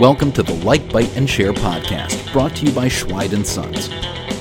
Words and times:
Welcome 0.00 0.32
to 0.32 0.42
the 0.42 0.60
Like, 0.64 0.92
Bite, 0.92 1.16
and 1.16 1.30
Share 1.30 1.52
podcast, 1.52 2.32
brought 2.32 2.56
to 2.56 2.66
you 2.66 2.72
by 2.72 2.88
Schweid 2.88 3.46
& 3.46 3.46
Sons. 3.46 3.88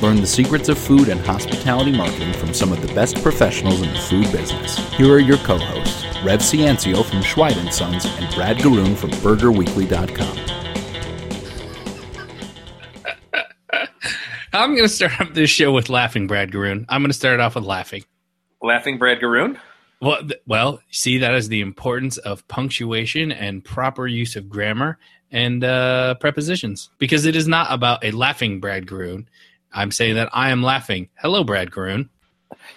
Learn 0.01 0.15
the 0.15 0.25
secrets 0.25 0.67
of 0.67 0.79
food 0.79 1.09
and 1.09 1.21
hospitality 1.21 1.91
marketing 1.91 2.33
from 2.33 2.55
some 2.55 2.71
of 2.71 2.81
the 2.81 2.91
best 2.95 3.21
professionals 3.21 3.83
in 3.83 3.93
the 3.93 3.99
food 3.99 4.31
business. 4.31 4.77
Here 4.93 5.13
are 5.13 5.19
your 5.19 5.37
co-hosts, 5.37 6.03
Rev 6.23 6.39
Ciancio 6.39 7.05
from 7.05 7.21
Schweid 7.21 7.71
& 7.73 7.73
Sons 7.73 8.05
and 8.05 8.33
Brad 8.33 8.57
Garoon 8.57 8.95
from 8.95 9.11
BurgerWeekly.com. 9.11 10.39
I'm 14.53 14.71
going 14.71 14.87
to 14.87 14.89
start 14.89 15.21
off 15.21 15.33
this 15.33 15.51
show 15.51 15.71
with 15.71 15.89
laughing, 15.89 16.25
Brad 16.25 16.51
Garoon. 16.51 16.85
I'm 16.89 17.03
going 17.03 17.11
to 17.11 17.17
start 17.17 17.35
it 17.35 17.41
off 17.41 17.53
with 17.53 17.65
laughing. 17.65 18.03
Laughing 18.59 18.97
Brad 18.97 19.19
Garoon? 19.19 19.59
Well, 20.03 20.19
th- 20.19 20.41
well, 20.45 20.79
see, 20.91 21.17
that 21.19 21.33
is 21.33 21.47
the 21.47 21.61
importance 21.61 22.17
of 22.17 22.45
punctuation 22.47 23.31
and 23.31 23.63
proper 23.63 24.05
use 24.05 24.35
of 24.35 24.49
grammar 24.49 24.97
and 25.31 25.63
uh, 25.63 26.15
prepositions 26.15 26.89
because 26.97 27.25
it 27.25 27.35
is 27.35 27.47
not 27.47 27.71
about 27.71 28.03
a 28.03 28.11
laughing 28.11 28.59
Brad 28.59 28.85
Garoon. 28.85 29.27
I'm 29.71 29.91
saying 29.91 30.15
that 30.15 30.29
I 30.33 30.49
am 30.49 30.61
laughing. 30.61 31.09
Hello, 31.15 31.43
Brad 31.43 31.71
Garoon. 31.71 32.09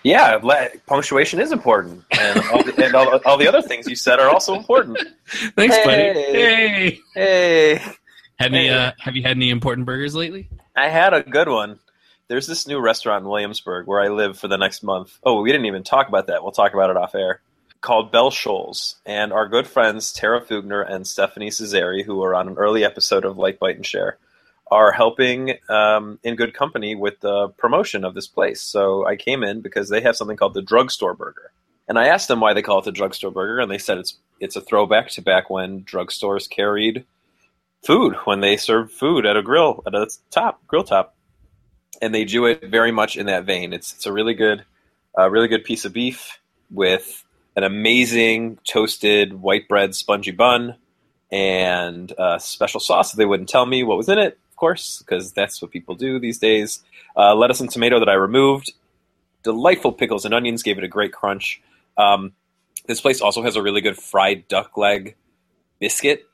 Yeah, 0.03 0.39
la- 0.43 0.69
punctuation 0.87 1.41
is 1.41 1.53
important, 1.53 2.05
and, 2.13 2.39
all 2.51 2.63
the, 2.63 2.85
and 2.85 2.95
all, 2.95 3.21
all 3.27 3.37
the 3.37 3.47
other 3.49 3.61
things 3.61 3.89
you 3.89 3.97
said 3.97 4.19
are 4.21 4.31
also 4.31 4.55
important. 4.55 4.99
Thanks, 5.27 5.77
buddy. 5.79 6.03
Hey. 6.03 7.01
Hey, 7.15 7.75
Hey, 7.75 8.47
any? 8.47 8.69
Uh, 8.69 8.93
have 9.01 9.17
you 9.17 9.23
had 9.23 9.33
any 9.33 9.51
important 9.51 9.87
burgers 9.87 10.15
lately? 10.15 10.49
I 10.77 10.89
had 10.89 11.13
a 11.13 11.23
good 11.23 11.49
one. 11.49 11.79
There's 12.29 12.47
this 12.47 12.67
new 12.67 12.81
restaurant 12.81 13.23
in 13.23 13.31
Williamsburg 13.31 13.87
where 13.87 14.01
I 14.01 14.09
live 14.09 14.39
for 14.39 14.49
the 14.49 14.59
next 14.59 14.83
month. 14.83 15.19
Oh, 15.23 15.43
we 15.43 15.53
didn't 15.53 15.67
even 15.67 15.85
talk 15.85 16.09
about 16.09 16.27
that. 16.27 16.43
We'll 16.43 16.53
talk 16.53 16.75
about 16.75 16.91
it 16.91 16.97
off 16.97 17.15
air. 17.15 17.41
Called 17.81 18.11
Bell 18.11 18.33
Shoals, 18.33 18.97
and 19.07 19.33
our 19.33 19.49
good 19.49 19.67
friends 19.67 20.13
Tara 20.13 20.41
Fougner 20.41 20.83
and 20.83 21.07
Stephanie 21.07 21.51
Cesari, 21.51 22.05
who 22.05 22.17
were 22.17 22.35
on 22.35 22.49
an 22.49 22.57
early 22.57 22.85
episode 22.85 23.25
of 23.25 23.37
Like 23.37 23.61
Bite 23.61 23.77
and 23.77 23.87
Share, 23.87 24.19
are 24.71 24.91
helping 24.91 25.55
um, 25.69 26.19
in 26.25 26.35
good 26.35 26.53
company 26.53 26.97
with 26.97 27.21
the 27.21 27.49
promotion 27.51 28.05
of 28.05 28.15
this 28.15 28.27
place. 28.27 28.61
So 28.61 29.07
I 29.07 29.15
came 29.15 29.45
in 29.45 29.61
because 29.61 29.89
they 29.89 30.01
have 30.01 30.17
something 30.17 30.37
called 30.37 30.55
the 30.55 30.63
Drugstore 30.63 31.15
Burger, 31.15 31.53
and 31.87 31.99
I 31.99 32.09
asked 32.09 32.27
them 32.27 32.41
why 32.41 32.55
they 32.55 32.63
call 32.63 32.81
it 32.81 32.87
the 32.87 32.93
Drugstore 32.93 33.31
Burger, 33.31 33.61
and 33.61 33.71
they 33.71 33.79
said 33.79 33.99
it's 33.99 34.19
it's 34.41 34.57
a 34.57 34.61
throwback 34.61 35.11
to 35.11 35.23
back 35.23 35.49
when 35.49 35.85
drugstores 35.85 36.51
carried 36.51 37.05
food 37.85 38.15
when 38.25 38.41
they 38.41 38.57
served 38.57 38.91
food 38.93 39.25
at 39.27 39.37
a 39.37 39.43
grill 39.43 39.83
at 39.87 39.95
a 39.95 40.09
top 40.31 40.67
grill 40.67 40.85
top, 40.85 41.16
and 42.03 42.15
they 42.15 42.25
do 42.25 42.47
it 42.47 42.65
very 42.65 42.93
much 42.93 43.17
in 43.17 43.27
that 43.27 43.45
vein. 43.45 43.73
It's 43.73 43.93
it's 43.93 44.07
a 44.07 44.13
really 44.13 44.35
good, 44.35 44.65
uh, 45.19 45.31
really 45.31 45.49
good 45.49 45.65
piece 45.65 45.85
of 45.85 45.93
beef 45.93 46.41
with 46.71 47.25
an 47.57 47.65
amazing 47.65 48.59
toasted 48.65 49.41
white 49.41 49.69
bread 49.69 49.95
spongy 49.95 50.31
bun 50.31 50.77
and 51.31 52.13
a 52.19 52.39
special 52.39 52.81
sauce. 52.81 53.13
They 53.13 53.25
wouldn't 53.25 53.49
tell 53.49 53.67
me 53.67 53.83
what 53.83 53.97
was 53.97 54.09
in 54.09 54.19
it, 54.19 54.39
of 54.51 54.57
course, 54.57 54.99
because 54.99 55.33
that's 55.33 55.61
what 55.61 55.71
people 55.71 55.95
do 55.95 56.19
these 56.19 56.39
days. 56.39 56.83
Uh, 57.17 57.35
lettuce 57.35 57.61
and 57.61 57.71
tomato 57.71 57.99
that 57.99 58.09
I 58.09 58.15
removed. 58.15 58.73
Delightful 59.43 59.93
pickles 59.93 60.25
and 60.25 60.35
onions 60.35 60.63
gave 60.63 60.79
it 60.79 60.85
a 60.85 60.89
great 60.89 61.13
crunch. 61.13 61.63
Um, 61.97 62.33
this 62.87 63.01
place 63.01 63.21
also 63.21 63.43
has 63.43 63.57
a 63.57 63.63
really 63.63 63.81
good 63.81 63.97
fried 63.97 64.47
duck 64.49 64.77
leg 64.77 65.17
biscuit 65.79 66.25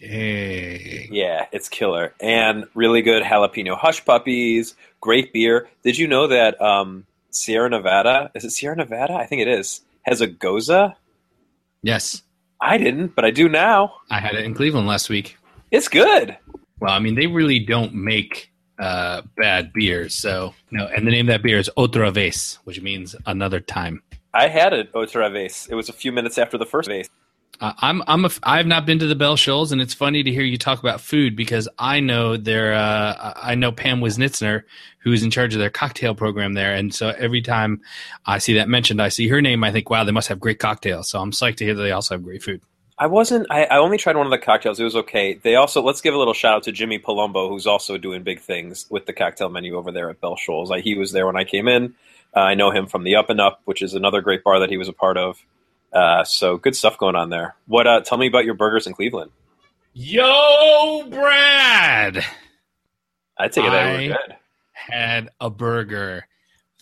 Dang. 0.00 1.08
yeah, 1.12 1.46
it's 1.52 1.68
killer. 1.68 2.14
And 2.20 2.66
really 2.74 3.02
good 3.02 3.22
jalapeno 3.22 3.76
hush 3.76 4.04
puppies, 4.04 4.74
great 5.00 5.32
beer. 5.32 5.68
Did 5.82 5.98
you 5.98 6.06
know 6.08 6.26
that 6.28 6.60
um, 6.60 7.06
Sierra 7.30 7.68
Nevada, 7.68 8.30
is 8.34 8.44
it 8.44 8.50
Sierra 8.50 8.76
Nevada? 8.76 9.14
I 9.14 9.26
think 9.26 9.42
it 9.42 9.48
is, 9.48 9.82
has 10.02 10.20
a 10.20 10.28
Gose? 10.28 10.94
Yes, 11.82 12.22
I 12.60 12.78
didn't, 12.78 13.14
but 13.14 13.24
I 13.24 13.30
do 13.30 13.48
now. 13.48 13.94
I 14.10 14.20
had 14.20 14.34
it 14.34 14.44
in 14.44 14.54
Cleveland 14.54 14.86
last 14.86 15.08
week. 15.08 15.36
It's 15.70 15.88
good. 15.88 16.36
Well, 16.80 16.92
I 16.92 16.98
mean, 16.98 17.14
they 17.14 17.26
really 17.26 17.58
don't 17.58 17.94
make 17.94 18.50
uh, 18.78 19.22
bad 19.36 19.72
beers. 19.72 20.14
So, 20.14 20.54
no, 20.70 20.86
and 20.86 21.06
the 21.06 21.10
name 21.10 21.28
of 21.28 21.32
that 21.34 21.42
beer 21.42 21.58
is 21.58 21.70
Otra 21.76 22.12
Vez, 22.12 22.58
which 22.64 22.80
means 22.80 23.14
another 23.26 23.60
time. 23.60 24.02
I 24.32 24.48
had 24.48 24.72
it 24.72 24.92
otra 24.92 25.30
vez. 25.32 25.66
It 25.70 25.74
was 25.74 25.88
a 25.88 25.92
few 25.92 26.12
minutes 26.12 26.38
after 26.38 26.56
the 26.56 26.66
first 26.66 26.88
vase. 26.88 27.10
Uh, 27.60 27.74
I'm 27.78 28.02
I'm 28.06 28.24
a 28.24 28.30
I've 28.42 28.66
not 28.66 28.86
been 28.86 28.98
to 29.00 29.06
the 29.06 29.14
Bell 29.14 29.36
Shoals, 29.36 29.70
and 29.70 29.82
it's 29.82 29.92
funny 29.92 30.22
to 30.22 30.30
hear 30.30 30.42
you 30.42 30.56
talk 30.56 30.80
about 30.80 31.00
food 31.00 31.36
because 31.36 31.68
I 31.78 32.00
know 32.00 32.38
their 32.38 32.72
uh, 32.72 33.34
I 33.36 33.54
know 33.54 33.70
Pam 33.70 34.00
Wiznitzer, 34.00 34.62
who's 35.00 35.22
in 35.22 35.30
charge 35.30 35.54
of 35.54 35.60
their 35.60 35.68
cocktail 35.68 36.14
program 36.14 36.54
there, 36.54 36.74
and 36.74 36.94
so 36.94 37.10
every 37.10 37.42
time 37.42 37.82
I 38.24 38.38
see 38.38 38.54
that 38.54 38.68
mentioned, 38.68 39.02
I 39.02 39.10
see 39.10 39.28
her 39.28 39.42
name, 39.42 39.62
I 39.62 39.72
think, 39.72 39.90
wow, 39.90 40.04
they 40.04 40.12
must 40.12 40.28
have 40.28 40.40
great 40.40 40.58
cocktails. 40.58 41.10
So 41.10 41.20
I'm 41.20 41.32
psyched 41.32 41.56
to 41.56 41.64
hear 41.64 41.74
that 41.74 41.82
they 41.82 41.92
also 41.92 42.14
have 42.14 42.24
great 42.24 42.42
food. 42.42 42.62
I 42.98 43.06
wasn't. 43.06 43.46
I, 43.50 43.64
I 43.64 43.78
only 43.78 43.98
tried 43.98 44.16
one 44.16 44.26
of 44.26 44.30
the 44.30 44.38
cocktails. 44.38 44.80
It 44.80 44.84
was 44.84 44.96
okay. 44.96 45.34
They 45.34 45.56
also 45.56 45.82
let's 45.82 46.00
give 46.00 46.14
a 46.14 46.18
little 46.18 46.34
shout 46.34 46.56
out 46.56 46.62
to 46.62 46.72
Jimmy 46.72 46.98
Palumbo, 46.98 47.50
who's 47.50 47.66
also 47.66 47.98
doing 47.98 48.22
big 48.22 48.40
things 48.40 48.86
with 48.88 49.04
the 49.04 49.12
cocktail 49.12 49.50
menu 49.50 49.76
over 49.76 49.92
there 49.92 50.08
at 50.08 50.20
Bell 50.20 50.36
Shoals. 50.36 50.70
I, 50.70 50.80
he 50.80 50.94
was 50.94 51.12
there 51.12 51.26
when 51.26 51.36
I 51.36 51.44
came 51.44 51.68
in. 51.68 51.94
Uh, 52.34 52.40
I 52.40 52.54
know 52.54 52.70
him 52.70 52.86
from 52.86 53.04
the 53.04 53.16
Up 53.16 53.28
and 53.28 53.40
Up, 53.40 53.60
which 53.66 53.82
is 53.82 53.92
another 53.92 54.22
great 54.22 54.44
bar 54.44 54.60
that 54.60 54.70
he 54.70 54.78
was 54.78 54.88
a 54.88 54.94
part 54.94 55.18
of. 55.18 55.44
Uh, 55.92 56.24
so 56.24 56.56
good 56.56 56.76
stuff 56.76 56.98
going 56.98 57.16
on 57.16 57.30
there. 57.30 57.56
What? 57.66 57.86
Uh, 57.86 58.00
tell 58.00 58.18
me 58.18 58.26
about 58.26 58.44
your 58.44 58.54
burgers 58.54 58.86
in 58.86 58.92
Cleveland. 58.94 59.30
Yo, 59.92 61.06
Brad. 61.10 62.24
I 63.36 63.48
take 63.48 63.64
it 63.64 63.70
that 63.70 63.96
I- 63.96 64.06
good. 64.06 64.36
had 64.72 65.28
a 65.40 65.50
burger 65.50 66.26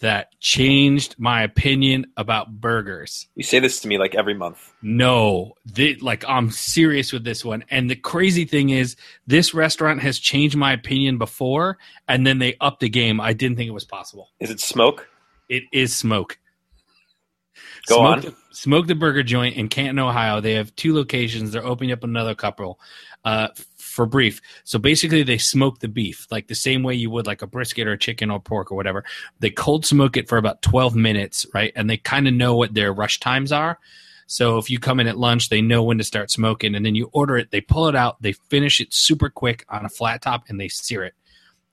that 0.00 0.28
changed 0.38 1.16
my 1.18 1.42
opinion 1.42 2.06
about 2.16 2.60
burgers. 2.60 3.26
You 3.34 3.42
say 3.42 3.58
this 3.58 3.80
to 3.80 3.88
me 3.88 3.98
like 3.98 4.14
every 4.14 4.34
month. 4.34 4.72
No, 4.80 5.54
like 6.00 6.24
I'm 6.28 6.50
serious 6.52 7.12
with 7.12 7.24
this 7.24 7.44
one. 7.44 7.64
And 7.70 7.90
the 7.90 7.96
crazy 7.96 8.44
thing 8.44 8.70
is, 8.70 8.94
this 9.26 9.54
restaurant 9.54 10.00
has 10.02 10.20
changed 10.20 10.54
my 10.56 10.72
opinion 10.72 11.18
before, 11.18 11.78
and 12.06 12.24
then 12.24 12.38
they 12.38 12.56
upped 12.60 12.78
the 12.80 12.88
game. 12.88 13.20
I 13.20 13.32
didn't 13.32 13.56
think 13.56 13.68
it 13.68 13.72
was 13.74 13.84
possible. 13.84 14.28
Is 14.38 14.50
it 14.50 14.60
smoke? 14.60 15.08
It 15.48 15.64
is 15.72 15.96
Smoke. 15.96 16.38
Go 17.88 17.96
Smoke 17.96 18.24
on. 18.26 18.36
Smoke 18.58 18.88
the 18.88 18.96
Burger 18.96 19.22
Joint 19.22 19.54
in 19.54 19.68
Canton, 19.68 20.00
Ohio. 20.00 20.40
They 20.40 20.54
have 20.54 20.74
two 20.74 20.92
locations. 20.92 21.52
They're 21.52 21.64
opening 21.64 21.92
up 21.92 22.02
another 22.02 22.34
couple. 22.34 22.80
Uh, 23.24 23.48
for 23.76 24.04
brief, 24.04 24.40
so 24.64 24.80
basically 24.80 25.22
they 25.22 25.38
smoke 25.38 25.78
the 25.78 25.86
beef 25.86 26.26
like 26.32 26.48
the 26.48 26.56
same 26.56 26.82
way 26.82 26.94
you 26.94 27.08
would 27.08 27.26
like 27.26 27.42
a 27.42 27.46
brisket 27.46 27.86
or 27.86 27.92
a 27.92 27.98
chicken 27.98 28.32
or 28.32 28.40
pork 28.40 28.72
or 28.72 28.74
whatever. 28.74 29.04
They 29.38 29.50
cold 29.50 29.86
smoke 29.86 30.16
it 30.16 30.28
for 30.28 30.38
about 30.38 30.60
twelve 30.60 30.96
minutes, 30.96 31.46
right? 31.54 31.72
And 31.76 31.88
they 31.88 31.98
kind 31.98 32.26
of 32.26 32.34
know 32.34 32.56
what 32.56 32.74
their 32.74 32.92
rush 32.92 33.20
times 33.20 33.52
are. 33.52 33.78
So 34.26 34.58
if 34.58 34.68
you 34.70 34.80
come 34.80 34.98
in 34.98 35.06
at 35.06 35.18
lunch, 35.18 35.50
they 35.50 35.62
know 35.62 35.84
when 35.84 35.98
to 35.98 36.04
start 36.04 36.30
smoking, 36.30 36.74
and 36.74 36.84
then 36.84 36.96
you 36.96 37.10
order 37.12 37.36
it. 37.36 37.52
They 37.52 37.60
pull 37.60 37.86
it 37.86 37.94
out. 37.94 38.20
They 38.20 38.32
finish 38.32 38.80
it 38.80 38.92
super 38.92 39.30
quick 39.30 39.64
on 39.68 39.84
a 39.84 39.88
flat 39.88 40.22
top, 40.22 40.44
and 40.48 40.60
they 40.60 40.68
sear 40.68 41.04
it. 41.04 41.14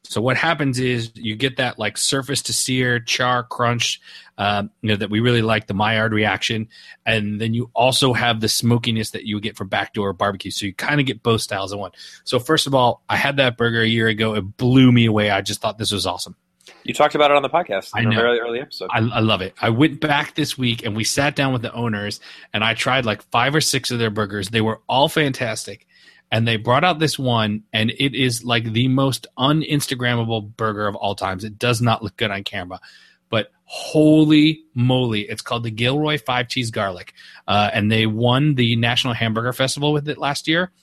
So 0.10 0.22
what 0.22 0.38
happens 0.38 0.80
is 0.80 1.12
you 1.16 1.36
get 1.36 1.58
that 1.58 1.80
like 1.80 1.98
surface 1.98 2.42
to 2.44 2.54
sear, 2.54 3.00
char, 3.00 3.44
crunch, 3.44 4.02
um, 4.38 4.70
you 4.82 4.90
know 4.90 4.96
that 4.96 5.10
we 5.10 5.20
really 5.20 5.42
like 5.42 5.68
the 5.68 5.74
Maillard 5.74 6.14
reaction, 6.14 6.70
and 7.06 7.40
then 7.40 7.54
you 7.54 7.70
also 7.74 8.14
have 8.14 8.40
the 8.42 8.50
smokiness 8.50 9.12
that 9.12 9.26
you 9.26 9.40
get 9.40 9.58
from 9.58 9.68
backdoor 9.68 10.14
barbecue. 10.14 10.52
So 10.52 10.66
you 10.66 10.74
kind 10.74 11.00
of 11.00 11.06
get 11.06 11.24
both 11.24 11.42
styles 11.42 11.72
in 11.72 11.80
one. 11.80 11.92
So 12.24 12.40
first 12.40 12.68
of 12.68 12.76
all, 12.76 13.02
I 13.10 13.16
had 13.16 13.38
that 13.38 13.58
burger 13.58 13.82
a 13.82 13.88
year 13.88 14.08
ago. 14.08 14.36
It 14.36 14.58
blew 14.58 14.92
me 14.92 15.06
away. 15.06 15.30
I 15.30 15.42
just 15.42 15.62
thought 15.62 15.78
this 15.78 15.92
was 15.92 16.06
awesome. 16.06 16.36
You 16.84 16.94
talked 16.94 17.16
about 17.16 17.32
it 17.32 17.38
on 17.38 17.44
the 17.44 17.50
podcast 17.50 17.92
I 17.94 18.02
in 18.02 18.08
a 18.08 18.10
know. 18.12 18.22
very 18.22 18.40
early 18.40 18.60
episode. 18.60 18.90
I, 18.92 19.00
I 19.00 19.20
love 19.20 19.42
it. 19.42 19.56
I 19.60 19.70
went 19.70 20.02
back 20.02 20.36
this 20.36 20.58
week 20.58 20.86
and 20.86 20.96
we 20.96 21.04
sat 21.04 21.36
down 21.36 21.54
with 21.54 21.62
the 21.62 21.74
owners 21.74 22.20
and 22.54 22.64
I 22.64 22.74
tried 22.74 23.06
like 23.06 23.24
five 23.32 23.56
or 23.56 23.62
six 23.62 23.92
of 23.92 24.00
their 24.00 24.12
burgers. 24.12 24.50
They 24.50 24.62
were 24.62 24.82
all 24.88 25.10
fantastic. 25.10 25.88
And 26.36 26.46
they 26.46 26.58
brought 26.58 26.84
out 26.84 27.00
this 27.00 27.18
one 27.18 27.64
and 27.72 27.92
it 27.92 28.14
is 28.14 28.44
like 28.44 28.66
the 28.74 28.90
most 28.90 29.26
un-Instagrammable 29.38 30.58
burger 30.58 30.86
of 30.86 30.94
all 30.94 31.16
times. 31.16 31.46
It 31.46 31.58
does 31.58 31.82
not 31.82 32.04
look 32.04 32.18
good 32.18 32.30
on 32.30 32.44
camera. 32.44 32.82
But 33.30 33.54
holy 33.64 34.66
moly, 34.74 35.22
it's 35.22 35.42
called 35.42 35.64
the 35.64 35.72
Gilroy 35.72 36.18
Five 36.18 36.50
Cheese 36.50 36.72
Garlic. 36.72 37.14
Uh, 37.48 37.70
and 37.74 37.90
they 37.90 38.06
won 38.06 38.56
the 38.56 38.76
National 38.76 39.14
Hamburger 39.14 39.54
Festival 39.54 39.94
with 39.94 40.10
it 40.10 40.18
last 40.18 40.50
year. 40.50 40.74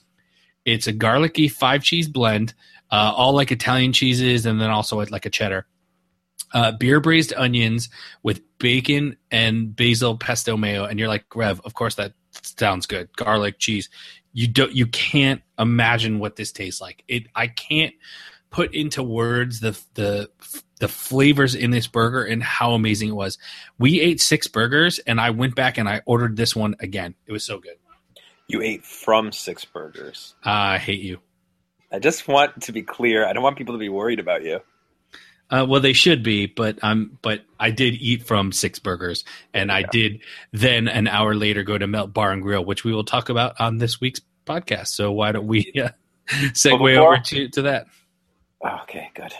It's 0.64 0.86
a 0.86 0.92
garlicky 0.92 1.48
five 1.48 1.82
cheese 1.82 2.08
blend, 2.08 2.54
uh, 2.90 3.12
all 3.14 3.34
like 3.34 3.52
Italian 3.52 3.92
cheeses 3.92 4.46
and 4.46 4.58
then 4.58 4.70
also 4.70 5.04
like 5.04 5.26
a 5.26 5.30
cheddar 5.30 5.66
uh, 6.54 6.72
beer 6.72 7.00
braised 7.00 7.32
onions 7.36 7.88
with 8.22 8.40
bacon 8.58 9.16
and 9.30 9.74
basil 9.74 10.16
pesto 10.16 10.56
mayo, 10.56 10.84
and 10.84 10.98
you're 10.98 11.08
like, 11.08 11.24
Rev, 11.34 11.60
of 11.64 11.74
course 11.74 11.96
that 11.96 12.12
sounds 12.42 12.86
good. 12.86 13.14
Garlic, 13.16 13.58
cheese. 13.58 13.88
You 14.32 14.48
don't. 14.48 14.72
You 14.72 14.86
can't 14.86 15.42
imagine 15.58 16.18
what 16.18 16.36
this 16.36 16.52
tastes 16.52 16.80
like. 16.80 17.04
It. 17.08 17.26
I 17.34 17.46
can't 17.48 17.94
put 18.50 18.74
into 18.74 19.02
words 19.02 19.60
the 19.60 19.78
the 19.94 20.30
the 20.80 20.88
flavors 20.88 21.54
in 21.54 21.70
this 21.70 21.86
burger 21.86 22.24
and 22.24 22.42
how 22.42 22.72
amazing 22.72 23.08
it 23.08 23.14
was. 23.14 23.38
We 23.78 24.00
ate 24.00 24.20
six 24.20 24.46
burgers, 24.48 24.98
and 25.00 25.20
I 25.20 25.30
went 25.30 25.54
back 25.54 25.78
and 25.78 25.88
I 25.88 26.02
ordered 26.06 26.36
this 26.36 26.56
one 26.56 26.74
again. 26.80 27.14
It 27.26 27.32
was 27.32 27.44
so 27.44 27.58
good. 27.58 27.76
you 28.48 28.62
ate 28.62 28.84
from 28.84 29.32
six 29.32 29.64
burgers. 29.64 30.34
I 30.44 30.78
hate 30.78 31.00
you. 31.00 31.18
I 31.92 31.98
just 31.98 32.26
want 32.26 32.62
to 32.62 32.72
be 32.72 32.82
clear. 32.82 33.26
I 33.26 33.32
don't 33.32 33.42
want 33.42 33.58
people 33.58 33.74
to 33.74 33.78
be 33.78 33.90
worried 33.90 34.18
about 34.18 34.42
you. 34.44 34.60
Uh, 35.52 35.66
well, 35.68 35.82
they 35.82 35.92
should 35.92 36.22
be, 36.22 36.46
but 36.46 36.78
um, 36.82 37.18
but 37.20 37.42
I 37.60 37.70
did 37.70 37.94
eat 37.94 38.22
from 38.22 38.52
six 38.52 38.78
burgers, 38.78 39.22
and 39.52 39.70
I 39.70 39.82
did 39.82 40.20
then 40.52 40.88
an 40.88 41.06
hour 41.06 41.34
later 41.34 41.62
go 41.62 41.76
to 41.76 41.86
Melt 41.86 42.14
Bar 42.14 42.32
and 42.32 42.42
Grill, 42.42 42.64
which 42.64 42.84
we 42.84 42.94
will 42.94 43.04
talk 43.04 43.28
about 43.28 43.60
on 43.60 43.76
this 43.76 44.00
week's 44.00 44.22
podcast. 44.46 44.88
So 44.88 45.12
why 45.12 45.30
don't 45.30 45.46
we 45.46 45.70
uh, 45.76 45.90
segue 46.28 46.96
over 46.96 47.18
to, 47.18 47.48
to 47.50 47.62
that? 47.62 47.86
Okay, 48.82 49.10
good. 49.14 49.32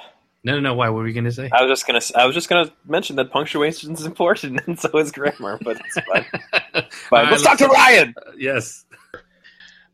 No, 0.44 0.54
no, 0.54 0.60
no. 0.60 0.74
Why? 0.74 0.90
What 0.90 0.98
were 0.98 1.04
we 1.04 1.14
going 1.14 1.24
to 1.24 1.32
say? 1.32 1.48
I 1.50 1.62
was 1.62 1.70
just 1.70 1.86
gonna. 1.86 2.00
I 2.14 2.26
was 2.26 2.34
just 2.34 2.48
gonna 2.48 2.70
mention 2.86 3.16
that 3.16 3.30
punctuation 3.30 3.92
is 3.92 4.04
important, 4.06 4.60
and 4.66 4.78
so 4.78 4.90
is 4.98 5.12
grammar. 5.12 5.58
But 5.62 5.80
it's 5.80 6.06
fine. 6.06 6.26
Fine. 7.08 7.24
right, 7.24 7.30
Let's 7.30 7.42
talk 7.42 7.58
to 7.58 7.68
Ryan. 7.68 8.14
yes. 8.36 8.84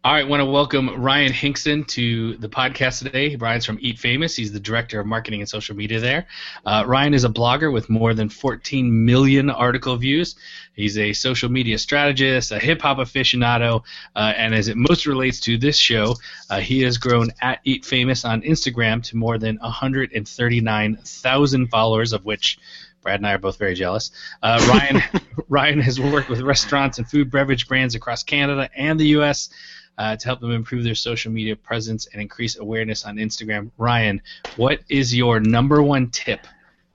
All 0.05 0.13
right, 0.13 0.25
I 0.25 0.29
want 0.29 0.41
to 0.41 0.47
welcome 0.47 1.03
Ryan 1.03 1.33
Hinkson 1.33 1.83
to 1.87 2.37
the 2.37 2.49
podcast 2.49 3.01
today. 3.01 3.35
Ryan's 3.35 3.67
from 3.67 3.79
Eat 3.81 3.99
Famous. 3.99 4.37
He's 4.37 4.53
the 4.53 4.61
director 4.61 5.01
of 5.01 5.09
marketing 5.09 5.41
and 5.41 5.49
social 5.49 5.75
media 5.75 5.99
there. 5.99 6.29
Uh, 6.65 6.85
Ryan 6.87 7.15
is 7.15 7.25
a 7.25 7.29
blogger 7.29 7.73
with 7.73 7.91
more 7.91 8.15
than 8.15 8.29
14 8.29 9.05
million 9.05 9.51
article 9.51 9.97
views. 9.97 10.37
He's 10.73 10.97
a 10.99 11.13
social 11.13 11.49
media 11.49 11.79
strategist, 11.79 12.53
a 12.53 12.61
hip 12.61 12.81
hop 12.81 12.99
aficionado, 12.99 13.83
uh, 14.15 14.35
and 14.37 14.55
as 14.55 14.69
it 14.69 14.77
most 14.77 15.05
relates 15.05 15.41
to 15.41 15.59
this 15.59 15.77
show, 15.77 16.15
uh, 16.49 16.61
he 16.61 16.81
has 16.83 16.97
grown 16.97 17.31
at 17.43 17.59
Eat 17.65 17.85
Famous 17.85 18.25
on 18.25 18.43
Instagram 18.43 19.03
to 19.03 19.17
more 19.17 19.37
than 19.37 19.57
139,000 19.57 21.67
followers, 21.67 22.13
of 22.13 22.25
which 22.25 22.61
Brad 23.03 23.19
and 23.19 23.27
I 23.27 23.33
are 23.33 23.39
both 23.39 23.59
very 23.59 23.75
jealous. 23.75 24.13
Uh, 24.43 24.65
Ryan 24.69 25.03
Ryan 25.49 25.81
has 25.81 26.01
worked 26.01 26.29
with 26.29 26.41
restaurants 26.41 26.99
and 26.99 27.09
food 27.09 27.33
beverage 27.33 27.67
brands 27.67 27.97
across 27.97 28.23
Canada 28.23 28.71
and 28.77 29.01
the 29.01 29.09
U.S. 29.09 29.51
Uh, 29.99 30.15
to 30.17 30.27
help 30.27 30.41
them 30.41 30.53
improve 30.53 30.85
their 30.85 30.95
social 30.95 31.33
media 31.33 31.57
presence 31.57 32.07
and 32.13 32.23
increase 32.23 32.57
awareness 32.57 33.05
on 33.05 33.17
Instagram. 33.17 33.69
Ryan, 33.77 34.23
what 34.57 34.79
is 34.89 35.13
your 35.13 35.41
number 35.41 35.83
one 35.83 36.09
tip 36.11 36.47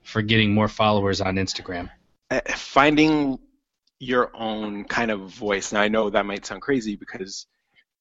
for 0.02 0.22
getting 0.22 0.54
more 0.54 0.68
followers 0.68 1.20
on 1.20 1.36
Instagram? 1.36 1.90
uh, 2.30 2.40
finding 2.54 3.38
your 3.98 4.30
own 4.34 4.84
kind 4.84 5.10
of 5.10 5.20
voice. 5.20 5.72
Now 5.72 5.80
I 5.80 5.88
know 5.88 6.10
that 6.10 6.26
might 6.26 6.46
sound 6.46 6.62
crazy 6.62 6.96
because 6.96 7.46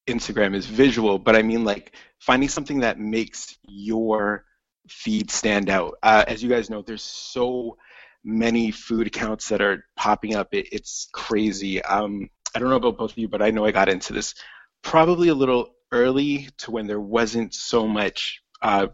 Instagram 0.08 0.56
is 0.56 0.66
visual, 0.66 1.20
but 1.20 1.36
I 1.36 1.42
mean 1.42 1.64
like 1.64 1.96
finding 2.20 2.50
something 2.50 2.80
that 2.80 3.00
makes 3.00 3.58
your 3.68 4.46
feed 4.90 5.32
stand 5.32 5.70
out. 5.70 5.96
Uh, 6.04 6.26
as 6.28 6.44
you 6.44 6.50
guys 6.50 6.70
know, 6.70 6.82
there's 6.82 7.04
so 7.04 7.78
many 8.24 8.72
food 8.72 9.08
accounts 9.08 9.50
that 9.50 9.62
are 9.62 9.86
popping 9.96 10.36
up. 10.36 10.54
It, 10.54 10.70
it's 10.72 11.10
crazy. 11.14 11.82
Um, 11.82 12.30
I 12.56 12.60
don't 12.60 12.70
know 12.70 12.76
about 12.76 12.98
both 12.98 13.12
of 13.12 13.18
you, 13.18 13.28
but 13.28 13.42
I 13.42 13.52
know 13.52 13.66
I 13.66 13.72
got 13.72 13.90
into 13.90 14.14
this 14.14 14.36
probably 14.84 15.30
a 15.30 15.34
little 15.34 15.74
early 15.92 16.50
to 16.58 16.72
when 16.72 16.88
there 16.88 17.00
wasn't 17.00 17.54
so 17.54 17.88
much 17.88 18.42
uh, 18.62 18.88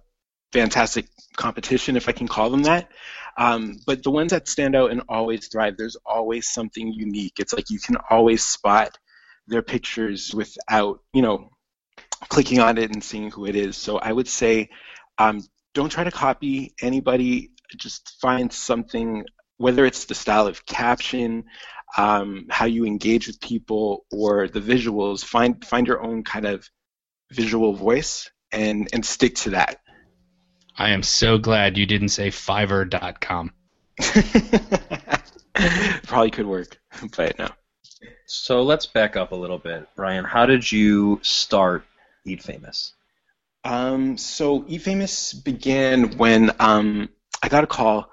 fantastic 0.54 1.08
competition, 1.36 1.98
if 1.98 2.08
I 2.08 2.12
can 2.12 2.28
call 2.28 2.50
them 2.50 2.64
that. 2.64 2.90
Um, 3.38 3.78
but 3.86 4.04
the 4.04 4.12
ones 4.12 4.32
that 4.32 4.48
stand 4.48 4.76
out 4.76 4.92
and 4.92 5.02
always 5.08 5.48
thrive, 5.48 5.78
there's 5.78 5.98
always 6.06 6.50
something 6.50 6.92
unique. 6.92 7.34
It's 7.40 7.54
like 7.54 7.70
you 7.70 7.80
can 7.80 7.98
always 8.10 8.44
spot 8.44 8.98
their 9.48 9.62
pictures 9.62 10.34
without, 10.34 11.00
you 11.14 11.22
know, 11.22 11.50
clicking 12.28 12.60
on 12.60 12.78
it 12.78 12.92
and 12.92 13.04
seeing 13.04 13.32
who 13.32 13.46
it 13.46 13.56
is. 13.56 13.78
So 13.78 13.98
I 13.98 14.12
would 14.12 14.28
say, 14.28 14.70
um, 15.18 15.42
don't 15.74 15.90
try 15.90 16.04
to 16.04 16.12
copy 16.12 16.74
anybody. 16.82 17.52
Just 17.78 18.18
find 18.22 18.52
something, 18.52 19.24
whether 19.58 19.86
it's 19.86 20.06
the 20.06 20.16
style 20.16 20.48
of 20.48 20.66
caption, 20.66 21.46
um, 21.98 22.46
how 22.50 22.66
you 22.66 22.86
engage 22.86 23.28
with 23.28 23.42
people, 23.42 24.06
or 24.12 24.48
the 24.48 24.62
visuals. 24.62 25.24
Find 25.24 25.64
find 25.66 25.88
your 25.88 26.02
own 26.02 26.24
kind 26.24 26.46
of 26.46 26.70
visual 27.32 27.74
voice 27.74 28.30
and 28.52 28.88
and 28.94 29.06
stick 29.06 29.36
to 29.36 29.52
that. 29.52 29.80
I 30.78 30.92
am 30.92 31.04
so 31.04 31.38
glad 31.38 31.78
you 31.78 31.86
didn't 31.86 32.10
say 32.10 32.30
Fiverr.com. 32.30 33.52
Probably 36.04 36.32
could 36.32 36.48
work, 36.48 36.80
but 37.18 37.38
no. 37.38 37.50
So 38.26 38.64
let's 38.64 38.86
back 38.86 39.18
up 39.18 39.32
a 39.32 39.36
little 39.36 39.58
bit, 39.58 39.88
Ryan. 39.98 40.24
How 40.24 40.46
did 40.46 40.72
you 40.72 41.20
start 41.22 41.84
Eat 42.26 42.44
Famous? 42.44 42.94
Um, 43.64 44.18
so 44.18 44.64
eat 44.68 44.84
famous 44.84 45.34
began 45.34 46.18
when 46.18 46.52
um, 46.60 47.10
I 47.44 47.50
got 47.50 47.64
a 47.64 47.68
call 47.68 48.10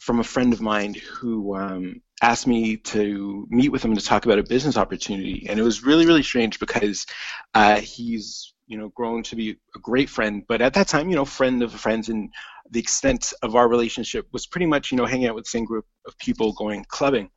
from 0.00 0.18
a 0.18 0.24
friend 0.24 0.52
of 0.52 0.60
mine 0.60 0.94
who 0.94 1.54
um, 1.54 2.02
asked 2.22 2.46
me 2.46 2.76
to 2.76 3.46
meet 3.50 3.70
with 3.70 3.84
him 3.84 3.94
to 3.94 4.04
talk 4.04 4.24
about 4.24 4.38
a 4.38 4.42
business 4.42 4.76
opportunity, 4.76 5.46
and 5.48 5.58
it 5.58 5.62
was 5.62 5.84
really, 5.84 6.06
really 6.06 6.22
strange 6.22 6.58
because 6.58 7.06
uh, 7.54 7.80
he's 7.80 8.54
you 8.66 8.76
know 8.76 8.90
grown 8.90 9.22
to 9.24 9.36
be 9.36 9.56
a 9.74 9.78
great 9.80 10.08
friend, 10.08 10.42
but 10.48 10.60
at 10.60 10.74
that 10.74 10.88
time, 10.88 11.08
you 11.08 11.16
know, 11.16 11.24
friend 11.24 11.62
of 11.62 11.72
friends, 11.72 12.08
and 12.08 12.30
the 12.70 12.80
extent 12.80 13.32
of 13.42 13.56
our 13.56 13.68
relationship 13.68 14.26
was 14.32 14.46
pretty 14.46 14.66
much 14.66 14.90
you 14.90 14.98
know 14.98 15.06
hanging 15.06 15.26
out 15.28 15.34
with 15.34 15.44
the 15.44 15.50
same 15.50 15.64
group 15.64 15.86
of 16.06 16.16
people 16.18 16.52
going 16.52 16.84
clubbing. 16.88 17.30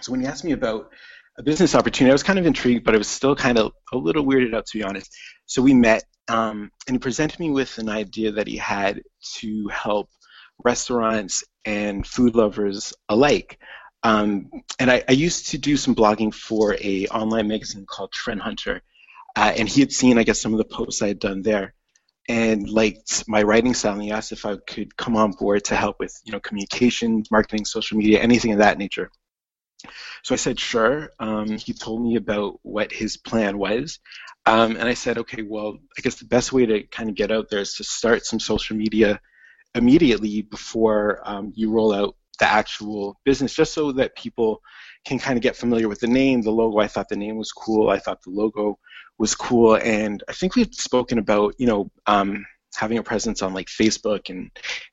So 0.00 0.12
when 0.12 0.20
he 0.20 0.26
asked 0.26 0.44
me 0.44 0.52
about 0.52 0.90
a 1.38 1.42
business 1.42 1.74
opportunity, 1.74 2.10
I 2.10 2.14
was 2.14 2.22
kind 2.22 2.38
of 2.38 2.46
intrigued, 2.46 2.84
but 2.84 2.94
I 2.94 2.98
was 2.98 3.08
still 3.08 3.36
kind 3.36 3.58
of 3.58 3.72
a 3.92 3.96
little 3.96 4.24
weirded 4.24 4.54
out 4.54 4.66
to 4.66 4.78
be 4.78 4.84
honest. 4.84 5.10
So 5.46 5.62
we 5.62 5.72
met, 5.72 6.04
um, 6.28 6.70
and 6.86 6.96
he 6.96 6.98
presented 6.98 7.38
me 7.38 7.50
with 7.50 7.78
an 7.78 7.88
idea 7.88 8.32
that 8.32 8.48
he 8.48 8.56
had 8.56 9.02
to 9.36 9.68
help 9.68 10.10
restaurants 10.64 11.44
and 11.64 12.06
food 12.06 12.34
lovers 12.34 12.92
alike. 13.08 13.58
Um, 14.02 14.50
and 14.78 14.90
I, 14.90 15.02
I 15.08 15.12
used 15.12 15.48
to 15.48 15.58
do 15.58 15.76
some 15.76 15.94
blogging 15.94 16.32
for 16.32 16.76
a 16.80 17.06
online 17.08 17.48
magazine 17.48 17.84
called 17.86 18.12
Trend 18.12 18.40
Hunter, 18.40 18.82
uh, 19.36 19.52
and 19.56 19.68
he 19.68 19.80
had 19.80 19.92
seen, 19.92 20.18
I 20.18 20.22
guess, 20.22 20.40
some 20.40 20.54
of 20.54 20.58
the 20.58 20.64
posts 20.64 21.02
I 21.02 21.08
had 21.08 21.18
done 21.18 21.42
there, 21.42 21.74
and 22.28 22.68
liked 22.68 23.24
my 23.26 23.42
writing 23.42 23.74
style. 23.74 23.94
And 23.94 24.02
he 24.02 24.10
asked 24.10 24.32
if 24.32 24.46
I 24.46 24.56
could 24.66 24.96
come 24.96 25.16
on 25.16 25.32
board 25.32 25.64
to 25.64 25.76
help 25.76 25.98
with, 25.98 26.20
you 26.24 26.32
know, 26.32 26.40
communication, 26.40 27.24
marketing, 27.30 27.64
social 27.64 27.98
media, 27.98 28.20
anything 28.20 28.52
of 28.52 28.58
that 28.58 28.78
nature. 28.78 29.10
So 30.22 30.34
I 30.34 30.36
said, 30.36 30.58
sure. 30.58 31.10
Um, 31.18 31.56
he 31.58 31.72
told 31.72 32.02
me 32.02 32.16
about 32.16 32.58
what 32.62 32.92
his 32.92 33.16
plan 33.16 33.58
was. 33.58 34.00
Um, 34.46 34.76
and 34.76 34.88
I 34.88 34.94
said, 34.94 35.18
okay, 35.18 35.42
well, 35.42 35.78
I 35.96 36.00
guess 36.00 36.16
the 36.16 36.24
best 36.24 36.52
way 36.52 36.66
to 36.66 36.82
kind 36.84 37.08
of 37.08 37.14
get 37.14 37.30
out 37.30 37.48
there 37.50 37.60
is 37.60 37.74
to 37.74 37.84
start 37.84 38.26
some 38.26 38.40
social 38.40 38.76
media 38.76 39.20
immediately 39.74 40.42
before 40.42 41.20
um, 41.24 41.52
you 41.54 41.70
roll 41.70 41.92
out 41.92 42.16
the 42.38 42.46
actual 42.46 43.18
business, 43.24 43.54
just 43.54 43.74
so 43.74 43.92
that 43.92 44.16
people 44.16 44.60
can 45.04 45.18
kind 45.18 45.36
of 45.36 45.42
get 45.42 45.56
familiar 45.56 45.88
with 45.88 46.00
the 46.00 46.06
name, 46.06 46.42
the 46.42 46.50
logo. 46.50 46.78
I 46.78 46.86
thought 46.86 47.08
the 47.08 47.16
name 47.16 47.36
was 47.36 47.52
cool. 47.52 47.90
I 47.90 47.98
thought 47.98 48.22
the 48.22 48.30
logo 48.30 48.78
was 49.18 49.34
cool. 49.34 49.76
And 49.76 50.22
I 50.28 50.32
think 50.32 50.54
we've 50.54 50.72
spoken 50.72 51.18
about, 51.18 51.54
you 51.58 51.66
know, 51.66 51.90
um, 52.06 52.44
having 52.74 52.98
a 52.98 53.02
presence 53.02 53.42
on 53.42 53.54
like 53.54 53.66
Facebook 53.66 54.30
and, 54.30 54.50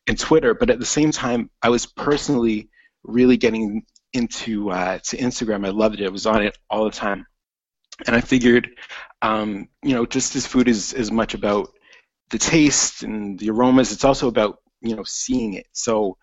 and 0.08 0.20
Twitter. 0.20 0.54
But 0.54 0.70
at 0.70 0.80
the 0.80 0.86
same 0.86 1.12
time, 1.12 1.50
I 1.62 1.70
was 1.70 1.86
personally 1.86 2.70
really 3.04 3.38
getting 3.38 3.84
into 4.14 4.72
uh, 4.72 4.98
to 5.00 5.18
Instagram. 5.18 5.66
I 5.66 5.70
loved 5.70 6.00
it. 6.00 6.06
I 6.06 6.10
was 6.10 6.26
on 6.26 6.42
it 6.44 6.58
all 6.70 6.86
the 6.86 6.92
time, 6.92 7.26
and 8.08 8.16
I 8.16 8.22
figured, 8.22 8.70
um, 9.22 9.68
you 9.84 9.94
know, 9.94 10.06
just 10.06 10.36
as 10.36 10.48
food 10.48 10.68
is 10.68 10.94
as 10.94 11.12
much 11.12 11.34
about 11.34 11.70
the 12.30 12.38
taste 12.38 13.04
and 13.04 13.38
the 13.38 13.50
aromas, 13.50 13.92
it's 13.92 14.06
also 14.06 14.28
about 14.28 14.60
you 14.82 14.96
know 14.96 15.04
seeing 15.04 15.54
it. 15.54 15.68
So 15.74 16.18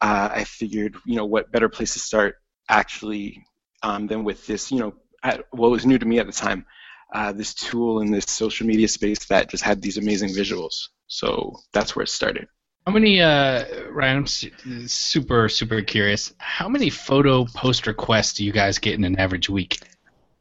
uh, 0.00 0.28
I 0.32 0.44
figured, 0.44 0.96
you 1.04 1.16
know, 1.16 1.24
what 1.24 1.50
better 1.50 1.68
place 1.68 1.94
to 1.94 1.98
start 1.98 2.36
actually 2.68 3.44
um, 3.82 4.06
than 4.06 4.24
with 4.24 4.46
this, 4.46 4.70
you 4.70 4.78
know, 4.78 4.94
at, 5.22 5.44
what 5.50 5.70
was 5.70 5.86
new 5.86 5.98
to 5.98 6.06
me 6.06 6.18
at 6.18 6.26
the 6.26 6.32
time, 6.32 6.66
uh, 7.12 7.32
this 7.32 7.54
tool 7.54 8.00
in 8.00 8.10
this 8.10 8.26
social 8.26 8.66
media 8.66 8.88
space 8.88 9.26
that 9.26 9.48
just 9.50 9.62
had 9.62 9.80
these 9.80 9.96
amazing 9.96 10.30
visuals. 10.30 10.88
So 11.06 11.56
that's 11.72 11.94
where 11.94 12.02
it 12.02 12.08
started. 12.08 12.48
How 12.86 12.92
many, 12.92 13.20
uh, 13.20 13.64
Ryan, 13.90 14.18
I'm 14.18 14.26
su- 14.26 14.86
super, 14.86 15.48
super 15.48 15.82
curious. 15.82 16.32
How 16.38 16.68
many 16.68 16.88
photo 16.90 17.44
post 17.46 17.86
requests 17.86 18.34
do 18.34 18.44
you 18.44 18.52
guys 18.52 18.78
get 18.78 18.94
in 18.94 19.04
an 19.04 19.18
average 19.18 19.48
week? 19.48 19.80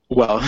Well, 0.10 0.48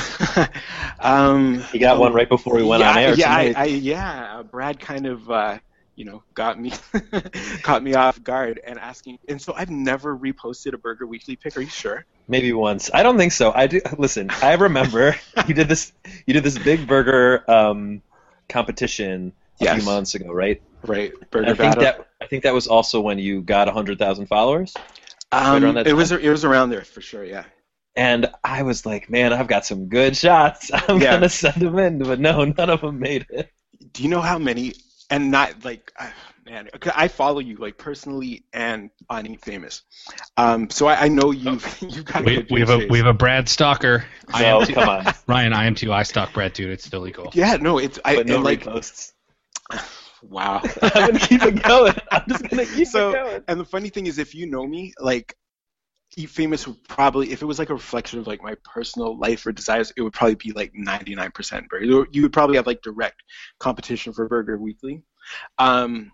um, 0.99 1.61
He 1.71 1.79
got 1.79 1.97
one 1.97 2.13
right 2.13 2.29
before 2.29 2.55
we 2.55 2.63
went 2.63 2.81
yeah, 2.81 2.91
on 2.91 2.97
air 2.97 3.13
Yeah, 3.15 3.31
I. 3.33 3.53
I, 3.55 3.65
yeah. 3.65 4.43
Brad 4.43 4.79
kind 4.79 5.07
of, 5.07 5.31
uh, 5.31 5.57
you 5.97 6.05
know, 6.05 6.23
got 6.35 6.59
me, 6.61 6.73
caught 7.63 7.83
me 7.83 7.95
off 7.95 8.23
guard 8.23 8.61
and 8.65 8.79
asking. 8.79 9.19
And 9.29 9.41
so 9.41 9.53
I've 9.55 9.71
never 9.71 10.17
reposted 10.17 10.73
a 10.75 10.79
Burger 10.79 11.07
Weekly 11.07 11.37
pick 11.37 11.57
Are 11.57 11.61
you 11.61 11.69
sure? 11.69 12.05
Maybe 12.29 12.51
once. 12.53 12.89
I 12.93 13.03
don't 13.03 13.17
think 13.17 13.31
so. 13.31 13.53
I 13.53 13.67
do. 13.67 13.81
Listen, 13.97 14.29
I 14.41 14.53
remember 14.55 15.15
you 15.47 15.53
did 15.53 15.69
this. 15.69 15.93
You 16.25 16.33
did 16.33 16.43
this 16.43 16.57
big 16.57 16.87
burger 16.87 17.49
um, 17.49 18.01
competition 18.49 19.33
a 19.61 19.65
Yes. 19.65 19.79
few 19.79 19.81
months 19.81 20.15
ago, 20.15 20.31
right? 20.31 20.61
Right, 20.83 21.13
And 21.41 21.45
Burger 21.45 21.53
I 21.53 21.55
think 21.55 21.79
Battle. 21.79 21.79
that 21.79 22.07
I 22.21 22.27
think 22.27 22.43
that 22.43 22.53
was 22.53 22.67
also 22.67 23.01
when 23.01 23.19
you 23.19 23.41
got 23.41 23.69
hundred 23.69 23.99
thousand 23.99 24.27
followers. 24.27 24.81
um, 25.31 25.73
that 25.75 25.87
it 25.87 25.93
was 25.93 26.11
it 26.11 26.29
was 26.29 26.45
around 26.45 26.69
there 26.69 26.83
for 26.83 27.01
sure. 27.01 27.23
Yeah. 27.23 27.45
And 27.97 28.27
I 28.43 28.63
was 28.63 28.85
like, 28.85 29.09
man, 29.09 29.33
I've 29.33 29.47
got 29.47 29.65
some 29.65 29.89
good 29.89 30.15
shots. 30.15 30.71
I'm 30.87 30.99
Yeah. 30.99 31.09
gonna 31.09 31.29
send 31.29 31.61
them 31.61 31.77
in, 31.79 31.99
but 31.99 32.19
no, 32.19 32.45
none 32.45 32.69
of 32.69 32.81
them 32.81 32.99
made 32.99 33.25
it. 33.29 33.51
Do 33.93 34.03
you 34.03 34.09
know 34.09 34.21
how 34.21 34.37
many? 34.37 34.73
And 35.09 35.31
not 35.31 35.63
like, 35.63 35.91
uh, 35.97 36.09
man, 36.45 36.67
'cause 36.79 36.91
I 36.95 37.07
follow 37.07 37.39
you 37.39 37.55
like 37.57 37.77
personally 37.77 38.43
and 38.51 38.89
on 39.09 39.25
Eat 39.25 39.41
Famous. 39.45 39.83
Um, 40.35 40.69
so 40.69 40.85
I, 40.87 41.05
I 41.05 41.07
know 41.07 41.31
you've 41.31 41.65
you've 41.81 42.03
got. 42.03 42.25
We, 42.25 42.45
we 42.51 42.59
have 42.59 42.69
a 42.69 42.87
we 42.87 42.97
have 42.97 43.07
a 43.07 43.13
Brad 43.13 43.47
stalker. 43.47 44.05
I 44.33 44.43
am 44.45 44.65
too, 44.65 44.73
come 44.73 44.89
on. 44.89 45.13
Ryan. 45.27 45.53
I 45.53 45.65
am 45.65 45.75
too. 45.75 45.93
I 45.93 46.03
stalk 46.03 46.33
Brad 46.33 46.53
too. 46.53 46.69
It's 46.69 46.83
still 46.83 47.01
illegal. 47.03 47.31
Yeah, 47.33 47.55
no, 47.55 47.77
it's 47.77 47.99
I 48.03 48.17
But 48.17 48.27
no 48.27 48.35
and 48.35 48.43
like 48.43 48.63
reposts. 48.63 49.13
wow. 50.23 50.61
I'm 50.81 51.07
gonna 51.07 51.19
keep 51.19 51.43
it 51.43 51.63
going. 51.63 51.93
I'm 52.11 52.23
just 52.27 52.49
gonna 52.49 52.65
keep 52.65 52.87
So- 52.87 53.09
it 53.09 53.13
going. 53.13 53.43
And 53.47 53.59
the 53.61 53.65
funny 53.65 53.87
thing 53.89 54.07
is, 54.07 54.17
if 54.19 54.35
you 54.35 54.45
know 54.45 54.65
me, 54.67 54.93
like, 54.99 55.31
Eat 55.31 55.37
Famous 56.27 56.65
would 56.67 56.83
probably, 56.87 57.31
if 57.31 57.41
it 57.41 57.45
was 57.45 57.59
like 57.59 57.69
a 57.69 57.75
reflection 57.75 58.19
of 58.19 58.27
like 58.27 58.41
my 58.41 58.55
personal 58.63 59.17
life 59.17 59.45
or 59.45 59.51
desires, 59.51 59.93
it 59.95 60.01
would 60.01 60.13
probably 60.13 60.35
be 60.35 60.51
like 60.51 60.73
99% 60.73 61.67
burger. 61.67 62.07
You 62.11 62.21
would 62.21 62.33
probably 62.33 62.55
have 62.55 62.65
like 62.65 62.81
direct 62.81 63.21
competition 63.59 64.13
for 64.13 64.27
Burger 64.27 64.57
Weekly. 64.57 65.03
Um, 65.59 66.11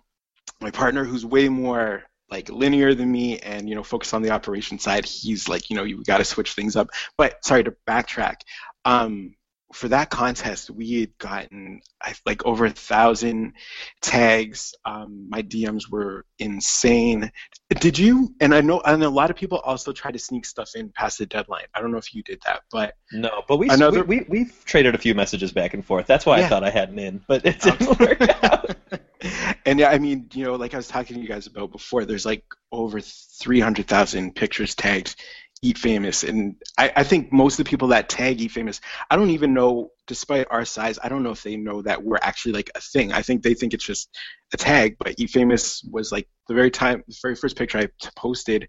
my 0.59 0.71
partner, 0.71 1.03
who's 1.03 1.25
way 1.25 1.47
more 1.49 2.03
like 2.29 2.49
linear 2.49 2.95
than 2.95 3.11
me 3.11 3.37
and 3.39 3.69
you 3.69 3.75
know 3.75 3.83
focused 3.83 4.13
on 4.13 4.23
the 4.23 4.31
operation 4.31 4.79
side, 4.79 5.05
he's 5.05 5.47
like, 5.47 5.69
you 5.69 5.75
know, 5.75 5.83
you 5.83 6.03
got 6.03 6.17
to 6.17 6.25
switch 6.25 6.53
things 6.53 6.75
up. 6.75 6.89
But 7.17 7.45
sorry 7.45 7.63
to 7.63 7.75
backtrack. 7.87 8.37
Um, 8.85 9.35
for 9.73 9.87
that 9.89 10.09
contest, 10.09 10.69
we 10.69 11.01
had 11.01 11.17
gotten 11.17 11.81
like 12.25 12.45
over 12.45 12.65
a 12.65 12.69
thousand 12.69 13.53
tags. 14.01 14.73
Um, 14.85 15.27
my 15.29 15.41
DMs 15.41 15.89
were 15.89 16.25
insane. 16.39 17.31
Did 17.79 17.97
you? 17.97 18.33
And 18.39 18.53
I 18.53 18.61
know, 18.61 18.81
and 18.81 19.03
a 19.03 19.09
lot 19.09 19.29
of 19.29 19.35
people 19.35 19.57
also 19.59 19.91
try 19.91 20.11
to 20.11 20.19
sneak 20.19 20.45
stuff 20.45 20.71
in 20.75 20.89
past 20.89 21.17
the 21.17 21.25
deadline. 21.25 21.65
I 21.73 21.81
don't 21.81 21.91
know 21.91 21.97
if 21.97 22.13
you 22.13 22.23
did 22.23 22.41
that, 22.45 22.61
but 22.71 22.93
No, 23.11 23.43
but 23.47 23.57
we, 23.57 23.69
Another- 23.69 24.03
we, 24.03 24.19
we 24.19 24.25
we've 24.29 24.65
traded 24.65 24.95
a 24.95 24.97
few 24.97 25.15
messages 25.15 25.51
back 25.51 25.73
and 25.73 25.85
forth. 25.85 26.07
That's 26.07 26.25
why 26.25 26.39
I 26.39 26.47
thought 26.47 26.63
I 26.63 26.69
had 26.69 26.89
an 26.89 26.99
in, 26.99 27.21
but 27.27 27.45
it 27.45 27.59
didn't 27.59 27.99
work 27.99 28.21
out. 28.43 28.75
and 29.65 29.79
yeah, 29.79 29.89
I 29.89 29.97
mean, 29.97 30.29
you 30.33 30.45
know, 30.45 30.55
like 30.55 30.73
I 30.73 30.77
was 30.77 30.87
talking 30.87 31.15
to 31.15 31.21
you 31.21 31.27
guys 31.27 31.47
about 31.47 31.71
before, 31.71 32.05
there's 32.05 32.25
like 32.25 32.43
over 32.71 32.99
300,000 32.99 34.35
pictures 34.35 34.75
tagged 34.75 35.15
Eat 35.63 35.77
Famous. 35.77 36.23
And 36.23 36.55
I, 36.77 36.91
I 36.97 37.03
think 37.03 37.33
most 37.33 37.59
of 37.59 37.65
the 37.65 37.69
people 37.69 37.87
that 37.89 38.09
tag 38.09 38.41
Eat 38.41 38.51
Famous, 38.51 38.81
I 39.09 39.15
don't 39.15 39.31
even 39.31 39.53
know, 39.53 39.89
despite 40.07 40.47
our 40.51 40.65
size, 40.65 40.99
I 41.03 41.09
don't 41.09 41.23
know 41.23 41.31
if 41.31 41.41
they 41.41 41.55
know 41.55 41.81
that 41.81 42.03
we're 42.03 42.19
actually 42.21 42.53
like 42.53 42.69
a 42.75 42.81
thing. 42.81 43.11
I 43.11 43.21
think 43.21 43.41
they 43.41 43.53
think 43.53 43.73
it's 43.73 43.85
just 43.85 44.09
a 44.53 44.57
tag, 44.57 44.97
but 44.99 45.15
Eat 45.17 45.31
Famous 45.31 45.83
was 45.89 46.11
like 46.11 46.27
the 46.47 46.53
very 46.53 46.69
time, 46.69 47.03
the 47.07 47.17
very 47.21 47.35
first 47.35 47.57
picture 47.57 47.79
I 47.79 47.87
posted, 48.15 48.67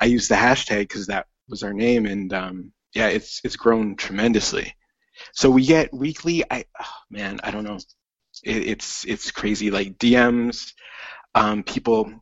I 0.00 0.04
used 0.04 0.30
the 0.30 0.36
hashtag 0.36 0.82
because 0.82 1.06
that 1.08 1.26
was 1.48 1.62
our 1.62 1.72
name. 1.72 2.06
And 2.06 2.32
um, 2.32 2.72
yeah, 2.94 3.08
it's, 3.08 3.40
it's 3.42 3.56
grown 3.56 3.96
tremendously. 3.96 4.74
So 5.32 5.50
we 5.50 5.64
get 5.64 5.92
weekly, 5.92 6.44
I, 6.50 6.64
oh, 6.80 6.92
man, 7.10 7.40
I 7.42 7.50
don't 7.50 7.64
know 7.64 7.78
it, 8.42 8.66
it's 8.68 9.04
it's 9.04 9.30
crazy 9.30 9.70
like 9.70 9.98
DMs, 9.98 10.72
um, 11.34 11.62
people, 11.62 12.12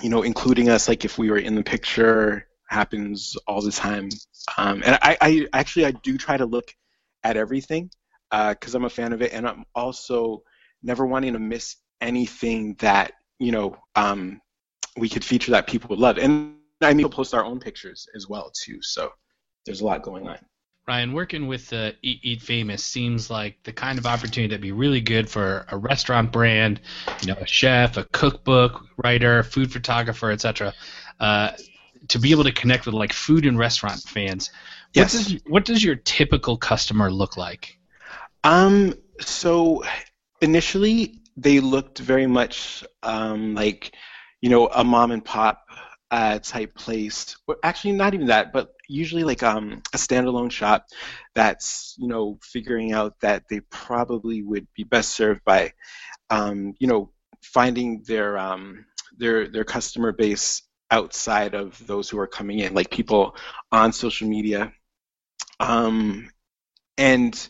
you 0.00 0.08
know, 0.08 0.22
including 0.22 0.68
us 0.68 0.88
like 0.88 1.04
if 1.04 1.18
we 1.18 1.30
were 1.30 1.38
in 1.38 1.54
the 1.54 1.62
picture 1.62 2.46
happens 2.72 3.36
all 3.46 3.62
the 3.62 3.72
time. 3.72 4.08
Um, 4.56 4.82
and 4.84 4.98
I, 5.02 5.16
I 5.20 5.46
actually 5.52 5.86
I 5.86 5.92
do 5.92 6.18
try 6.18 6.36
to 6.36 6.46
look 6.46 6.74
at 7.22 7.36
everything 7.36 7.90
because 8.30 8.74
I'm 8.74 8.84
a 8.84 8.90
fan 8.90 9.12
of 9.12 9.22
it, 9.22 9.32
and 9.32 9.46
I'm 9.46 9.64
also 9.74 10.42
never 10.82 11.06
wanting 11.06 11.34
to 11.34 11.38
miss 11.38 11.76
anything 12.00 12.74
that 12.80 13.12
you 13.38 13.52
know 13.52 13.76
um, 13.94 14.40
we 14.96 15.08
could 15.08 15.24
feature 15.24 15.52
that 15.52 15.66
people 15.66 15.88
would 15.90 15.98
love. 15.98 16.18
And 16.18 16.56
I 16.80 16.94
mean, 16.94 17.04
we'll 17.04 17.10
post 17.10 17.34
our 17.34 17.44
own 17.44 17.60
pictures 17.60 18.08
as 18.16 18.28
well 18.28 18.50
too. 18.50 18.82
So 18.82 19.12
there's 19.64 19.80
a 19.80 19.84
lot 19.84 20.02
going 20.02 20.28
on. 20.28 20.38
Ryan, 20.88 21.12
working 21.12 21.46
with 21.46 21.72
uh, 21.72 21.92
Eat, 22.02 22.20
Eat 22.22 22.42
Famous 22.42 22.82
seems 22.82 23.30
like 23.30 23.62
the 23.62 23.72
kind 23.72 24.00
of 24.00 24.06
opportunity 24.06 24.48
that'd 24.48 24.60
be 24.60 24.72
really 24.72 25.00
good 25.00 25.30
for 25.30 25.64
a 25.68 25.78
restaurant 25.78 26.32
brand, 26.32 26.80
you 27.20 27.28
know, 27.28 27.36
a 27.40 27.46
chef, 27.46 27.96
a 27.96 28.04
cookbook 28.04 28.84
writer, 28.96 29.44
food 29.44 29.72
photographer, 29.72 30.32
etc. 30.32 30.74
Uh, 31.20 31.52
to 32.08 32.18
be 32.18 32.30
able 32.30 32.44
to 32.44 32.52
connect 32.52 32.86
with 32.86 32.94
like 32.94 33.12
food 33.12 33.46
and 33.46 33.58
restaurant 33.58 34.00
fans. 34.00 34.50
Yes. 34.92 35.14
What 35.14 35.24
does 35.24 35.40
what 35.46 35.64
does 35.64 35.84
your 35.84 35.96
typical 35.96 36.56
customer 36.56 37.10
look 37.10 37.36
like? 37.36 37.78
Um, 38.44 38.94
so 39.20 39.84
initially 40.40 41.20
they 41.36 41.60
looked 41.60 41.98
very 41.98 42.26
much 42.26 42.84
um, 43.02 43.54
like, 43.54 43.94
you 44.40 44.50
know, 44.50 44.68
a 44.68 44.84
mom 44.84 45.12
and 45.12 45.24
pop 45.24 45.64
uh, 46.10 46.38
type 46.40 46.74
place. 46.74 47.36
Well, 47.46 47.56
actually, 47.62 47.92
not 47.92 48.14
even 48.14 48.26
that, 48.26 48.52
but 48.52 48.72
usually 48.88 49.24
like 49.24 49.42
um, 49.42 49.80
a 49.94 49.96
standalone 49.96 50.50
shop 50.50 50.86
that's, 51.34 51.94
you 51.98 52.08
know, 52.08 52.38
figuring 52.42 52.92
out 52.92 53.14
that 53.20 53.44
they 53.48 53.60
probably 53.70 54.42
would 54.42 54.66
be 54.76 54.84
best 54.84 55.10
served 55.10 55.42
by, 55.44 55.72
um, 56.28 56.74
you 56.78 56.86
know, 56.86 57.12
finding 57.42 58.02
their 58.06 58.36
um, 58.36 58.84
their 59.16 59.48
their 59.48 59.64
customer 59.64 60.12
base 60.12 60.62
outside 60.92 61.54
of 61.54 61.84
those 61.86 62.08
who 62.08 62.18
are 62.20 62.28
coming 62.28 62.60
in, 62.60 62.74
like 62.74 62.90
people 62.90 63.34
on 63.72 63.92
social 63.92 64.28
media. 64.28 64.72
Um, 65.58 66.30
and 66.98 67.48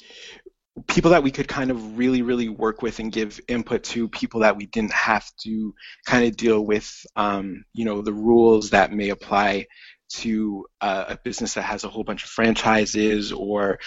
people 0.87 1.11
that 1.11 1.23
we 1.23 1.31
could 1.31 1.49
kind 1.49 1.71
of 1.71 1.99
really, 1.99 2.23
really 2.23 2.49
work 2.49 2.81
with 2.81 2.99
and 2.99 3.13
give 3.13 3.41
input 3.49 3.85
to, 3.85 4.09
people 4.09 4.41
that 4.41 4.57
we 4.57 4.67
didn't 4.67 4.93
have 4.93 5.31
to 5.43 5.75
kind 6.07 6.25
of 6.25 6.37
deal 6.37 6.65
with, 6.65 7.05
um, 7.17 7.65
you 7.75 7.85
know, 7.85 8.01
the 8.01 8.13
rules 8.13 8.71
that 8.71 8.93
may 8.93 9.11
apply 9.11 9.67
to 10.09 10.65
uh, 10.81 11.05
a 11.09 11.19
business 11.25 11.55
that 11.55 11.63
has 11.63 11.85
a 11.85 11.89
whole 11.89 12.05
bunch 12.05 12.23
of 12.25 12.31
franchises 12.31 13.33
or 13.33 13.79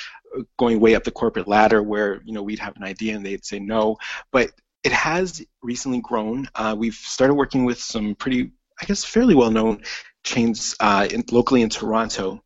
going 0.58 0.80
way 0.80 0.96
up 0.96 1.04
the 1.04 1.12
corporate 1.12 1.48
ladder 1.48 1.82
where, 1.82 2.22
you 2.26 2.34
know, 2.34 2.44
we'd 2.44 2.60
have 2.60 2.76
an 2.76 2.84
idea 2.84 3.16
and 3.16 3.26
they'd 3.26 3.46
say 3.46 3.60
no. 3.60 3.98
But 4.32 4.52
it 4.84 4.92
has 4.92 5.44
recently 5.64 6.02
grown. 6.02 6.48
Uh, 6.54 6.76
we've 6.78 6.94
started 6.94 7.36
working 7.36 7.66
with 7.66 7.80
some 7.80 8.16
pretty, 8.16 8.52
I 8.82 8.86
guess, 8.86 9.04
fairly 9.04 9.36
well-known 9.36 9.84
chains 10.24 10.76
uh, 10.80 11.08
in, 11.10 11.24
locally 11.32 11.62
in 11.62 11.70
Toronto. 11.70 12.44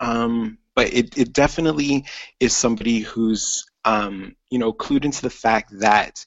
Um, 0.00 0.58
but 0.74 0.92
it, 0.92 1.16
it 1.16 1.32
definitely 1.32 2.04
is 2.40 2.56
somebody 2.56 3.00
who's 3.00 3.64
um, 3.84 4.34
you 4.50 4.58
know 4.58 4.72
clued 4.72 5.04
into 5.04 5.22
the 5.22 5.30
fact 5.30 5.72
that 5.80 6.24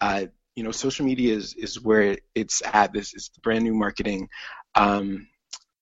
uh, 0.00 0.26
you 0.56 0.64
know 0.64 0.72
social 0.72 1.06
media 1.06 1.34
is 1.34 1.54
is 1.54 1.80
where 1.80 2.18
it's 2.34 2.62
at. 2.64 2.92
This 2.92 3.14
is 3.14 3.30
brand 3.42 3.64
new 3.64 3.74
marketing, 3.74 4.28
um, 4.74 5.28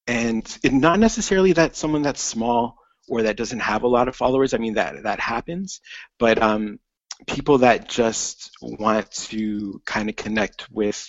and 0.07 0.59
it, 0.62 0.73
not 0.73 1.00
necessarily 1.00 1.52
that 1.52 1.76
someone 1.76 2.02
that's 2.02 2.21
small 2.21 2.76
or 3.09 3.23
that 3.23 3.37
doesn't 3.37 3.61
have 3.61 3.85
a 3.85 3.88
lot 3.88 4.09
of 4.09 4.16
followers. 4.16 4.54
I 4.54 4.59
mean 4.59 4.75
that 4.75 5.04
that 5.04 5.21
happens, 5.21 5.81
but 6.19 6.43
um, 6.43 6.78
people 7.26 7.59
that 7.59 7.88
just 7.88 8.50
want 8.61 9.11
to 9.12 9.81
kind 9.87 10.11
of 10.11 10.16
connect 10.16 10.71
with 10.71 11.09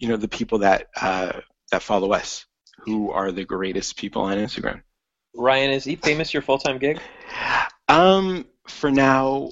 you 0.00 0.08
know 0.08 0.16
the 0.16 0.28
people 0.28 0.58
that 0.58 0.88
uh, 1.00 1.40
that 1.70 1.82
follow 1.82 2.12
us, 2.12 2.46
who 2.80 3.12
are 3.12 3.30
the 3.30 3.44
greatest 3.44 3.96
people 3.96 4.22
on 4.22 4.38
Instagram. 4.38 4.82
Ryan, 5.36 5.70
is 5.70 5.86
Eat 5.86 6.02
Famous 6.02 6.32
your 6.32 6.42
full 6.42 6.58
time 6.58 6.78
gig? 6.78 7.00
Um, 7.86 8.46
for 8.66 8.90
now, 8.90 9.50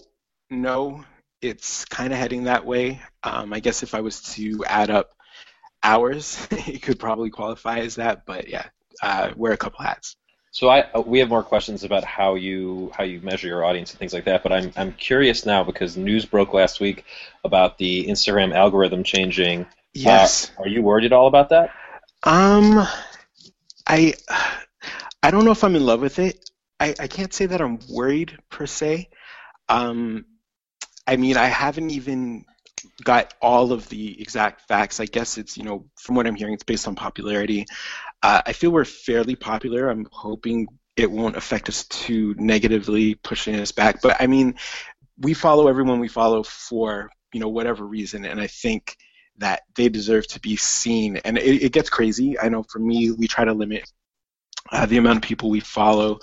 no. 0.50 1.04
It's 1.40 1.84
kind 1.84 2.12
of 2.12 2.18
heading 2.18 2.44
that 2.44 2.66
way. 2.66 3.00
Um, 3.22 3.52
I 3.52 3.60
guess 3.60 3.84
if 3.84 3.94
I 3.94 4.00
was 4.00 4.22
to 4.34 4.64
add 4.64 4.90
up 4.90 5.10
hours, 5.84 6.48
it 6.50 6.82
could 6.82 6.98
probably 6.98 7.30
qualify 7.30 7.78
as 7.80 7.94
that. 7.96 8.26
But 8.26 8.48
yeah, 8.48 8.66
uh, 9.02 9.30
wear 9.36 9.52
a 9.52 9.56
couple 9.56 9.84
hats. 9.84 10.16
So 10.50 10.68
I 10.68 10.90
uh, 10.90 11.02
we 11.02 11.20
have 11.20 11.28
more 11.28 11.44
questions 11.44 11.84
about 11.84 12.02
how 12.02 12.34
you 12.34 12.90
how 12.96 13.04
you 13.04 13.20
measure 13.20 13.46
your 13.46 13.64
audience 13.64 13.92
and 13.92 14.00
things 14.00 14.14
like 14.14 14.24
that. 14.24 14.42
But 14.42 14.52
I'm 14.52 14.72
I'm 14.76 14.92
curious 14.94 15.46
now 15.46 15.62
because 15.62 15.96
news 15.96 16.24
broke 16.24 16.54
last 16.54 16.80
week 16.80 17.04
about 17.44 17.78
the 17.78 18.06
Instagram 18.06 18.52
algorithm 18.52 19.04
changing. 19.04 19.66
Yes. 19.98 20.50
Uh, 20.58 20.62
are 20.62 20.68
you 20.68 20.82
worried 20.82 21.04
at 21.04 21.12
all 21.12 21.26
about 21.26 21.50
that? 21.50 21.70
Um, 22.22 22.86
I 23.86 24.14
I 25.22 25.30
don't 25.30 25.44
know 25.44 25.50
if 25.50 25.64
I'm 25.64 25.76
in 25.76 25.84
love 25.84 26.00
with 26.00 26.18
it. 26.18 26.50
I, 26.80 26.94
I 26.98 27.06
can't 27.08 27.32
say 27.32 27.46
that 27.46 27.60
I'm 27.60 27.80
worried 27.88 28.38
per 28.50 28.66
se. 28.66 29.08
Um, 29.68 30.26
I 31.06 31.16
mean, 31.16 31.36
I 31.36 31.46
haven't 31.46 31.90
even 31.90 32.44
got 33.02 33.34
all 33.42 33.72
of 33.72 33.88
the 33.88 34.20
exact 34.20 34.68
facts. 34.68 35.00
I 35.00 35.06
guess 35.06 35.38
it's 35.38 35.56
you 35.56 35.64
know 35.64 35.86
from 35.96 36.14
what 36.14 36.26
I'm 36.26 36.34
hearing, 36.34 36.54
it's 36.54 36.64
based 36.64 36.86
on 36.86 36.94
popularity. 36.94 37.66
Uh, 38.22 38.42
I 38.46 38.52
feel 38.52 38.70
we're 38.70 38.84
fairly 38.84 39.36
popular. 39.36 39.88
I'm 39.88 40.06
hoping 40.10 40.68
it 40.96 41.10
won't 41.10 41.36
affect 41.36 41.68
us 41.68 41.84
too 41.84 42.34
negatively, 42.38 43.14
pushing 43.14 43.56
us 43.56 43.72
back. 43.72 44.02
But 44.02 44.16
I 44.20 44.26
mean, 44.26 44.54
we 45.18 45.34
follow 45.34 45.68
everyone 45.68 46.00
we 46.00 46.08
follow 46.08 46.42
for 46.42 47.10
you 47.32 47.40
know 47.40 47.48
whatever 47.48 47.84
reason, 47.84 48.24
and 48.24 48.40
I 48.40 48.46
think 48.46 48.96
that 49.38 49.62
they 49.74 49.88
deserve 49.88 50.26
to 50.28 50.40
be 50.40 50.56
seen. 50.56 51.16
And 51.18 51.38
it, 51.38 51.62
it 51.62 51.72
gets 51.72 51.90
crazy. 51.90 52.38
I 52.38 52.48
know 52.48 52.62
for 52.62 52.78
me, 52.78 53.10
we 53.12 53.26
try 53.26 53.44
to 53.44 53.52
limit 53.52 53.90
uh, 54.70 54.86
the 54.86 54.98
amount 54.98 55.16
of 55.16 55.22
people 55.22 55.50
we 55.50 55.60
follow, 55.60 56.18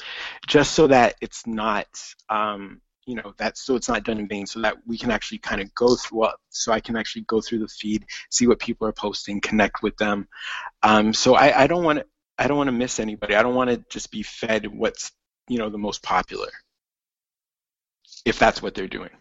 just 0.48 0.74
so 0.74 0.88
that 0.88 1.16
it's 1.22 1.48
not, 1.48 1.88
um, 2.30 2.82
you 3.06 3.16
know, 3.16 3.34
that 3.38 3.58
so 3.58 3.76
it's 3.76 3.90
not 3.90 4.04
done 4.04 4.20
in 4.20 4.28
vain, 4.28 4.46
so 4.46 4.62
that 4.62 4.76
we 4.86 4.98
can 4.98 5.12
actually 5.12 5.38
kind 5.40 5.62
of 5.62 5.74
go 5.74 5.96
through. 5.96 6.28
So 6.50 6.72
I 6.72 6.80
can 6.80 6.96
actually 6.96 7.24
go 7.24 7.42
through 7.42 7.60
the 7.60 7.68
feed, 7.68 8.06
see 8.30 8.48
what 8.48 8.60
people 8.60 8.88
are 8.88 8.94
posting, 8.94 9.42
connect 9.42 9.82
with 9.82 9.96
them. 9.98 10.28
Um, 10.84 11.14
so 11.14 11.36
I, 11.36 11.64
I 11.64 11.68
don't 11.68 11.84
want 11.84 12.00
to. 12.00 12.06
I 12.38 12.48
don't 12.48 12.58
want 12.58 12.68
to 12.68 12.74
miss 12.74 13.00
anybody. 13.00 13.34
I 13.36 13.44
don't 13.44 13.56
want 13.56 13.70
to 13.70 13.84
just 13.90 14.12
be 14.12 14.22
fed 14.22 14.68
what's 14.68 15.12
you 15.48 15.58
know 15.58 15.70
the 15.70 15.78
most 15.78 16.04
popular, 16.04 16.50
if 18.26 18.38
that's 18.40 18.62
what 18.62 18.74
they're 18.76 18.88
doing. 18.88 19.12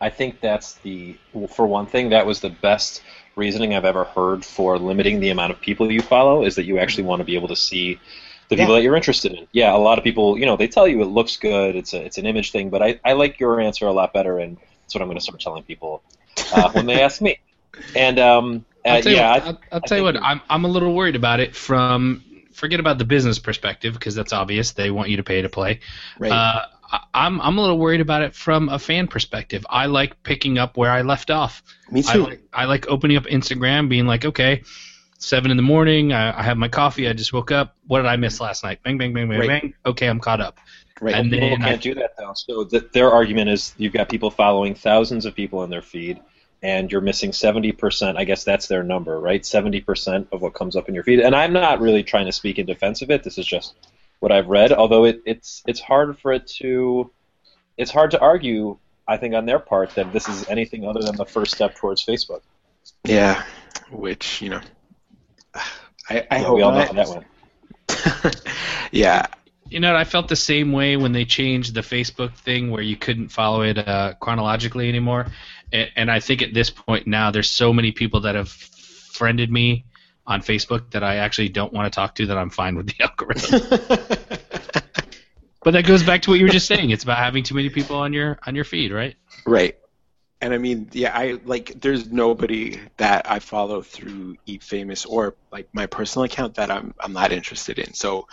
I 0.00 0.10
think 0.10 0.40
that's 0.40 0.74
the 0.74 1.16
for 1.54 1.66
one 1.66 1.86
thing 1.86 2.10
that 2.10 2.26
was 2.26 2.40
the 2.40 2.50
best 2.50 3.02
reasoning 3.34 3.74
I've 3.74 3.84
ever 3.84 4.04
heard 4.04 4.44
for 4.44 4.78
limiting 4.78 5.20
the 5.20 5.30
amount 5.30 5.52
of 5.52 5.60
people 5.60 5.90
you 5.90 6.00
follow 6.00 6.44
is 6.44 6.54
that 6.56 6.64
you 6.64 6.78
actually 6.78 7.04
want 7.04 7.20
to 7.20 7.24
be 7.24 7.34
able 7.34 7.48
to 7.48 7.56
see 7.56 7.98
the 8.48 8.56
people 8.56 8.74
Yeah. 8.74 8.78
that 8.78 8.82
you're 8.84 8.96
interested 8.96 9.32
in. 9.32 9.46
Yeah, 9.52 9.74
a 9.74 9.78
lot 9.78 9.98
of 9.98 10.04
people, 10.04 10.38
you 10.38 10.46
know, 10.46 10.56
they 10.56 10.68
tell 10.68 10.86
you 10.86 11.02
it 11.02 11.06
looks 11.06 11.36
good, 11.36 11.76
it's 11.76 11.92
a 11.94 12.04
it's 12.04 12.18
an 12.18 12.26
image 12.26 12.50
thing, 12.52 12.70
but 12.70 12.82
I, 12.82 13.00
I 13.04 13.12
like 13.14 13.40
your 13.40 13.60
answer 13.60 13.86
a 13.86 13.92
lot 13.92 14.12
better 14.12 14.38
and 14.38 14.56
that's 14.56 14.94
what 14.94 15.02
I'm 15.02 15.08
going 15.08 15.18
to 15.18 15.22
start 15.24 15.40
telling 15.40 15.64
people 15.64 16.02
uh, 16.52 16.70
when 16.72 16.86
they 16.86 17.02
ask 17.02 17.20
me. 17.20 17.38
And 17.94 18.18
um, 18.18 18.64
uh, 18.84 18.90
I'll 18.90 19.02
tell 19.02 19.12
you 19.12 19.18
yeah, 19.18 19.32
what, 19.32 19.42
I- 19.42 19.46
I'll, 19.46 19.60
I'll 19.72 19.80
tell 19.80 19.98
you 19.98 20.04
what. 20.04 20.16
I'm 20.16 20.40
I'm 20.48 20.64
a 20.64 20.68
little 20.68 20.94
worried 20.94 21.16
about 21.16 21.40
it 21.40 21.54
from 21.56 22.22
forget 22.52 22.80
about 22.80 22.96
the 22.98 23.04
business 23.04 23.38
perspective 23.38 23.92
because 23.94 24.14
that's 24.14 24.32
obvious. 24.32 24.72
They 24.72 24.90
want 24.90 25.10
you 25.10 25.18
to 25.18 25.22
pay 25.22 25.42
to 25.42 25.48
play. 25.48 25.80
Right. 26.18 26.32
Uh, 26.32 26.66
I'm 27.14 27.40
I'm 27.40 27.58
a 27.58 27.60
little 27.60 27.78
worried 27.78 28.00
about 28.00 28.22
it 28.22 28.34
from 28.34 28.68
a 28.68 28.78
fan 28.78 29.08
perspective. 29.08 29.64
I 29.68 29.86
like 29.86 30.22
picking 30.22 30.58
up 30.58 30.76
where 30.76 30.90
I 30.90 31.02
left 31.02 31.30
off. 31.30 31.62
Me 31.90 32.02
I 32.06 32.12
too. 32.12 32.24
like 32.24 32.42
I 32.52 32.64
like 32.66 32.86
opening 32.88 33.16
up 33.16 33.24
Instagram, 33.24 33.88
being 33.88 34.06
like, 34.06 34.24
okay, 34.24 34.62
seven 35.18 35.50
in 35.50 35.56
the 35.56 35.62
morning. 35.62 36.12
I, 36.12 36.38
I 36.38 36.42
have 36.42 36.56
my 36.56 36.68
coffee. 36.68 37.08
I 37.08 37.12
just 37.12 37.32
woke 37.32 37.50
up. 37.50 37.74
What 37.86 37.98
did 38.02 38.06
I 38.08 38.16
miss 38.16 38.40
last 38.40 38.62
night? 38.64 38.80
Bang 38.82 38.98
bang 38.98 39.12
bang 39.12 39.28
bang 39.28 39.38
Right. 39.40 39.48
bang. 39.62 39.74
Okay, 39.84 40.06
I'm 40.06 40.20
caught 40.20 40.40
up. 40.40 40.58
right. 41.00 41.14
and 41.14 41.30
people 41.30 41.48
then 41.50 41.62
I- 41.62 41.68
can't 41.70 41.82
do 41.82 41.94
that 41.94 42.10
though. 42.16 42.32
So 42.34 42.64
th- 42.64 42.92
their 42.92 43.10
argument 43.10 43.50
is 43.50 43.74
you've 43.78 43.92
got 43.92 44.08
people 44.08 44.30
following 44.30 44.74
thousands 44.74 45.24
of 45.26 45.34
people 45.34 45.64
in 45.64 45.70
their 45.70 45.82
feed, 45.82 46.20
and 46.62 46.90
you're 46.92 47.00
missing 47.00 47.32
seventy 47.32 47.72
percent. 47.72 48.16
I 48.18 48.24
guess 48.24 48.44
that's 48.44 48.68
their 48.68 48.82
number, 48.82 49.18
right? 49.18 49.44
Seventy 49.44 49.80
percent 49.80 50.28
of 50.32 50.40
what 50.42 50.54
comes 50.54 50.76
up 50.76 50.88
in 50.88 50.94
your 50.94 51.02
feed. 51.04 51.20
And 51.20 51.34
I'm 51.34 51.52
not 51.52 51.80
really 51.80 52.02
trying 52.04 52.26
to 52.26 52.32
speak 52.32 52.58
in 52.58 52.66
defense 52.66 53.02
of 53.02 53.10
it. 53.10 53.24
This 53.24 53.38
is 53.38 53.46
just 53.46 53.74
what 54.20 54.32
I've 54.32 54.48
read. 54.48 54.72
Although 54.72 55.04
it, 55.04 55.22
it's 55.26 55.62
it's 55.66 55.80
hard 55.80 56.18
for 56.18 56.32
it 56.32 56.46
to, 56.58 57.10
it's 57.76 57.90
hard 57.90 58.10
to 58.12 58.20
argue. 58.20 58.78
I 59.08 59.16
think 59.18 59.34
on 59.34 59.46
their 59.46 59.60
part 59.60 59.94
that 59.94 60.12
this 60.12 60.28
is 60.28 60.48
anything 60.48 60.86
other 60.86 61.00
than 61.00 61.16
the 61.16 61.26
first 61.26 61.52
step 61.54 61.76
towards 61.76 62.04
Facebook. 62.04 62.40
yeah. 63.04 63.44
Which 63.90 64.42
you 64.42 64.50
know, 64.50 64.60
I, 66.08 66.26
I 66.30 66.40
Yeah, 66.40 66.44
hope 66.44 66.56
we 66.56 66.62
all 66.62 66.72
know 66.72 66.78
not. 66.78 66.88
how 66.88 66.92
that 66.94 67.08
one. 67.08 67.24
yeah. 68.92 69.26
You 69.68 69.80
know, 69.80 69.96
I 69.96 70.04
felt 70.04 70.28
the 70.28 70.36
same 70.36 70.72
way 70.72 70.96
when 70.96 71.12
they 71.12 71.24
changed 71.24 71.74
the 71.74 71.80
Facebook 71.80 72.34
thing 72.36 72.70
where 72.70 72.82
you 72.82 72.96
couldn't 72.96 73.28
follow 73.30 73.62
it 73.62 73.78
uh, 73.78 74.14
chronologically 74.20 74.88
anymore. 74.88 75.26
And, 75.72 75.90
and 75.96 76.10
I 76.10 76.20
think 76.20 76.42
at 76.42 76.54
this 76.54 76.70
point 76.70 77.06
now, 77.08 77.30
there's 77.32 77.50
so 77.50 77.72
many 77.72 77.90
people 77.90 78.20
that 78.20 78.36
have 78.36 78.48
friended 78.48 79.50
me 79.50 79.84
on 80.26 80.40
Facebook 80.40 80.90
that 80.90 81.02
I 81.02 81.16
actually 81.16 81.48
don't 81.48 81.72
want 81.72 81.92
to 81.92 81.94
talk 81.94 82.14
to. 82.16 82.26
That 82.26 82.38
I'm 82.38 82.50
fine 82.50 82.76
with 82.76 82.88
the 82.88 82.94
algorithm. 83.04 83.60
but 85.62 85.72
that 85.72 85.86
goes 85.86 86.02
back 86.02 86.22
to 86.22 86.30
what 86.30 86.38
you 86.38 86.46
were 86.46 86.52
just 86.52 86.66
saying. 86.66 86.90
It's 86.90 87.04
about 87.04 87.18
having 87.18 87.42
too 87.42 87.54
many 87.54 87.70
people 87.70 87.96
on 87.96 88.12
your 88.12 88.38
on 88.46 88.54
your 88.54 88.64
feed, 88.64 88.92
right? 88.92 89.16
Right. 89.46 89.78
And 90.40 90.52
I 90.52 90.58
mean, 90.58 90.90
yeah, 90.92 91.16
I 91.16 91.40
like 91.44 91.80
there's 91.80 92.10
nobody 92.10 92.78
that 92.98 93.30
I 93.30 93.38
follow 93.38 93.80
through 93.80 94.36
Eat 94.44 94.62
Famous 94.62 95.06
or 95.06 95.34
like 95.50 95.68
my 95.72 95.86
personal 95.86 96.24
account 96.24 96.56
that 96.56 96.70
I'm 96.70 96.94
I'm 97.00 97.12
not 97.12 97.32
interested 97.32 97.78
in. 97.78 97.94
So 97.94 98.28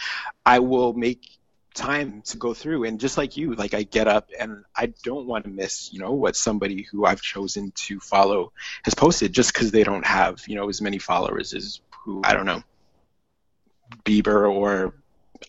I 0.46 0.60
will 0.60 0.94
make 0.94 1.30
time 1.74 2.22
to 2.28 2.38
go 2.38 2.54
through 2.54 2.84
and 2.86 3.00
just 3.00 3.18
like 3.18 3.36
you, 3.38 3.56
like 3.56 3.74
I 3.74 3.84
get 3.84 4.08
up 4.08 4.30
and 4.40 4.64
I 4.76 4.94
don't 5.04 5.26
want 5.26 5.46
to 5.46 5.50
miss, 5.50 5.92
you 5.94 6.00
know, 6.00 6.12
what 6.14 6.36
somebody 6.36 6.84
who 6.92 7.06
I've 7.06 7.22
chosen 7.22 7.72
to 7.88 8.00
follow 8.00 8.52
has 8.84 8.94
posted 8.94 9.34
just 9.34 9.54
because 9.54 9.72
they 9.72 9.84
don't 9.84 10.06
have, 10.06 10.42
you 10.48 10.56
know, 10.56 10.70
as 10.70 10.82
many 10.82 11.00
followers 11.00 11.54
as 11.54 11.82
who 12.04 12.22
I 12.24 12.34
don't 12.34 12.46
know, 12.46 12.64
Bieber 14.06 14.52
or 14.52 14.94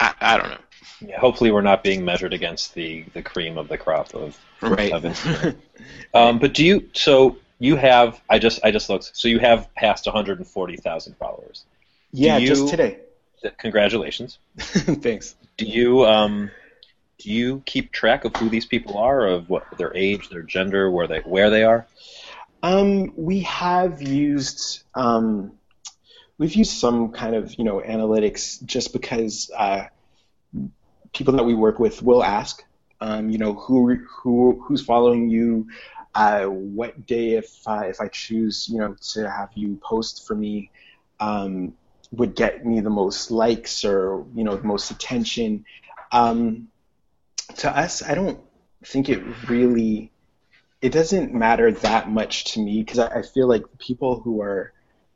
I, 0.01 0.15
I 0.21 0.37
don't 0.39 0.51
know. 0.51 0.59
Yeah, 1.01 1.19
hopefully, 1.21 1.51
we're 1.51 1.61
not 1.63 1.83
being 1.83 2.05
measured 2.05 2.33
against 2.33 2.75
the 2.75 3.05
the 3.15 3.23
cream 3.23 3.59
of 3.59 3.69
the 3.69 3.77
crop 3.79 4.15
of 4.15 4.39
Right. 4.61 4.93
of 4.93 5.03
Instagram. 5.03 5.57
Um, 6.15 6.39
but 6.39 6.55
do 6.55 6.65
you? 6.65 6.89
So 6.95 7.37
you 7.59 7.77
have? 7.77 8.21
I 8.31 8.39
just 8.39 8.61
I 8.65 8.71
just 8.71 8.89
looked. 8.89 9.11
So 9.17 9.27
you 9.29 9.39
have 9.41 9.73
passed 9.75 10.07
140,000 10.07 11.17
followers. 11.17 11.65
yeah, 12.13 12.39
you- 12.39 12.47
just 12.47 12.69
today. 12.69 12.99
Congratulations. 13.59 14.39
Thanks. 14.59 15.37
Do 15.57 15.67
you 15.67 16.05
um, 16.05 16.51
do 17.19 17.31
you 17.31 17.63
keep 17.65 17.93
track 17.93 18.25
of 18.25 18.35
who 18.37 18.49
these 18.49 18.67
people 18.67 18.99
are, 18.99 19.27
of 19.27 19.49
what 19.49 19.67
their 19.79 19.97
age, 19.97 20.29
their 20.29 20.43
gender, 20.43 20.91
where 20.91 21.07
they 21.07 21.21
where 21.21 21.51
they 21.51 21.65
are? 21.65 21.87
Um, 22.63 23.13
we 23.17 23.41
have 23.41 24.03
used 24.03 24.83
um, 24.95 25.53
we've 26.39 26.55
used 26.55 26.73
some 26.73 27.13
kind 27.13 27.35
of 27.35 27.55
you 27.59 27.65
know 27.65 27.81
analytics 27.81 28.63
just 28.65 28.93
because 28.93 29.51
uh, 29.57 29.87
people 31.13 31.35
that 31.35 31.45
we 31.45 31.55
work 31.55 31.79
with 31.79 32.03
will 32.03 32.23
ask, 32.23 32.63
um, 33.01 33.31
you 33.31 33.39
know, 33.39 33.55
who 33.55 33.97
who 33.97 34.63
who's 34.67 34.85
following 34.85 35.29
you, 35.29 35.69
uh, 36.15 36.45
what 36.45 37.07
day 37.07 37.35
if 37.35 37.51
uh, 37.67 37.85
if 37.87 38.01
I 38.01 38.09
choose 38.09 38.69
you 38.69 38.79
know 38.79 38.97
to 39.13 39.31
have 39.31 39.51
you 39.55 39.79
post 39.83 40.27
for 40.27 40.35
me. 40.35 40.71
Um, 41.21 41.75
would 42.13 42.35
get 42.35 42.65
me 42.65 42.81
the 42.81 42.91
most 42.91 43.31
likes 43.31 43.85
or 43.85 44.25
you 44.35 44.45
know 44.45 44.57
the 44.57 44.67
most 44.67 44.91
attention. 44.91 45.65
Um, 46.13 46.69
to 47.57 47.69
us 47.69 48.03
i 48.03 48.15
don't 48.15 48.41
think 48.85 49.09
it 49.09 49.23
really 49.49 50.11
it 50.81 50.93
doesn't 50.93 51.33
matter 51.33 51.73
that 51.73 52.11
much 52.11 52.45
to 52.53 52.61
me 52.61 52.83
because 52.83 52.99
I, 52.99 53.21
I 53.21 53.23
feel 53.23 53.49
like 53.49 53.63
people 53.79 54.21
who 54.21 54.43
are 54.43 54.73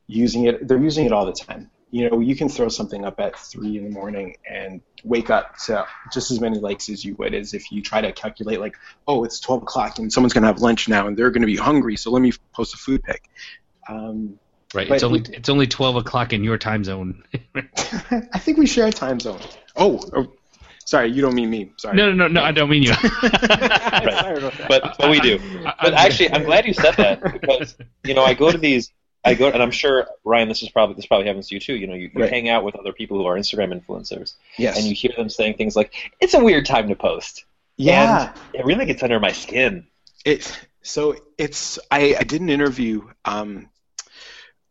using 0.07 0.45
it 0.45 0.67
they're 0.67 0.79
using 0.79 1.05
it 1.05 1.13
all 1.13 1.27
the 1.27 1.33
time. 1.33 1.71
You 1.91 2.09
know 2.09 2.21
you 2.21 2.37
can 2.37 2.49
throw 2.49 2.69
something 2.69 3.05
up 3.05 3.21
at 3.21 3.39
three 3.39 3.77
in 3.77 3.85
the 3.85 3.91
morning 3.91 4.37
and 4.51 4.81
wake 5.05 5.31
up 5.31 5.59
to 5.67 5.87
just 6.13 6.31
as 6.31 6.41
many 6.41 6.59
likes 6.59 6.89
as 6.89 7.05
you 7.05 7.15
would 7.17 7.35
as 7.35 7.55
if 7.55 7.71
you 7.71 7.83
try 7.83 8.01
to 8.01 8.13
calculate 8.13 8.61
like 8.61 8.77
oh 9.07 9.25
it's 9.25 9.41
12 9.41 9.63
o'clock 9.63 9.99
and 9.99 10.13
someone's 10.13 10.33
going 10.33 10.43
to 10.43 10.49
have 10.49 10.61
lunch 10.61 10.89
now 10.89 11.07
and 11.07 11.17
they're 11.17 11.31
going 11.31 11.43
to 11.43 11.47
be 11.47 11.57
hungry 11.57 11.97
so 11.97 12.11
let 12.11 12.21
me 12.21 12.33
post 12.53 12.75
a 12.75 12.79
food 12.79 13.03
pic. 13.03 13.23
Um, 13.89 14.39
Right. 14.75 14.89
But 14.89 14.95
it's 14.97 15.05
only 15.05 15.21
it- 15.21 15.29
it's 15.31 15.49
only 15.49 15.67
twelve 15.67 15.97
o'clock 15.97 16.33
in 16.33 16.45
your 16.45 16.59
time 16.59 16.85
zone. 16.85 17.23
I 17.55 18.39
think 18.39 18.59
we 18.59 18.67
share 18.67 18.87
a 18.87 18.93
time 18.93 19.19
zone. 19.21 19.41
Oh, 19.77 20.01
oh, 20.15 20.33
sorry, 20.85 21.11
you 21.11 21.23
don't 21.23 21.35
mean 21.35 21.49
me. 21.51 21.73
Sorry. 21.79 21.97
no, 21.97 22.07
no, 22.13 22.27
no, 22.27 22.29
no. 22.29 22.43
I 22.43 22.53
don't 22.53 22.69
mean 22.69 22.83
you. 22.83 22.93
Sorry 22.93 23.09
about 24.39 24.53
that. 24.59 24.67
But 24.69 24.97
but 24.99 25.11
we 25.11 25.21
do. 25.21 25.39
I- 25.67 25.75
But 25.83 25.95
I- 25.95 26.07
actually, 26.07 26.33
I'm 26.33 26.45
glad 26.45 26.67
you 26.67 26.75
said 26.75 26.95
that 26.97 27.23
because 27.41 27.77
you 28.05 28.15
know 28.15 28.25
I 28.25 28.35
go 28.35 28.51
to 28.53 28.59
these. 28.59 28.93
I 29.25 29.35
go 29.35 29.49
and 29.51 29.63
I'm 29.63 29.73
sure 29.73 30.07
Ryan, 30.25 30.49
this 30.49 30.63
is 30.63 30.69
probably 30.71 30.95
this 30.95 31.07
probably 31.07 31.27
happens 31.27 31.49
to 31.49 31.55
you 31.55 31.61
too. 31.61 31.75
You 31.75 31.87
know, 31.89 31.95
you, 31.95 32.11
you 32.15 32.21
Right. 32.23 32.31
hang 32.31 32.49
out 32.49 32.63
with 32.65 32.77
other 32.77 32.93
people 32.93 33.19
who 33.19 33.27
are 33.27 33.37
Instagram 33.37 33.79
influencers, 33.79 34.35
yes. 34.57 34.77
and 34.79 34.87
you 34.87 34.95
hear 34.95 35.13
them 35.17 35.29
saying 35.29 35.55
things 35.55 35.75
like, 35.77 35.93
"It's 36.21 36.35
a 36.35 36.43
weird 36.43 36.67
time 36.67 36.89
to 36.89 36.95
post." 36.95 37.45
yeah. 37.77 38.33
It 38.55 38.65
really 38.65 38.87
gets 38.87 39.03
under 39.03 39.19
my 39.21 39.33
skin. 39.33 39.87
It 40.25 40.51
so 40.83 41.17
it's 41.37 41.79
I, 41.91 42.17
I 42.19 42.23
did 42.23 42.41
an 42.41 42.49
interview 42.49 43.09
um, 43.25 43.69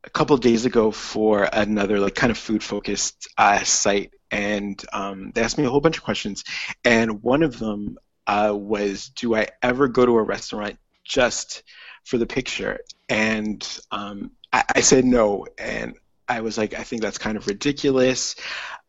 a 0.08 0.10
couple 0.10 0.34
of 0.34 0.42
days 0.42 0.66
ago 0.66 0.90
for 0.90 1.48
another 1.52 2.00
like 2.00 2.16
kind 2.16 2.32
of 2.32 2.38
food 2.38 2.64
focused 2.64 3.28
uh, 3.38 3.62
site, 3.64 4.14
and 4.32 4.82
um, 4.94 5.32
they 5.36 5.42
asked 5.42 5.58
me 5.58 5.66
a 5.66 5.70
whole 5.70 5.82
bunch 5.82 5.98
of 5.98 6.04
questions, 6.04 6.46
and 6.86 7.22
one 7.22 7.44
of 7.44 7.60
them 7.60 7.98
uh, 8.26 8.54
was, 8.56 9.10
"Do 9.10 9.36
I 9.36 9.50
ever 9.62 9.90
go 9.90 10.06
to 10.06 10.18
a 10.18 10.24
restaurant 10.24 10.78
just 11.04 11.64
for 12.06 12.18
the 12.18 12.26
picture?" 12.26 12.80
And 13.10 13.62
um, 13.92 14.32
I, 14.52 14.64
I 14.76 14.82
said 14.82 15.04
no, 15.04 15.46
and 15.58 15.96
I 16.28 16.40
was 16.40 16.58
like, 16.58 16.74
I 16.74 16.84
think 16.84 17.02
that's 17.02 17.18
kind 17.18 17.38
of 17.38 17.48
ridiculous. 17.48 18.36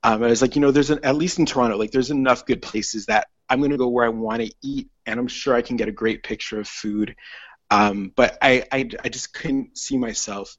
Um, 0.05 0.23
I 0.23 0.29
was 0.29 0.41
like, 0.41 0.55
you 0.55 0.63
know, 0.63 0.71
there's 0.71 0.91
an, 0.91 1.01
at 1.05 1.17
least 1.17 1.41
in 1.41 1.47
Toronto, 1.47 1.77
like 1.77 1.91
there's 1.91 2.13
enough 2.13 2.47
good 2.47 2.63
places 2.63 3.07
that 3.07 3.27
I'm 3.49 3.59
going 3.59 3.73
to 3.73 3.77
go 3.77 3.89
where 3.89 4.07
I 4.07 4.11
want 4.11 4.43
to 4.43 4.53
eat, 4.63 4.89
and 5.05 5.19
I'm 5.19 5.29
sure 5.29 5.57
I 5.57 5.63
can 5.63 5.77
get 5.77 5.89
a 5.89 5.93
great 5.93 6.23
picture 6.23 6.61
of 6.61 6.69
food. 6.69 7.17
Um, 7.71 8.13
but 8.15 8.39
I, 8.41 8.65
I, 8.71 8.89
I 9.05 9.09
just 9.09 9.35
couldn't 9.35 9.77
see 9.77 9.99
myself 9.99 10.57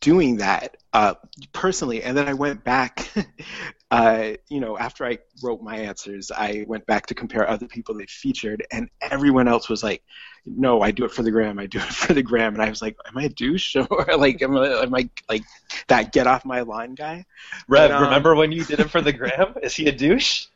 doing 0.00 0.36
that 0.36 0.76
uh, 0.92 1.14
personally. 1.52 2.02
And 2.02 2.16
then 2.16 2.28
I 2.28 2.34
went 2.34 2.62
back, 2.62 3.08
uh, 3.90 4.32
you 4.48 4.60
know, 4.60 4.78
after 4.78 5.04
I 5.04 5.18
wrote 5.42 5.62
my 5.62 5.76
answers, 5.76 6.30
I 6.30 6.64
went 6.68 6.86
back 6.86 7.06
to 7.06 7.14
compare 7.14 7.48
other 7.48 7.66
people 7.66 7.94
they 7.96 8.06
featured, 8.06 8.64
and 8.70 8.88
everyone 9.00 9.48
else 9.48 9.68
was 9.68 9.82
like, 9.82 10.02
"No, 10.46 10.82
I 10.82 10.90
do 10.90 11.04
it 11.04 11.10
for 11.10 11.22
the 11.22 11.30
gram. 11.30 11.58
I 11.58 11.66
do 11.66 11.78
it 11.78 11.84
for 12.02 12.14
the 12.14 12.22
gram." 12.22 12.54
And 12.54 12.62
I 12.62 12.68
was 12.68 12.82
like, 12.82 12.96
"Am 13.06 13.16
I 13.18 13.24
a 13.24 13.28
douche 13.28 13.76
or 13.90 14.06
like 14.16 14.42
am 14.42 14.56
I, 14.56 14.82
am 14.82 14.94
I 14.94 15.08
like 15.28 15.44
that 15.88 16.12
get 16.12 16.26
off 16.26 16.44
my 16.44 16.60
lawn 16.60 16.94
guy?" 16.94 17.24
Rev, 17.68 17.90
But, 17.90 17.96
um, 17.96 18.02
remember 18.04 18.34
when 18.34 18.52
you 18.52 18.64
did 18.64 18.80
it 18.80 18.90
for 18.90 19.00
the 19.00 19.12
gram? 19.12 19.54
Is 19.62 19.74
he 19.74 19.86
a 19.86 19.92
douche? 19.92 20.46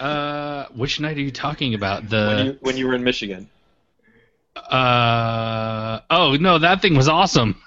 uh, 0.00 0.66
which 0.74 1.00
night 1.00 1.16
are 1.16 1.20
you 1.20 1.30
talking 1.30 1.74
about? 1.74 2.02
when 2.02 2.10
The 2.10 2.44
you 2.44 2.58
when 2.60 2.76
you 2.76 2.86
were 2.88 2.94
in 2.94 3.04
Michigan. 3.04 3.48
Uh 4.56 6.00
oh 6.10 6.36
no, 6.36 6.58
that 6.58 6.82
thing 6.82 6.94
was 6.94 7.08
awesome. 7.08 7.56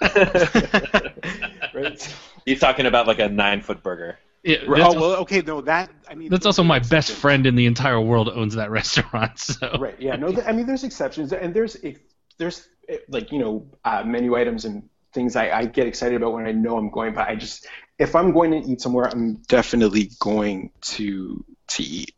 Right? 1.74 2.16
He's 2.46 2.58
talking 2.60 2.86
about 2.86 3.06
like 3.06 3.18
a 3.18 3.28
nine 3.28 3.60
foot 3.60 3.82
burger. 3.82 4.18
Yeah, 4.42 4.58
oh 4.66 4.74
that's, 4.76 4.94
well, 4.94 5.16
okay, 5.16 5.42
no, 5.42 5.60
that 5.62 5.90
I 6.08 6.14
mean 6.14 6.30
that's 6.30 6.46
also 6.46 6.62
my 6.62 6.78
best 6.78 7.10
friend 7.10 7.44
in 7.46 7.54
the 7.56 7.66
entire 7.66 8.00
world 8.00 8.28
owns 8.28 8.54
that 8.54 8.70
restaurant. 8.80 9.38
So 9.38 9.76
Right. 9.78 10.00
Yeah. 10.00 10.16
No. 10.16 10.30
th- 10.30 10.46
I 10.46 10.52
mean, 10.52 10.66
there's 10.66 10.84
exceptions, 10.84 11.32
and 11.32 11.52
there's 11.52 11.74
if 11.76 11.98
there's 12.38 12.68
like 13.08 13.32
you 13.32 13.40
know 13.40 13.66
uh, 13.84 14.04
menu 14.04 14.36
items 14.36 14.64
and 14.64 14.88
things 15.12 15.34
I, 15.34 15.50
I 15.50 15.64
get 15.66 15.86
excited 15.86 16.16
about 16.16 16.32
when 16.32 16.46
I 16.46 16.52
know 16.52 16.78
I'm 16.78 16.90
going. 16.90 17.12
But 17.14 17.28
I 17.28 17.34
just 17.34 17.66
if 17.98 18.14
I'm 18.14 18.32
going 18.32 18.52
to 18.52 18.70
eat 18.70 18.80
somewhere, 18.80 19.06
I'm 19.06 19.42
definitely 19.48 20.10
going 20.20 20.70
to 20.82 21.44
to 21.68 21.82
eat. 21.82 22.14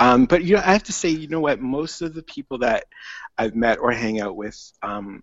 Um, 0.00 0.26
but 0.26 0.42
you 0.42 0.56
know, 0.56 0.62
I 0.64 0.72
have 0.72 0.84
to 0.84 0.92
say, 0.92 1.10
you 1.10 1.28
know 1.28 1.40
what? 1.40 1.60
Most 1.60 2.02
of 2.02 2.14
the 2.14 2.22
people 2.22 2.58
that 2.58 2.84
I've 3.42 3.56
met 3.56 3.78
or 3.80 3.90
hang 3.92 4.20
out 4.20 4.36
with 4.36 4.58
um, 4.82 5.22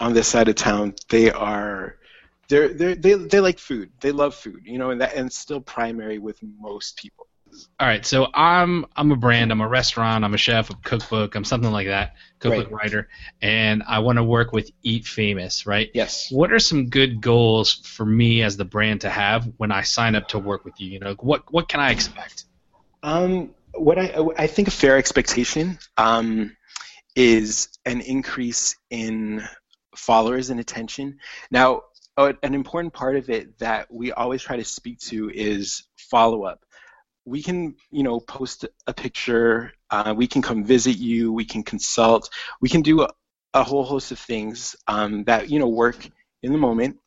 on 0.00 0.14
this 0.14 0.28
side 0.28 0.48
of 0.48 0.54
town, 0.54 0.94
they 1.10 1.30
are 1.30 1.96
they're, 2.48 2.72
they're, 2.74 2.94
they 2.94 3.14
they 3.14 3.40
like 3.40 3.58
food. 3.58 3.90
They 4.00 4.12
love 4.12 4.34
food. 4.34 4.60
You 4.64 4.78
know, 4.78 4.90
and 4.90 5.00
that 5.00 5.14
and 5.14 5.32
still 5.32 5.60
primary 5.60 6.18
with 6.18 6.38
most 6.60 6.96
people. 6.96 7.26
all 7.80 7.86
right. 7.86 8.04
So 8.04 8.26
I'm 8.34 8.86
I'm 8.96 9.12
a 9.12 9.16
brand. 9.16 9.52
I'm 9.52 9.60
a 9.60 9.68
restaurant. 9.68 10.24
I'm 10.24 10.34
a 10.34 10.38
chef. 10.38 10.70
A 10.70 10.74
cookbook. 10.74 11.34
I'm 11.34 11.44
something 11.44 11.70
like 11.70 11.88
that. 11.88 12.14
Cookbook 12.40 12.70
Right. 12.70 12.72
writer, 12.72 13.08
and 13.42 13.82
I 13.86 13.98
want 14.00 14.16
to 14.16 14.24
work 14.24 14.52
with 14.52 14.70
Eat 14.82 15.06
Famous, 15.06 15.66
right? 15.66 15.90
Yes. 15.94 16.30
What 16.30 16.52
are 16.52 16.58
some 16.58 16.88
good 16.88 17.20
goals 17.20 17.72
for 17.72 18.06
me 18.06 18.42
as 18.42 18.56
the 18.56 18.64
brand 18.64 19.02
to 19.02 19.10
have 19.10 19.48
when 19.58 19.70
I 19.70 19.82
sign 19.82 20.14
up 20.14 20.28
to 20.28 20.38
work 20.38 20.64
with 20.64 20.80
you? 20.80 20.88
You 20.90 21.00
know, 21.00 21.14
what 21.20 21.42
what 21.52 21.68
can 21.68 21.80
I 21.80 21.90
expect? 21.90 22.44
Um, 23.02 23.54
what 23.74 23.98
I 23.98 24.14
I 24.38 24.46
think 24.46 24.68
a 24.68 24.70
fair 24.70 24.96
expectation 24.96 25.78
um, 25.96 26.56
is 27.16 27.68
an 27.84 28.00
increase 28.00 28.76
in 28.90 29.42
followers 29.96 30.50
and 30.50 30.60
attention. 30.60 31.18
Now, 31.50 31.82
an 32.16 32.54
important 32.54 32.92
part 32.92 33.16
of 33.16 33.28
it 33.30 33.58
that 33.58 33.92
we 33.92 34.12
always 34.12 34.42
try 34.42 34.56
to 34.56 34.64
speak 34.64 35.00
to 35.00 35.30
is 35.30 35.84
follow 35.96 36.44
up. 36.44 36.64
We 37.24 37.42
can, 37.42 37.74
you 37.90 38.02
know, 38.02 38.20
post 38.20 38.66
a 38.86 38.92
picture. 38.92 39.72
Uh, 39.90 40.14
we 40.16 40.26
can 40.26 40.42
come 40.42 40.64
visit 40.64 40.96
you. 40.96 41.32
We 41.32 41.44
can 41.44 41.62
consult. 41.62 42.30
We 42.60 42.68
can 42.68 42.82
do 42.82 43.02
a, 43.02 43.08
a 43.54 43.64
whole 43.64 43.84
host 43.84 44.12
of 44.12 44.18
things 44.18 44.76
um, 44.86 45.24
that 45.24 45.48
you 45.50 45.58
know 45.58 45.68
work 45.68 45.96
in 46.42 46.52
the 46.52 46.58
moment. 46.58 46.98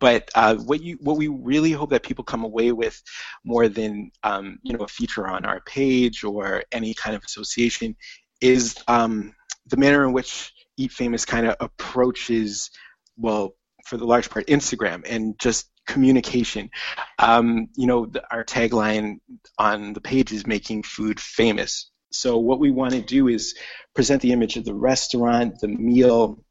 But 0.00 0.30
uh, 0.34 0.56
what 0.56 0.82
you 0.82 0.98
what 1.00 1.18
we 1.18 1.28
really 1.28 1.72
hope 1.72 1.90
that 1.90 2.02
people 2.02 2.24
come 2.24 2.44
away 2.44 2.72
with 2.72 3.00
more 3.44 3.68
than 3.68 4.10
um, 4.22 4.58
you 4.62 4.72
know 4.76 4.84
a 4.84 4.88
feature 4.88 5.28
on 5.28 5.44
our 5.44 5.60
page 5.60 6.24
or 6.24 6.64
any 6.72 6.94
kind 6.94 7.14
of 7.14 7.22
association 7.24 7.94
is 8.40 8.76
um, 8.88 9.34
the 9.68 9.76
manner 9.76 10.04
in 10.04 10.12
which 10.12 10.52
Eat 10.76 10.92
Famous 10.92 11.24
kind 11.24 11.46
of 11.46 11.56
approaches, 11.60 12.70
well, 13.16 13.54
for 13.86 13.96
the 13.96 14.06
large 14.06 14.30
part, 14.30 14.46
Instagram 14.46 15.04
and 15.08 15.38
just 15.38 15.70
communication. 15.86 16.70
Um, 17.18 17.68
you 17.74 17.86
know, 17.86 18.06
the, 18.06 18.22
our 18.30 18.44
tagline 18.44 19.18
on 19.58 19.94
the 19.94 20.00
page 20.00 20.32
is 20.32 20.46
making 20.46 20.82
food 20.82 21.18
famous. 21.18 21.90
So 22.10 22.38
what 22.38 22.60
we 22.60 22.70
want 22.70 22.94
to 22.94 23.02
do 23.02 23.28
is 23.28 23.56
present 23.94 24.22
the 24.22 24.32
image 24.32 24.56
of 24.56 24.64
the 24.64 24.74
restaurant, 24.74 25.60
the 25.60 25.68
meal, 25.68 26.44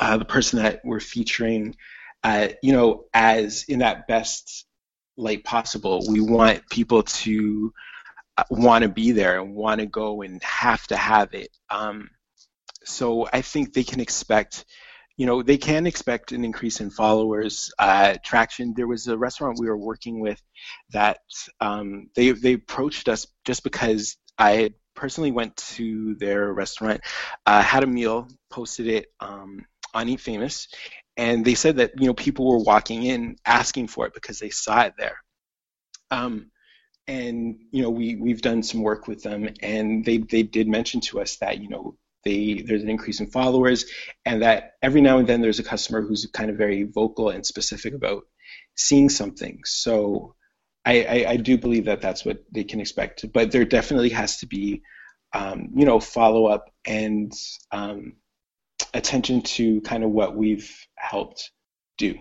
uh, 0.00 0.16
the 0.16 0.24
person 0.24 0.62
that 0.62 0.80
we're 0.84 1.00
featuring, 1.00 1.76
uh, 2.22 2.48
you 2.62 2.72
know, 2.72 3.04
as 3.12 3.64
in 3.68 3.80
that 3.80 4.06
best 4.06 4.66
light 5.16 5.44
possible. 5.44 6.04
We 6.08 6.20
want 6.20 6.68
people 6.70 7.02
to 7.02 7.72
uh, 8.36 8.44
want 8.50 8.82
to 8.82 8.88
be 8.88 9.12
there 9.12 9.40
and 9.40 9.54
want 9.54 9.80
to 9.80 9.86
go 9.86 10.22
and 10.22 10.42
have 10.42 10.84
to 10.88 10.96
have 10.96 11.34
it. 11.34 11.50
Um, 11.70 12.10
so 12.84 13.28
I 13.32 13.42
think 13.42 13.72
they 13.72 13.84
can 13.84 14.00
expect, 14.00 14.64
you 15.16 15.26
know, 15.26 15.42
they 15.42 15.58
can 15.58 15.86
expect 15.86 16.32
an 16.32 16.44
increase 16.44 16.80
in 16.80 16.90
followers, 16.90 17.72
uh, 17.78 18.16
traction. 18.24 18.74
There 18.76 18.86
was 18.86 19.06
a 19.06 19.16
restaurant 19.16 19.58
we 19.60 19.68
were 19.68 19.76
working 19.76 20.20
with 20.20 20.40
that 20.92 21.18
um, 21.60 22.10
they 22.14 22.30
they 22.32 22.54
approached 22.54 23.08
us 23.08 23.26
just 23.44 23.64
because 23.64 24.16
I 24.38 24.74
personally 24.94 25.32
went 25.32 25.56
to 25.56 26.14
their 26.16 26.52
restaurant, 26.52 27.00
uh, 27.46 27.62
had 27.62 27.84
a 27.84 27.86
meal, 27.86 28.28
posted 28.50 28.86
it 28.86 29.06
um, 29.20 29.66
on 29.92 30.08
Eat 30.08 30.20
Famous, 30.20 30.68
and 31.16 31.44
they 31.44 31.54
said 31.54 31.76
that 31.76 31.92
you 32.00 32.06
know 32.06 32.14
people 32.14 32.48
were 32.48 32.58
walking 32.58 33.04
in 33.04 33.36
asking 33.46 33.88
for 33.88 34.06
it 34.06 34.14
because 34.14 34.38
they 34.38 34.50
saw 34.50 34.82
it 34.82 34.94
there. 34.98 35.18
Um, 36.10 36.50
and 37.06 37.56
you 37.70 37.82
know 37.82 37.90
we 37.90 38.16
we've 38.16 38.40
done 38.42 38.62
some 38.62 38.82
work 38.82 39.06
with 39.06 39.22
them, 39.22 39.48
and 39.62 40.04
they 40.04 40.18
they 40.18 40.42
did 40.42 40.68
mention 40.68 41.00
to 41.02 41.20
us 41.20 41.36
that 41.36 41.60
you 41.60 41.68
know 41.68 41.96
there's 42.24 42.82
an 42.82 42.90
increase 42.90 43.20
in 43.20 43.26
followers, 43.26 43.84
and 44.24 44.42
that 44.42 44.72
every 44.82 45.00
now 45.00 45.18
and 45.18 45.26
then 45.26 45.40
there's 45.40 45.58
a 45.58 45.64
customer 45.64 46.02
who's 46.02 46.26
kind 46.32 46.50
of 46.50 46.56
very 46.56 46.84
vocal 46.84 47.30
and 47.30 47.44
specific 47.44 47.94
about 47.94 48.24
seeing 48.76 49.08
something. 49.08 49.60
So 49.64 50.34
I, 50.84 51.04
I, 51.04 51.30
I 51.30 51.36
do 51.36 51.58
believe 51.58 51.86
that 51.86 52.00
that's 52.00 52.24
what 52.24 52.44
they 52.52 52.64
can 52.64 52.80
expect, 52.80 53.24
but 53.32 53.52
there 53.52 53.64
definitely 53.64 54.10
has 54.10 54.38
to 54.38 54.46
be 54.46 54.82
um, 55.32 55.70
you 55.74 55.84
know 55.84 56.00
follow 56.00 56.46
up 56.46 56.70
and 56.84 57.32
um, 57.72 58.14
attention 58.92 59.42
to 59.42 59.80
kind 59.82 60.04
of 60.04 60.10
what 60.10 60.36
we've 60.36 60.70
helped 60.96 61.50
do. 61.98 62.18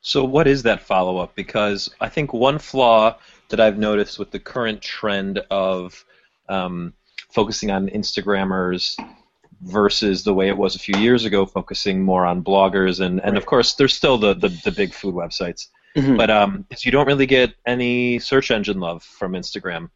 So, 0.00 0.24
what 0.24 0.48
is 0.48 0.64
that 0.64 0.82
follow 0.82 1.18
up? 1.18 1.34
Because 1.36 1.88
I 2.00 2.08
think 2.08 2.32
one 2.32 2.58
flaw 2.58 3.16
that 3.50 3.60
I've 3.60 3.78
noticed 3.78 4.18
with 4.18 4.32
the 4.32 4.40
current 4.40 4.82
trend 4.82 5.38
of 5.50 6.04
um, 6.48 6.94
focusing 7.30 7.70
on 7.70 7.88
Instagrammers 7.88 8.96
versus 9.62 10.24
the 10.24 10.34
way 10.34 10.48
it 10.48 10.56
was 10.56 10.74
a 10.74 10.78
few 10.78 10.98
years 10.98 11.24
ago, 11.24 11.46
focusing 11.46 12.02
more 12.02 12.26
on 12.26 12.42
bloggers, 12.42 13.00
and, 13.00 13.20
and 13.22 13.36
of 13.36 13.46
course, 13.46 13.74
there's 13.74 13.94
still 13.94 14.18
the, 14.18 14.34
the, 14.34 14.48
the 14.64 14.72
big 14.72 14.92
food 14.92 15.14
websites, 15.14 15.68
Mhm. 15.96 16.16
but 16.16 16.30
um, 16.30 16.66
you 16.80 16.90
don't 16.90 17.06
really 17.06 17.26
get 17.26 17.54
any 17.66 18.18
search 18.18 18.50
engine 18.50 18.80
love 18.80 19.02
from 19.02 19.32
Instagram. 19.32 19.90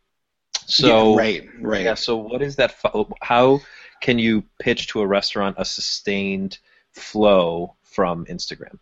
So, 0.67 1.13
yeah, 1.15 1.19
right, 1.19 1.49
right. 1.61 1.85
yeah, 1.85 1.95
so 1.95 2.17
what 2.17 2.43
is 2.43 2.57
that? 2.57 2.73
Fo- 2.73 3.09
how 3.23 3.61
can 4.01 4.19
you 4.19 4.45
pitch 4.59 4.89
to 4.89 5.01
a 5.01 5.07
restaurant 5.07 5.57
a 5.59 5.65
sustained 5.65 6.59
flow 6.93 7.77
from 7.83 8.25
Instagram? 8.27 8.79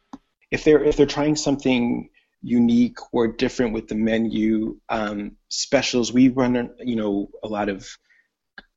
if 0.50 0.62
they're 0.64 0.84
if 0.84 0.96
they're 0.96 1.06
trying 1.06 1.34
something 1.36 2.08
unique 2.42 2.98
or 3.12 3.26
different 3.26 3.72
with 3.72 3.88
the 3.88 3.94
menu 3.94 4.78
um, 4.88 5.32
specials, 5.48 6.12
we 6.12 6.28
run 6.28 6.70
you 6.78 6.96
know 6.96 7.28
a 7.42 7.48
lot 7.48 7.68
of 7.68 7.86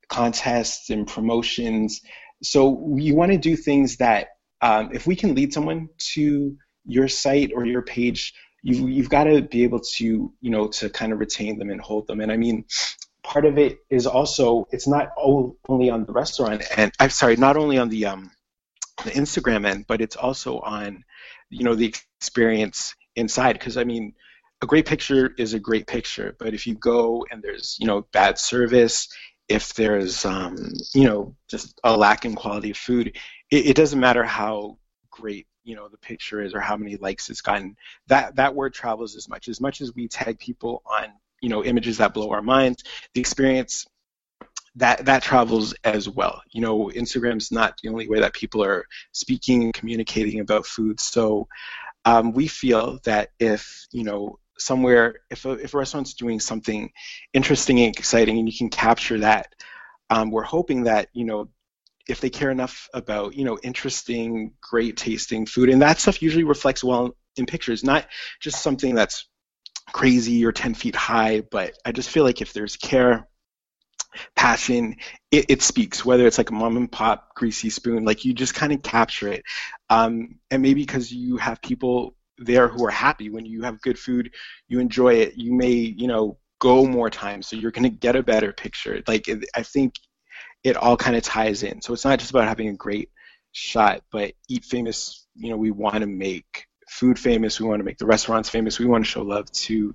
contests 0.09 0.89
and 0.89 1.07
promotions. 1.07 2.01
So 2.43 2.95
you 2.97 3.15
want 3.15 3.31
to 3.31 3.37
do 3.37 3.55
things 3.55 3.97
that 3.97 4.29
um, 4.61 4.89
if 4.93 5.05
we 5.07 5.15
can 5.15 5.35
lead 5.35 5.53
someone 5.53 5.89
to 6.13 6.57
your 6.85 7.07
site 7.07 7.51
or 7.53 7.65
your 7.65 7.81
page, 7.81 8.33
you 8.63 8.87
you've 8.87 9.09
got 9.09 9.25
to 9.25 9.41
be 9.41 9.63
able 9.63 9.81
to 9.95 10.33
you 10.41 10.49
know 10.49 10.67
to 10.67 10.89
kind 10.89 11.13
of 11.13 11.19
retain 11.19 11.59
them 11.59 11.69
and 11.69 11.81
hold 11.81 12.07
them. 12.07 12.21
And 12.21 12.31
I 12.31 12.37
mean. 12.37 12.65
Part 13.23 13.43
of 13.43 13.57
it 13.57 13.79
is 13.89 14.07
also 14.07 14.69
it's 14.71 14.87
not 14.87 15.09
only 15.17 15.89
on 15.89 16.05
the 16.05 16.13
restaurant 16.13 16.63
and 16.77 16.93
I'm 16.97 17.09
sorry, 17.09 17.35
not 17.35 17.57
only 17.57 17.77
on 17.77 17.89
the 17.89 18.05
um, 18.05 18.31
the 19.03 19.11
Instagram 19.11 19.67
end, 19.67 19.83
but 19.85 19.99
it's 19.99 20.15
also 20.15 20.59
on 20.59 21.03
you 21.49 21.63
know 21.63 21.75
the 21.75 21.93
experience 22.19 22.95
inside 23.15 23.53
because 23.53 23.77
i 23.77 23.83
mean 23.83 24.13
a 24.61 24.65
great 24.65 24.85
picture 24.85 25.33
is 25.37 25.53
a 25.53 25.59
great 25.59 25.87
picture 25.87 26.35
but 26.39 26.53
if 26.53 26.67
you 26.67 26.75
go 26.75 27.25
and 27.31 27.41
there's 27.43 27.77
you 27.79 27.87
know 27.87 28.05
bad 28.11 28.37
service 28.37 29.07
if 29.49 29.73
there's 29.73 30.25
um, 30.25 30.73
you 30.93 31.05
know 31.05 31.35
just 31.47 31.79
a 31.83 31.95
lack 31.95 32.25
in 32.25 32.35
quality 32.35 32.71
of 32.71 32.77
food 32.77 33.15
it, 33.51 33.65
it 33.67 33.75
doesn't 33.75 33.99
matter 33.99 34.23
how 34.23 34.77
great 35.09 35.47
you 35.63 35.75
know 35.75 35.87
the 35.87 35.97
picture 35.97 36.41
is 36.41 36.53
or 36.53 36.59
how 36.59 36.77
many 36.77 36.95
likes 36.97 37.29
it's 37.29 37.41
gotten 37.41 37.75
that 38.07 38.35
that 38.35 38.55
word 38.55 38.73
travels 38.73 39.15
as 39.15 39.27
much 39.27 39.47
as 39.47 39.59
much 39.59 39.81
as 39.81 39.93
we 39.95 40.07
tag 40.07 40.39
people 40.39 40.81
on 40.85 41.07
you 41.41 41.49
know 41.49 41.63
images 41.63 41.97
that 41.97 42.13
blow 42.13 42.31
our 42.31 42.41
minds 42.41 42.83
the 43.13 43.19
experience 43.19 43.85
that 44.77 45.05
that 45.05 45.23
travels 45.23 45.73
as 45.83 46.07
well. 46.07 46.41
You 46.51 46.61
know, 46.61 46.91
Instagram's 46.95 47.51
not 47.51 47.79
the 47.81 47.89
only 47.89 48.07
way 48.07 48.19
that 48.19 48.33
people 48.33 48.63
are 48.63 48.85
speaking 49.11 49.63
and 49.63 49.73
communicating 49.73 50.39
about 50.39 50.65
food. 50.65 50.99
So 50.99 51.47
um, 52.05 52.31
we 52.31 52.47
feel 52.47 52.99
that 53.03 53.31
if 53.39 53.87
you 53.91 54.03
know 54.03 54.39
somewhere, 54.57 55.19
if 55.29 55.45
a, 55.45 55.51
if 55.51 55.73
a 55.73 55.77
restaurant's 55.77 56.13
doing 56.13 56.39
something 56.39 56.91
interesting 57.33 57.79
and 57.79 57.95
exciting, 57.95 58.37
and 58.37 58.49
you 58.49 58.57
can 58.57 58.69
capture 58.69 59.19
that, 59.19 59.53
um, 60.09 60.31
we're 60.31 60.43
hoping 60.43 60.83
that 60.83 61.09
you 61.13 61.25
know 61.25 61.49
if 62.07 62.21
they 62.21 62.29
care 62.29 62.51
enough 62.51 62.89
about 62.93 63.35
you 63.35 63.45
know 63.45 63.59
interesting, 63.63 64.53
great 64.61 64.97
tasting 64.97 65.45
food, 65.45 65.69
and 65.69 65.81
that 65.81 65.99
stuff 65.99 66.21
usually 66.21 66.43
reflects 66.43 66.83
well 66.83 67.15
in 67.37 67.45
pictures, 67.45 67.83
not 67.83 68.07
just 68.39 68.61
something 68.61 68.95
that's 68.95 69.27
crazy 69.93 70.45
or 70.45 70.51
10 70.51 70.73
feet 70.73 70.95
high, 70.95 71.41
but 71.41 71.73
I 71.85 71.91
just 71.91 72.09
feel 72.09 72.23
like 72.23 72.41
if 72.41 72.53
there's 72.53 72.75
care 72.75 73.27
passion 74.35 74.95
it, 75.31 75.45
it 75.49 75.61
speaks 75.61 76.03
whether 76.03 76.25
it's 76.25 76.39
like 76.39 76.49
a 76.49 76.53
mom 76.53 76.77
and 76.77 76.91
pop 76.91 77.35
greasy 77.35 77.69
spoon 77.69 78.03
like 78.03 78.25
you 78.25 78.33
just 78.33 78.55
kind 78.55 78.73
of 78.73 78.81
capture 78.81 79.27
it. 79.27 79.43
Um, 79.89 80.39
and 80.49 80.61
maybe 80.61 80.81
because 80.81 81.11
you 81.11 81.37
have 81.37 81.61
people 81.61 82.15
there 82.37 82.67
who 82.67 82.85
are 82.85 82.91
happy 82.91 83.29
when 83.29 83.45
you 83.45 83.63
have 83.63 83.81
good 83.81 83.97
food 83.97 84.31
you 84.67 84.79
enjoy 84.79 85.13
it 85.13 85.33
you 85.35 85.53
may 85.53 85.71
you 85.71 86.07
know 86.07 86.37
go 86.59 86.85
more 86.85 87.09
times 87.09 87.47
so 87.47 87.55
you're 87.55 87.71
going 87.71 87.83
to 87.83 87.89
get 87.89 88.15
a 88.15 88.23
better 88.23 88.51
picture 88.51 89.01
like 89.07 89.27
i 89.55 89.63
think 89.63 89.95
it 90.63 90.75
all 90.75 90.97
kind 90.97 91.15
of 91.15 91.23
ties 91.23 91.63
in 91.63 91.81
so 91.81 91.93
it's 91.93 92.05
not 92.05 92.19
just 92.19 92.31
about 92.31 92.47
having 92.47 92.67
a 92.67 92.73
great 92.73 93.09
shot 93.51 94.01
but 94.11 94.33
eat 94.49 94.65
famous 94.65 95.25
you 95.35 95.49
know 95.49 95.57
we 95.57 95.71
want 95.71 96.01
to 96.01 96.07
make 96.07 96.65
food 96.89 97.19
famous 97.19 97.59
we 97.59 97.67
want 97.67 97.79
to 97.79 97.83
make 97.83 97.97
the 97.97 98.05
restaurants 98.05 98.49
famous 98.49 98.79
we 98.79 98.85
want 98.85 99.03
to 99.03 99.09
show 99.09 99.21
love 99.21 99.51
to 99.51 99.93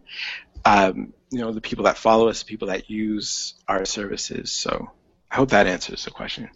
um, 0.64 1.12
you 1.30 1.40
know 1.40 1.52
the 1.52 1.60
people 1.60 1.84
that 1.84 1.96
follow 1.96 2.28
us, 2.28 2.42
the 2.42 2.46
people 2.46 2.68
that 2.68 2.90
use 2.90 3.54
our 3.68 3.84
services. 3.84 4.52
So 4.52 4.90
I 5.30 5.36
hope 5.36 5.50
that 5.50 5.66
answers 5.66 6.04
the 6.04 6.10
question. 6.10 6.50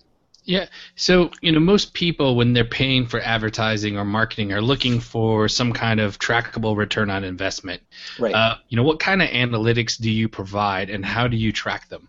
Yeah. 0.46 0.66
So, 0.94 1.32
you 1.42 1.50
know, 1.50 1.58
most 1.58 1.92
people, 1.92 2.36
when 2.36 2.52
they're 2.52 2.64
paying 2.64 3.06
for 3.06 3.20
advertising 3.20 3.98
or 3.98 4.04
marketing, 4.04 4.52
are 4.52 4.62
looking 4.62 5.00
for 5.00 5.48
some 5.48 5.72
kind 5.72 5.98
of 5.98 6.20
trackable 6.20 6.76
return 6.76 7.10
on 7.10 7.24
investment. 7.24 7.82
Right. 8.18 8.34
Uh, 8.34 8.56
you 8.68 8.76
know, 8.76 8.84
what 8.84 9.00
kind 9.00 9.20
of 9.20 9.28
analytics 9.28 10.00
do 10.00 10.10
you 10.10 10.28
provide 10.28 10.88
and 10.88 11.04
how 11.04 11.26
do 11.26 11.36
you 11.36 11.52
track 11.52 11.88
them? 11.88 12.08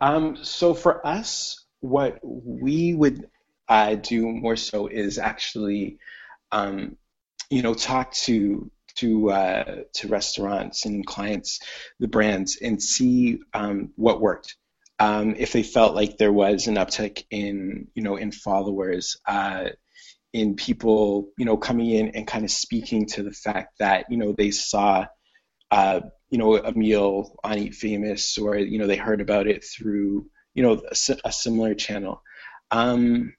Um, 0.00 0.36
so 0.42 0.74
for 0.74 1.06
us, 1.06 1.64
what 1.80 2.18
we 2.22 2.94
would 2.94 3.28
uh, 3.68 3.94
do 3.94 4.26
more 4.26 4.56
so 4.56 4.88
is 4.88 5.18
actually, 5.18 5.98
um, 6.50 6.96
you 7.50 7.62
know, 7.62 7.72
talk 7.72 8.12
to 8.14 8.68
to 8.96 9.30
uh, 9.30 9.76
to 9.92 10.08
restaurants 10.08 10.86
and 10.86 11.06
clients, 11.06 11.60
the 12.00 12.08
brands, 12.08 12.58
and 12.60 12.82
see 12.82 13.38
um, 13.54 13.92
what 13.94 14.20
worked. 14.20 14.56
Um, 15.00 15.36
if 15.38 15.52
they 15.52 15.62
felt 15.62 15.94
like 15.94 16.18
there 16.18 16.32
was 16.32 16.66
an 16.66 16.74
uptick 16.74 17.24
in 17.30 17.88
you 17.94 18.02
know 18.02 18.16
in 18.16 18.32
followers, 18.32 19.16
uh, 19.26 19.68
in 20.32 20.56
people 20.56 21.30
you 21.38 21.44
know 21.44 21.56
coming 21.56 21.90
in 21.90 22.08
and 22.10 22.26
kind 22.26 22.44
of 22.44 22.50
speaking 22.50 23.06
to 23.06 23.22
the 23.22 23.32
fact 23.32 23.78
that 23.78 24.06
you 24.10 24.16
know 24.16 24.32
they 24.36 24.50
saw 24.50 25.06
uh, 25.70 26.00
you 26.30 26.38
know 26.38 26.56
a 26.56 26.72
meal 26.72 27.36
on 27.44 27.58
Eat 27.58 27.74
Famous 27.74 28.38
or 28.38 28.56
you 28.56 28.78
know 28.78 28.86
they 28.86 28.96
heard 28.96 29.20
about 29.20 29.46
it 29.46 29.64
through 29.64 30.26
you 30.54 30.62
know 30.62 30.82
a, 30.90 31.16
a 31.24 31.32
similar 31.32 31.74
channel. 31.74 32.22
Um, 32.70 33.34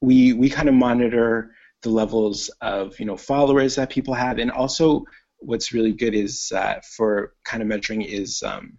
we 0.00 0.32
we 0.32 0.50
kind 0.50 0.68
of 0.68 0.74
monitor 0.74 1.54
the 1.82 1.90
levels 1.90 2.50
of 2.60 2.98
you 2.98 3.06
know 3.06 3.16
followers 3.16 3.76
that 3.76 3.90
people 3.90 4.14
have, 4.14 4.38
and 4.38 4.50
also 4.50 5.04
what's 5.38 5.72
really 5.72 5.92
good 5.92 6.14
is 6.14 6.52
uh, 6.54 6.80
for 6.96 7.34
kind 7.44 7.62
of 7.62 7.68
measuring 7.68 8.02
is 8.02 8.42
um, 8.42 8.78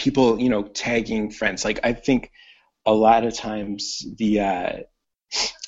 people 0.00 0.40
you 0.40 0.48
know 0.48 0.62
tagging 0.62 1.30
friends. 1.30 1.64
Like 1.64 1.80
I 1.84 1.92
think 1.92 2.32
a 2.86 2.92
lot 2.92 3.24
of 3.24 3.34
times 3.34 4.04
the 4.16 4.40
uh, 4.40 4.72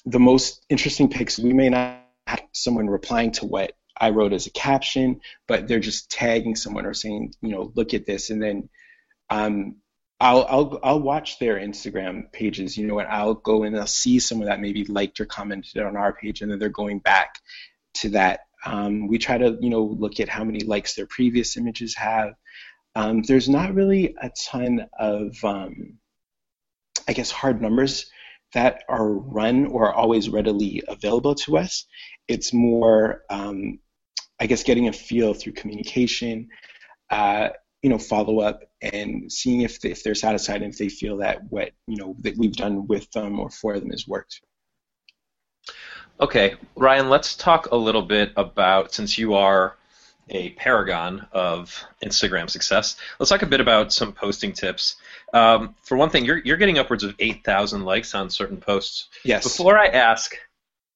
the 0.06 0.18
most 0.18 0.64
interesting 0.68 1.08
pics 1.08 1.38
we 1.38 1.52
may 1.52 1.68
not 1.68 2.00
have 2.26 2.42
someone 2.52 2.88
replying 2.88 3.32
to 3.32 3.46
what 3.46 3.72
I 3.96 4.10
wrote 4.10 4.32
as 4.32 4.46
a 4.46 4.50
caption, 4.50 5.20
but 5.46 5.68
they're 5.68 5.78
just 5.78 6.10
tagging 6.10 6.56
someone 6.56 6.86
or 6.86 6.94
saying, 6.94 7.34
you 7.42 7.50
know, 7.50 7.72
look 7.74 7.94
at 7.94 8.06
this, 8.06 8.30
and 8.30 8.42
then 8.42 8.68
um, 9.30 9.76
I'll 10.18 10.46
I'll 10.48 10.80
I'll 10.82 11.00
watch 11.00 11.38
their 11.38 11.56
Instagram 11.56 12.32
pages, 12.32 12.76
you 12.76 12.86
know, 12.86 12.98
and 13.00 13.08
I'll 13.08 13.34
go 13.34 13.64
and 13.64 13.78
I'll 13.78 13.86
see 13.86 14.18
someone 14.18 14.48
that 14.48 14.60
maybe 14.60 14.84
liked 14.84 15.20
or 15.20 15.26
commented 15.26 15.82
on 15.82 15.96
our 15.96 16.14
page, 16.14 16.40
and 16.40 16.50
then 16.50 16.58
they're 16.58 16.68
going 16.70 17.00
back 17.00 17.38
to 17.96 18.10
that. 18.10 18.40
Um, 18.64 19.08
we 19.08 19.18
try 19.18 19.38
to, 19.38 19.58
you 19.60 19.70
know, 19.70 19.82
look 19.82 20.20
at 20.20 20.28
how 20.28 20.44
many 20.44 20.60
likes 20.60 20.94
their 20.94 21.06
previous 21.06 21.56
images 21.56 21.96
have. 21.96 22.34
Um, 22.94 23.22
there's 23.22 23.48
not 23.48 23.74
really 23.74 24.14
a 24.20 24.30
ton 24.30 24.86
of, 24.98 25.36
um, 25.44 25.98
I 27.08 27.12
guess, 27.12 27.30
hard 27.30 27.62
numbers 27.62 28.10
that 28.52 28.84
are 28.88 29.08
run 29.08 29.66
or 29.66 29.88
are 29.88 29.94
always 29.94 30.28
readily 30.28 30.82
available 30.88 31.34
to 31.34 31.56
us. 31.56 31.86
It's 32.28 32.52
more, 32.52 33.22
um, 33.30 33.78
I 34.38 34.46
guess, 34.46 34.62
getting 34.62 34.88
a 34.88 34.92
feel 34.92 35.32
through 35.32 35.54
communication. 35.54 36.48
Uh, 37.10 37.50
you 37.82 37.90
know 37.90 37.98
follow 37.98 38.40
up 38.40 38.62
and 38.80 39.30
seeing 39.30 39.62
if 39.62 39.80
they, 39.80 39.90
if 39.90 40.02
they're 40.02 40.14
satisfied 40.14 40.62
and 40.62 40.72
if 40.72 40.78
they 40.78 40.88
feel 40.88 41.18
that 41.18 41.40
what 41.50 41.72
you 41.86 41.96
know 41.96 42.16
that 42.20 42.36
we've 42.38 42.54
done 42.54 42.86
with 42.86 43.10
them 43.10 43.38
or 43.38 43.50
for 43.50 43.78
them 43.78 43.90
has 43.90 44.08
worked. 44.08 44.40
Okay, 46.20 46.54
Ryan, 46.76 47.08
let's 47.08 47.34
talk 47.34 47.66
a 47.72 47.76
little 47.76 48.02
bit 48.02 48.32
about 48.36 48.94
since 48.94 49.18
you 49.18 49.34
are 49.34 49.76
a 50.28 50.50
paragon 50.50 51.26
of 51.32 51.84
Instagram 52.04 52.48
success. 52.48 52.96
Let's 53.18 53.30
talk 53.30 53.42
a 53.42 53.46
bit 53.46 53.60
about 53.60 53.92
some 53.92 54.12
posting 54.12 54.52
tips. 54.52 54.96
Um, 55.32 55.74
for 55.82 55.96
one 55.96 56.10
thing, 56.10 56.24
you're 56.24 56.38
you're 56.38 56.56
getting 56.56 56.78
upwards 56.78 57.04
of 57.04 57.14
eight 57.18 57.44
thousand 57.44 57.84
likes 57.84 58.14
on 58.14 58.30
certain 58.30 58.58
posts. 58.58 59.08
Yes. 59.24 59.44
Before 59.44 59.78
I 59.78 59.86
ask 59.86 60.36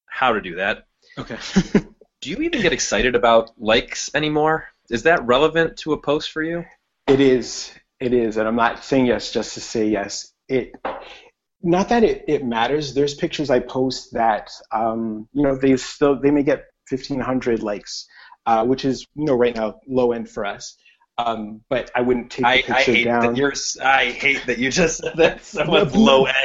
how 0.05 0.33
to 0.33 0.41
do 0.41 0.55
that, 0.55 0.85
okay. 1.17 1.37
do 2.21 2.29
you 2.29 2.37
even 2.37 2.61
get 2.61 2.73
excited 2.73 3.15
about 3.15 3.51
likes 3.59 4.09
anymore? 4.15 4.69
Is 4.89 5.03
that 5.03 5.25
relevant 5.25 5.77
to 5.77 5.93
a 5.93 5.97
post 5.97 6.31
for 6.31 6.41
you? 6.41 6.65
It 7.07 7.19
is. 7.19 7.73
It 7.99 8.13
is, 8.13 8.37
and 8.37 8.47
I'm 8.47 8.55
not 8.55 8.83
saying 8.83 9.07
yes 9.07 9.31
just 9.31 9.55
to 9.55 9.61
say 9.61 9.87
yes. 9.87 10.31
It 10.47 10.73
not 11.63 11.89
that 11.89 12.03
it, 12.03 12.25
it 12.27 12.45
matters. 12.45 12.93
There's 12.93 13.15
pictures 13.15 13.49
I 13.49 13.59
post 13.59 14.13
that 14.13 14.51
um, 14.71 15.27
you 15.33 15.43
know 15.43 15.55
they 15.55 15.75
still 15.77 16.19
they 16.19 16.31
may 16.31 16.43
get 16.43 16.65
1,500 16.89 17.63
likes, 17.63 18.07
uh, 18.47 18.65
which 18.65 18.85
is 18.85 19.05
you 19.13 19.25
know 19.25 19.35
right 19.35 19.55
now 19.55 19.79
low 19.87 20.13
end 20.13 20.29
for 20.29 20.45
us. 20.45 20.77
Um, 21.19 21.61
but 21.69 21.91
I 21.95 22.01
wouldn't 22.01 22.31
take 22.31 22.43
the 22.43 22.47
I, 22.47 22.57
picture 22.61 22.73
I 22.73 22.81
hate 22.81 23.03
down. 23.03 23.21
that 23.21 23.37
you're. 23.37 23.53
I 23.83 24.05
hate 24.05 24.45
that 24.47 24.57
you 24.57 24.71
just 24.71 24.99
said 24.99 25.17
that 25.17 25.45
so 25.45 25.65
much 25.65 25.93
low 25.93 26.25
end. 26.25 26.35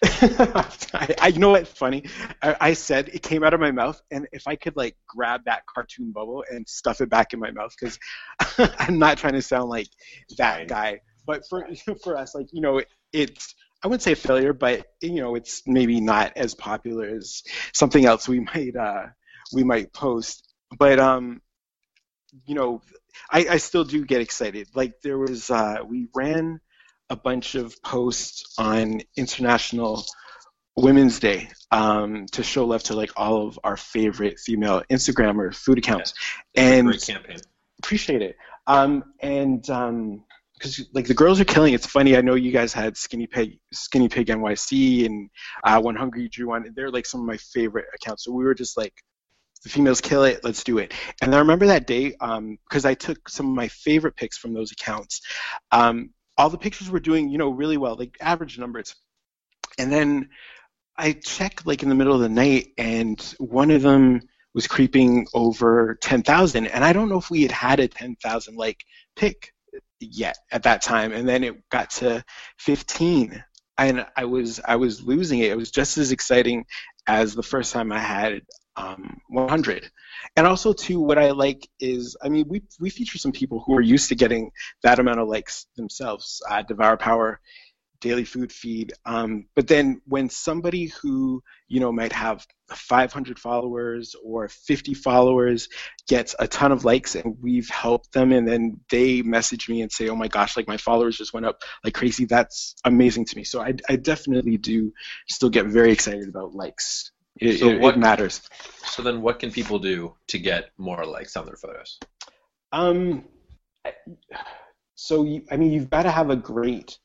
I, 0.04 1.14
I, 1.18 1.28
you 1.28 1.40
know 1.40 1.50
what's 1.50 1.72
funny? 1.72 2.04
I, 2.40 2.56
I 2.60 2.72
said 2.74 3.08
it 3.08 3.22
came 3.22 3.42
out 3.42 3.52
of 3.52 3.60
my 3.60 3.72
mouth, 3.72 4.00
and 4.12 4.28
if 4.30 4.46
I 4.46 4.54
could 4.54 4.76
like 4.76 4.96
grab 5.08 5.42
that 5.46 5.64
cartoon 5.66 6.12
bubble 6.12 6.44
and 6.48 6.68
stuff 6.68 7.00
it 7.00 7.10
back 7.10 7.32
in 7.32 7.40
my 7.40 7.50
mouth, 7.50 7.74
because 7.78 7.98
I'm 8.78 8.98
not 8.98 9.18
trying 9.18 9.32
to 9.32 9.42
sound 9.42 9.68
like 9.68 9.88
that 10.36 10.68
guy. 10.68 11.00
But 11.26 11.42
for 11.48 11.66
for 12.04 12.16
us, 12.16 12.34
like 12.34 12.46
you 12.52 12.60
know, 12.60 12.80
it's 13.12 13.54
I 13.82 13.88
wouldn't 13.88 14.02
say 14.02 14.12
a 14.12 14.16
failure, 14.16 14.52
but 14.52 14.86
you 15.00 15.20
know, 15.20 15.34
it's 15.34 15.62
maybe 15.66 16.00
not 16.00 16.34
as 16.36 16.54
popular 16.54 17.06
as 17.06 17.42
something 17.72 18.04
else 18.04 18.28
we 18.28 18.40
might 18.40 18.76
uh, 18.76 19.06
we 19.52 19.64
might 19.64 19.92
post. 19.92 20.44
But 20.78 21.00
um, 21.00 21.40
you 22.46 22.54
know, 22.54 22.82
I, 23.30 23.46
I 23.50 23.56
still 23.58 23.84
do 23.84 24.04
get 24.04 24.20
excited. 24.20 24.68
Like 24.74 25.00
there 25.02 25.18
was 25.18 25.50
uh, 25.50 25.78
we 25.86 26.08
ran 26.14 26.60
a 27.10 27.16
bunch 27.16 27.54
of 27.54 27.80
posts 27.82 28.54
on 28.58 29.00
International 29.16 30.04
Women's 30.76 31.18
Day 31.18 31.50
um, 31.70 32.26
to 32.32 32.42
show 32.42 32.66
love 32.66 32.82
to 32.84 32.94
like 32.94 33.10
all 33.16 33.48
of 33.48 33.58
our 33.64 33.76
favorite 33.76 34.38
female 34.38 34.82
Instagrammer 34.90 35.54
food 35.54 35.78
accounts, 35.78 36.14
and 36.54 36.86
Great 36.86 37.02
campaign. 37.02 37.38
appreciate 37.82 38.22
it. 38.22 38.36
Um, 38.66 39.04
and 39.20 39.62
because 40.58 40.86
like 40.92 41.06
the 41.06 41.14
girls 41.14 41.40
are 41.40 41.44
killing. 41.44 41.74
It's 41.74 41.86
funny. 41.86 42.16
I 42.16 42.20
know 42.20 42.34
you 42.34 42.52
guys 42.52 42.72
had 42.72 42.96
Skinny 42.96 43.26
Pig, 43.26 43.58
Skinny 43.72 44.08
Pig 44.08 44.26
NYC, 44.26 45.06
and 45.06 45.30
uh, 45.64 45.80
One 45.80 45.96
Hungry 45.96 46.28
Drew 46.28 46.52
on. 46.52 46.72
They're 46.74 46.90
like 46.90 47.06
some 47.06 47.20
of 47.20 47.26
my 47.26 47.36
favorite 47.36 47.86
accounts. 47.94 48.24
So 48.24 48.32
we 48.32 48.44
were 48.44 48.54
just 48.54 48.76
like, 48.76 48.92
the 49.62 49.68
females 49.68 50.00
kill 50.00 50.24
it. 50.24 50.44
Let's 50.44 50.64
do 50.64 50.78
it. 50.78 50.94
And 51.20 51.34
I 51.34 51.38
remember 51.38 51.66
that 51.66 51.86
day 51.86 52.10
because 52.10 52.84
I 52.84 52.94
took 52.94 53.28
some 53.28 53.46
of 53.46 53.54
my 53.54 53.68
favorite 53.68 54.16
pics 54.16 54.38
from 54.38 54.54
those 54.54 54.72
accounts. 54.72 55.20
Um, 55.72 56.10
all 56.36 56.50
the 56.50 56.58
pictures 56.58 56.90
were 56.90 57.00
doing, 57.00 57.28
you 57.28 57.38
know, 57.38 57.50
really 57.50 57.76
well, 57.76 57.96
like 57.96 58.16
average 58.20 58.58
numbers. 58.58 58.94
And 59.78 59.92
then 59.92 60.28
I 60.96 61.12
checked 61.12 61.66
like 61.66 61.82
in 61.82 61.88
the 61.88 61.94
middle 61.94 62.14
of 62.14 62.20
the 62.20 62.28
night, 62.28 62.68
and 62.78 63.20
one 63.38 63.70
of 63.70 63.82
them 63.82 64.20
was 64.54 64.66
creeping 64.66 65.26
over 65.34 65.98
10,000. 66.02 66.66
And 66.66 66.84
I 66.84 66.92
don't 66.92 67.08
know 67.08 67.18
if 67.18 67.30
we 67.30 67.42
had 67.42 67.52
had 67.52 67.80
a 67.80 67.88
10,000 67.88 68.56
like 68.56 68.84
pick 69.14 69.52
yet 70.00 70.36
at 70.50 70.64
that 70.64 70.82
time. 70.82 71.12
And 71.12 71.28
then 71.28 71.44
it 71.44 71.68
got 71.70 71.90
to 71.90 72.24
15. 72.58 73.44
And 73.78 74.06
I 74.16 74.24
was 74.24 74.60
I 74.64 74.74
was 74.74 75.02
losing 75.02 75.38
it. 75.38 75.52
It 75.52 75.56
was 75.56 75.70
just 75.70 75.98
as 75.98 76.10
exciting 76.10 76.64
as 77.06 77.34
the 77.34 77.44
first 77.44 77.72
time 77.72 77.92
I 77.92 78.00
had 78.00 78.42
um, 78.78 79.20
100. 79.28 79.90
And 80.36 80.46
also, 80.46 80.72
too, 80.72 81.00
what 81.00 81.18
I 81.18 81.32
like 81.32 81.68
is, 81.80 82.16
I 82.22 82.28
mean, 82.28 82.46
we 82.48 82.62
we 82.80 82.90
feature 82.90 83.18
some 83.18 83.32
people 83.32 83.62
who 83.66 83.74
are 83.76 83.82
used 83.82 84.08
to 84.10 84.14
getting 84.14 84.50
that 84.82 84.98
amount 84.98 85.20
of 85.20 85.28
likes 85.28 85.66
themselves. 85.76 86.40
Uh, 86.48 86.62
Devour 86.62 86.96
Power, 86.96 87.40
Daily 88.00 88.24
Food 88.24 88.52
Feed. 88.52 88.92
Um, 89.04 89.46
but 89.56 89.66
then 89.66 90.00
when 90.06 90.30
somebody 90.30 90.86
who 90.86 91.42
you 91.66 91.80
know 91.80 91.90
might 91.90 92.12
have 92.12 92.46
500 92.70 93.38
followers 93.38 94.14
or 94.24 94.48
50 94.48 94.94
followers 94.94 95.68
gets 96.06 96.34
a 96.38 96.46
ton 96.46 96.70
of 96.70 96.84
likes 96.84 97.14
and 97.14 97.36
we've 97.40 97.68
helped 97.68 98.12
them 98.12 98.32
and 98.32 98.46
then 98.46 98.80
they 98.90 99.22
message 99.22 99.68
me 99.68 99.82
and 99.82 99.90
say 99.90 100.08
oh 100.08 100.16
my 100.16 100.28
gosh 100.28 100.56
like 100.56 100.68
my 100.68 100.76
followers 100.76 101.16
just 101.16 101.32
went 101.32 101.46
up 101.46 101.62
like 101.84 101.94
crazy 101.94 102.26
that's 102.26 102.74
amazing 102.84 103.24
to 103.24 103.36
me 103.36 103.44
so 103.44 103.60
i, 103.60 103.72
I 103.88 103.96
definitely 103.96 104.58
do 104.58 104.92
still 105.28 105.50
get 105.50 105.66
very 105.66 105.92
excited 105.92 106.28
about 106.28 106.54
likes 106.54 107.10
it, 107.40 107.58
So 107.58 107.68
it- 107.70 107.80
what- 107.80 107.94
it 107.94 107.98
matters 107.98 108.40
So 108.84 109.02
then, 109.02 109.22
what 109.22 109.38
can 109.38 109.50
people 109.50 109.78
do 109.78 110.14
to 110.28 110.38
get 110.38 110.70
more 110.78 111.04
likes 111.04 111.36
on 111.36 111.46
their 111.46 111.56
photos? 111.56 111.98
Um, 112.72 113.24
so 114.94 115.24
you, 115.24 115.44
I 115.50 115.56
mean, 115.56 115.72
you've 115.72 115.90
got 115.90 116.02
to 116.02 116.10
have 116.10 116.30
a 116.30 116.36
great 116.36 116.98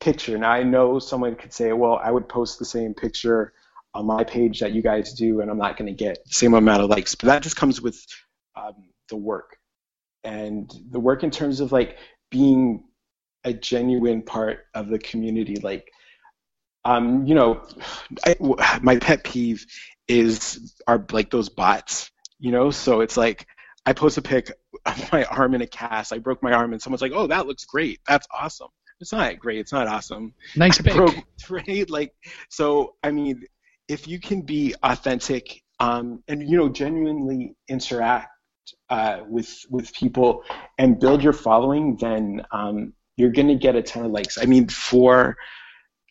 picture. 0.00 0.38
Now, 0.38 0.50
I 0.50 0.62
know 0.62 0.98
someone 0.98 1.34
could 1.36 1.52
say, 1.52 1.72
well, 1.72 2.00
I 2.02 2.10
would 2.10 2.28
post 2.28 2.58
the 2.58 2.64
same 2.64 2.94
picture 2.94 3.52
on 3.94 4.06
my 4.06 4.24
page 4.24 4.60
that 4.60 4.72
you 4.72 4.82
guys 4.82 5.12
do, 5.12 5.40
and 5.40 5.50
I'm 5.50 5.58
not 5.58 5.76
going 5.76 5.86
to 5.86 5.96
get 6.04 6.18
the 6.24 6.32
same 6.34 6.54
amount 6.54 6.82
of 6.82 6.90
likes. 6.90 7.14
But 7.14 7.26
that 7.26 7.42
just 7.42 7.56
comes 7.56 7.80
with 7.80 8.04
um, 8.56 8.88
the 9.08 9.16
work, 9.16 9.56
and 10.24 10.72
the 10.90 11.00
work 11.00 11.22
in 11.22 11.30
terms 11.30 11.60
of 11.60 11.70
like 11.72 11.96
being 12.30 12.84
a 13.44 13.52
genuine 13.52 14.22
part 14.22 14.66
of 14.74 14.88
the 14.88 14.98
community. 14.98 15.56
Like, 15.56 15.90
um, 16.84 17.26
you 17.26 17.34
know, 17.34 17.62
I, 18.26 18.36
my 18.82 18.98
pet 18.98 19.24
peeve 19.24 19.66
is 20.08 20.74
are 20.86 21.04
like 21.10 21.30
those 21.30 21.48
bots. 21.48 22.10
You 22.38 22.52
know, 22.52 22.70
so 22.70 23.00
it's 23.00 23.16
like 23.16 23.46
I 23.86 23.92
post 23.92 24.18
a 24.18 24.22
pic 24.22 24.52
of 24.86 25.12
my 25.12 25.24
arm 25.24 25.54
in 25.54 25.62
a 25.62 25.66
cast. 25.66 26.12
I 26.12 26.18
broke 26.18 26.42
my 26.42 26.52
arm, 26.52 26.72
and 26.72 26.82
someone's 26.82 27.02
like, 27.02 27.12
"Oh, 27.14 27.26
that 27.28 27.46
looks 27.46 27.64
great. 27.64 28.00
That's 28.06 28.26
awesome." 28.30 28.68
It's 29.00 29.12
not 29.12 29.38
great. 29.38 29.58
It's 29.58 29.72
not 29.72 29.86
awesome. 29.86 30.34
Nice 30.56 30.78
pic. 30.82 30.94
broke, 30.94 31.14
right? 31.50 31.88
Like, 31.88 32.14
so 32.48 32.94
I 33.02 33.10
mean, 33.10 33.44
if 33.88 34.06
you 34.08 34.20
can 34.20 34.42
be 34.42 34.74
authentic 34.82 35.62
um, 35.80 36.22
and 36.28 36.42
you 36.48 36.56
know 36.56 36.68
genuinely 36.68 37.56
interact 37.68 38.30
uh, 38.90 39.20
with 39.26 39.64
with 39.70 39.92
people 39.94 40.44
and 40.78 40.98
build 40.98 41.22
your 41.22 41.32
following, 41.32 41.96
then 41.96 42.42
um, 42.50 42.92
you're 43.16 43.32
going 43.32 43.48
to 43.48 43.56
get 43.56 43.76
a 43.76 43.82
ton 43.82 44.04
of 44.04 44.10
likes. 44.12 44.38
I 44.38 44.46
mean, 44.46 44.68
for 44.68 45.36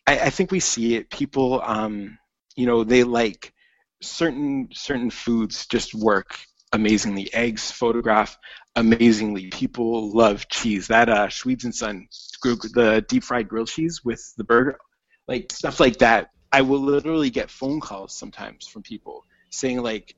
I, 0.06 0.18
I 0.18 0.30
think 0.30 0.50
we 0.50 0.60
see 0.60 0.96
it. 0.96 1.10
People, 1.10 1.60
um, 1.62 2.18
you 2.56 2.66
know, 2.66 2.84
they 2.84 3.04
like 3.04 3.52
certain 4.00 4.68
certain 4.72 5.10
foods 5.10 5.66
just 5.66 5.94
work 5.94 6.38
amazingly. 6.72 7.32
Eggs 7.32 7.70
photograph 7.70 8.36
amazingly. 8.76 9.48
People 9.48 10.10
love 10.12 10.48
cheese. 10.48 10.88
That 10.88 11.08
uh, 11.08 11.28
Schweid's 11.28 11.64
and 11.64 11.74
Son, 11.74 12.08
the 12.42 13.04
deep 13.08 13.24
fried 13.24 13.48
grilled 13.48 13.68
cheese 13.68 14.04
with 14.04 14.34
the 14.36 14.44
burger, 14.44 14.78
like 15.26 15.52
stuff 15.52 15.80
like 15.80 15.98
that. 15.98 16.30
I 16.52 16.62
will 16.62 16.80
literally 16.80 17.30
get 17.30 17.50
phone 17.50 17.80
calls 17.80 18.14
sometimes 18.14 18.66
from 18.68 18.82
people 18.82 19.24
saying 19.50 19.82
like, 19.82 20.14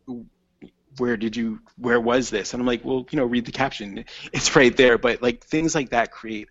"Where 0.98 1.16
did 1.16 1.36
you? 1.36 1.60
Where 1.78 2.00
was 2.00 2.30
this?" 2.30 2.52
And 2.52 2.60
I'm 2.60 2.66
like, 2.66 2.84
"Well, 2.84 3.06
you 3.10 3.16
know, 3.16 3.24
read 3.24 3.46
the 3.46 3.52
caption. 3.52 4.04
It's 4.32 4.54
right 4.56 4.76
there." 4.76 4.98
But 4.98 5.22
like 5.22 5.44
things 5.44 5.74
like 5.74 5.90
that 5.90 6.10
create 6.10 6.48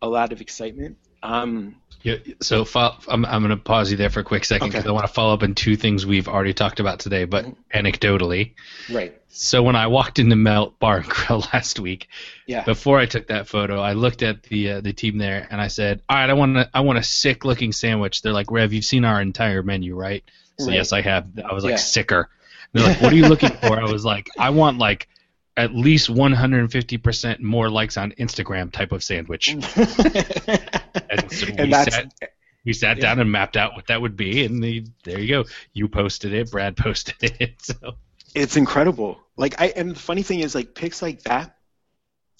a 0.00 0.08
lot 0.08 0.32
of 0.32 0.40
excitement. 0.40 0.98
Um, 1.22 1.76
yeah, 2.06 2.18
so 2.40 2.64
I'm, 3.08 3.24
I'm 3.24 3.42
going 3.42 3.50
to 3.50 3.56
pause 3.56 3.90
you 3.90 3.96
there 3.96 4.10
for 4.10 4.20
a 4.20 4.24
quick 4.24 4.44
second 4.44 4.68
because 4.68 4.84
okay. 4.84 4.88
I 4.88 4.92
want 4.92 5.08
to 5.08 5.12
follow 5.12 5.34
up 5.34 5.42
on 5.42 5.56
two 5.56 5.74
things 5.74 6.06
we've 6.06 6.28
already 6.28 6.54
talked 6.54 6.78
about 6.78 7.00
today, 7.00 7.24
but 7.24 7.46
mm-hmm. 7.46 7.86
anecdotally. 7.86 8.52
Right. 8.88 9.20
So 9.26 9.64
when 9.64 9.74
I 9.74 9.88
walked 9.88 10.20
into 10.20 10.36
Melt 10.36 10.78
Bar 10.78 10.98
and 10.98 11.08
Grill 11.08 11.40
last 11.52 11.80
week, 11.80 12.06
yeah. 12.46 12.62
before 12.62 13.00
I 13.00 13.06
took 13.06 13.26
that 13.26 13.48
photo, 13.48 13.80
I 13.80 13.94
looked 13.94 14.22
at 14.22 14.44
the 14.44 14.70
uh, 14.70 14.80
the 14.82 14.92
team 14.92 15.18
there 15.18 15.48
and 15.50 15.60
I 15.60 15.66
said, 15.66 16.00
"All 16.08 16.16
right, 16.16 16.30
I 16.30 16.34
want 16.34 16.56
a, 16.56 16.70
I 16.72 16.82
want 16.82 17.00
a 17.00 17.02
sick 17.02 17.44
looking 17.44 17.72
sandwich." 17.72 18.22
They're 18.22 18.32
like, 18.32 18.52
"Rev, 18.52 18.72
you've 18.72 18.84
seen 18.84 19.04
our 19.04 19.20
entire 19.20 19.64
menu, 19.64 19.96
right?" 19.96 20.22
So 20.60 20.66
right. 20.66 20.76
yes, 20.76 20.92
I 20.92 21.00
have. 21.00 21.26
I 21.44 21.52
was 21.52 21.64
like, 21.64 21.72
yeah. 21.72 21.76
"Sicker." 21.76 22.30
And 22.72 22.82
they're 22.82 22.92
like, 22.92 23.02
"What 23.02 23.12
are 23.12 23.16
you 23.16 23.26
looking 23.28 23.50
for?" 23.50 23.80
I 23.80 23.90
was 23.90 24.04
like, 24.04 24.30
"I 24.38 24.50
want 24.50 24.78
like." 24.78 25.08
At 25.56 25.74
least 25.74 26.08
150% 26.08 27.40
more 27.40 27.70
likes 27.70 27.96
on 27.96 28.12
Instagram 28.12 28.70
type 28.70 28.92
of 28.92 29.02
sandwich. 29.02 29.48
and 29.48 29.64
so 31.32 31.46
and 31.56 31.70
we, 31.70 31.72
sat, 31.72 32.12
we 32.64 32.72
sat 32.72 32.96
yeah. 32.98 33.02
down 33.02 33.20
and 33.20 33.32
mapped 33.32 33.56
out 33.56 33.74
what 33.74 33.86
that 33.86 34.00
would 34.02 34.16
be, 34.16 34.44
and 34.44 34.62
the, 34.62 34.86
there 35.04 35.18
you 35.18 35.28
go. 35.28 35.44
You 35.72 35.88
posted 35.88 36.34
it, 36.34 36.50
Brad 36.50 36.76
posted 36.76 37.16
it. 37.40 37.54
So 37.62 37.94
it's 38.34 38.56
incredible. 38.56 39.18
Like 39.36 39.60
I 39.60 39.68
and 39.68 39.92
the 39.92 39.98
funny 39.98 40.22
thing 40.22 40.40
is 40.40 40.54
like 40.54 40.74
pics 40.74 41.00
like 41.00 41.22
that, 41.22 41.56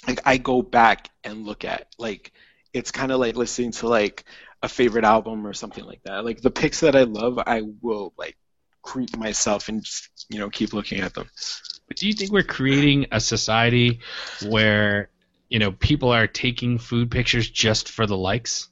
like 0.06 0.20
I 0.26 0.36
go 0.36 0.60
back 0.60 1.08
and 1.24 1.46
look 1.46 1.64
at 1.64 1.88
like 1.98 2.32
it's 2.72 2.90
kind 2.90 3.12
of 3.12 3.18
like 3.18 3.36
listening 3.36 3.72
to 3.72 3.88
like 3.88 4.24
a 4.62 4.68
favorite 4.68 5.04
album 5.04 5.46
or 5.46 5.54
something 5.54 5.84
like 5.84 6.02
that. 6.04 6.24
Like 6.24 6.42
the 6.42 6.50
pics 6.50 6.80
that 6.80 6.96
I 6.96 7.04
love, 7.04 7.38
I 7.38 7.62
will 7.80 8.12
like 8.18 8.36
creep 8.82 9.16
myself 9.16 9.68
and 9.68 9.82
just 9.82 10.26
you 10.28 10.38
know 10.38 10.50
keep 10.50 10.74
looking 10.74 11.00
at 11.00 11.14
them. 11.14 11.30
But 11.88 11.96
do 11.96 12.06
you 12.06 12.12
think 12.12 12.32
we're 12.32 12.42
creating 12.42 13.06
a 13.12 13.20
society 13.20 14.00
where 14.46 15.10
you 15.48 15.58
know 15.58 15.72
people 15.72 16.10
are 16.10 16.26
taking 16.26 16.78
food 16.78 17.10
pictures 17.10 17.48
just 17.48 17.88
for 17.88 18.06
the 18.06 18.16
likes? 18.16 18.68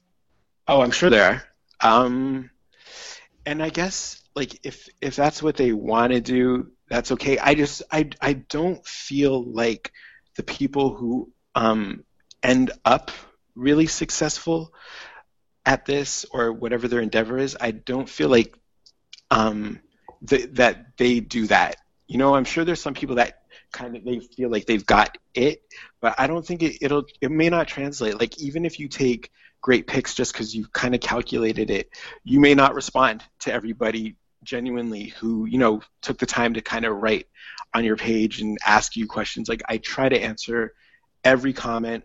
Oh, 0.67 0.81
I'm 0.81 0.91
sure 0.91 1.09
there 1.09 1.43
are. 1.81 2.03
Um, 2.03 2.49
and 3.45 3.61
I 3.63 3.69
guess 3.69 4.21
like 4.35 4.59
if 4.63 4.87
if 5.01 5.15
that's 5.15 5.41
what 5.41 5.55
they 5.55 5.71
want 5.71 6.11
to 6.13 6.21
do, 6.21 6.71
that's 6.89 7.11
okay. 7.13 7.37
I 7.37 7.55
just 7.55 7.83
I 7.91 8.09
I 8.21 8.33
don't 8.33 8.85
feel 8.85 9.43
like 9.43 9.91
the 10.35 10.43
people 10.43 10.95
who 10.95 11.31
um 11.55 12.03
end 12.43 12.71
up 12.83 13.11
really 13.55 13.87
successful 13.87 14.73
at 15.65 15.85
this 15.85 16.25
or 16.31 16.51
whatever 16.51 16.87
their 16.87 16.99
endeavor 16.99 17.37
is, 17.37 17.55
I 17.59 17.71
don't 17.71 18.09
feel 18.09 18.29
like 18.29 18.55
um 19.31 19.79
th- 20.27 20.49
that 20.53 20.97
they 20.97 21.21
do 21.21 21.47
that 21.47 21.77
you 22.07 22.17
know, 22.17 22.35
I'm 22.35 22.45
sure 22.45 22.63
there's 22.63 22.81
some 22.81 22.93
people 22.93 23.15
that 23.15 23.41
kind 23.71 23.95
of 23.95 24.03
they 24.03 24.19
feel 24.19 24.49
like 24.49 24.65
they've 24.65 24.85
got 24.85 25.17
it, 25.33 25.63
but 26.01 26.15
I 26.17 26.27
don't 26.27 26.45
think 26.45 26.63
it, 26.63 26.77
it'll 26.81 27.05
it 27.21 27.31
may 27.31 27.49
not 27.49 27.67
translate. 27.67 28.19
Like 28.19 28.39
even 28.39 28.65
if 28.65 28.79
you 28.79 28.87
take 28.87 29.31
great 29.61 29.87
picks 29.87 30.13
just 30.13 30.33
because 30.33 30.55
you 30.55 30.67
kind 30.67 30.93
of 30.93 31.01
calculated 31.01 31.69
it, 31.69 31.89
you 32.23 32.39
may 32.39 32.53
not 32.53 32.75
respond 32.75 33.23
to 33.39 33.53
everybody 33.53 34.15
genuinely 34.43 35.05
who 35.19 35.45
you 35.45 35.57
know 35.57 35.81
took 36.01 36.19
the 36.19 36.25
time 36.25 36.53
to 36.53 36.61
kind 36.61 36.85
of 36.85 36.95
write 36.95 37.27
on 37.73 37.83
your 37.83 37.97
page 37.97 38.41
and 38.41 38.57
ask 38.65 38.95
you 38.95 39.07
questions. 39.07 39.49
Like 39.49 39.63
I 39.67 39.77
try 39.77 40.07
to 40.07 40.19
answer 40.19 40.73
every 41.23 41.53
comment 41.53 42.03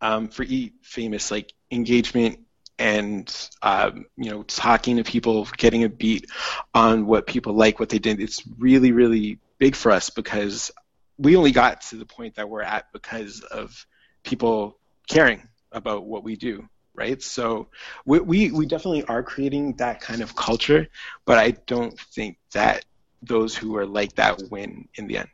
um, 0.00 0.28
for 0.28 0.42
Eat 0.42 0.74
Famous. 0.82 1.30
Like 1.30 1.52
engagement 1.70 2.40
and 2.78 3.48
um, 3.62 4.06
you 4.16 4.30
know 4.30 4.42
talking 4.42 4.96
to 4.96 5.04
people 5.04 5.46
getting 5.56 5.84
a 5.84 5.88
beat 5.88 6.26
on 6.74 7.06
what 7.06 7.26
people 7.26 7.54
like 7.54 7.80
what 7.80 7.88
they 7.88 7.98
did 7.98 8.20
it's 8.20 8.42
really 8.58 8.92
really 8.92 9.38
big 9.58 9.74
for 9.74 9.90
us 9.90 10.10
because 10.10 10.70
we 11.18 11.36
only 11.36 11.52
got 11.52 11.80
to 11.80 11.96
the 11.96 12.04
point 12.04 12.34
that 12.34 12.48
we're 12.48 12.62
at 12.62 12.92
because 12.92 13.40
of 13.40 13.86
people 14.22 14.78
caring 15.08 15.48
about 15.72 16.04
what 16.04 16.22
we 16.22 16.36
do 16.36 16.68
right? 16.96 17.22
So 17.22 17.68
we, 18.06 18.20
we, 18.20 18.50
we 18.50 18.64
definitely 18.64 19.04
are 19.04 19.22
creating 19.22 19.74
that 19.74 20.00
kind 20.00 20.22
of 20.22 20.34
culture 20.34 20.88
but 21.24 21.38
i 21.38 21.50
don't 21.66 21.98
think 22.00 22.38
that 22.52 22.84
those 23.22 23.56
who 23.56 23.76
are 23.76 23.86
like 23.86 24.14
that 24.16 24.40
win 24.50 24.88
in 24.94 25.06
the 25.06 25.18
end 25.18 25.28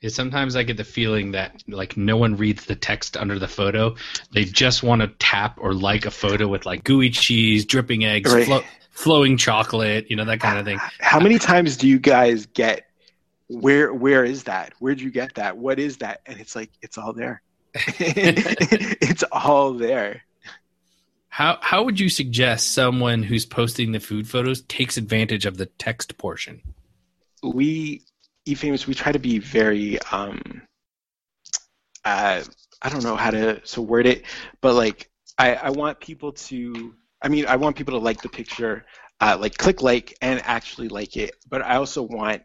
is 0.00 0.14
sometimes 0.14 0.54
I 0.54 0.62
get 0.62 0.76
the 0.76 0.84
feeling 0.84 1.32
that 1.32 1.62
like 1.66 1.96
no 1.96 2.16
one 2.16 2.36
reads 2.36 2.66
the 2.66 2.76
text 2.76 3.16
under 3.16 3.38
the 3.38 3.48
photo. 3.48 3.96
They 4.32 4.44
just 4.44 4.82
want 4.82 5.02
to 5.02 5.08
tap 5.18 5.58
or 5.60 5.74
like 5.74 6.06
a 6.06 6.10
photo 6.10 6.46
with 6.46 6.66
like 6.66 6.84
gooey 6.84 7.10
cheese, 7.10 7.64
dripping 7.64 8.04
eggs, 8.04 8.32
right. 8.32 8.46
flo- 8.46 8.64
flowing 8.90 9.36
chocolate, 9.36 10.10
you 10.10 10.16
know 10.16 10.24
that 10.24 10.40
kind 10.40 10.58
of 10.58 10.64
thing. 10.64 10.78
How 11.00 11.20
many 11.20 11.38
times 11.38 11.76
do 11.76 11.88
you 11.88 11.98
guys 11.98 12.46
get 12.46 12.86
where 13.48 13.92
where 13.92 14.24
is 14.24 14.44
that? 14.44 14.72
Where'd 14.78 15.00
you 15.00 15.10
get 15.10 15.34
that? 15.34 15.56
What 15.56 15.78
is 15.78 15.98
that? 15.98 16.20
And 16.26 16.38
it's 16.40 16.54
like 16.54 16.70
it's 16.82 16.98
all 16.98 17.12
there. 17.12 17.42
it's 17.74 19.24
all 19.32 19.72
there. 19.72 20.22
How 21.28 21.58
how 21.60 21.82
would 21.84 21.98
you 21.98 22.08
suggest 22.08 22.72
someone 22.72 23.22
who's 23.22 23.46
posting 23.46 23.92
the 23.92 24.00
food 24.00 24.28
photos 24.28 24.62
takes 24.62 24.96
advantage 24.96 25.46
of 25.46 25.56
the 25.56 25.66
text 25.66 26.18
portion? 26.18 26.62
We 27.42 28.02
Eat 28.48 28.58
Famous, 28.58 28.86
we 28.86 28.94
try 28.94 29.12
to 29.12 29.18
be 29.18 29.38
very, 29.38 30.00
um, 30.10 30.62
uh, 32.04 32.42
I 32.80 32.88
don't 32.88 33.04
know 33.04 33.14
how 33.14 33.30
to 33.30 33.60
so 33.64 33.82
word 33.82 34.06
it, 34.06 34.24
but 34.62 34.74
like 34.74 35.10
I, 35.36 35.54
I 35.54 35.70
want 35.70 36.00
people 36.00 36.32
to, 36.32 36.94
I 37.20 37.28
mean, 37.28 37.44
I 37.46 37.56
want 37.56 37.76
people 37.76 37.92
to 37.92 38.02
like 38.02 38.22
the 38.22 38.28
picture, 38.30 38.86
uh, 39.20 39.36
like 39.38 39.58
click 39.58 39.82
like 39.82 40.16
and 40.22 40.40
actually 40.46 40.88
like 40.88 41.18
it, 41.18 41.32
but 41.50 41.60
I 41.60 41.76
also 41.76 42.02
want 42.02 42.42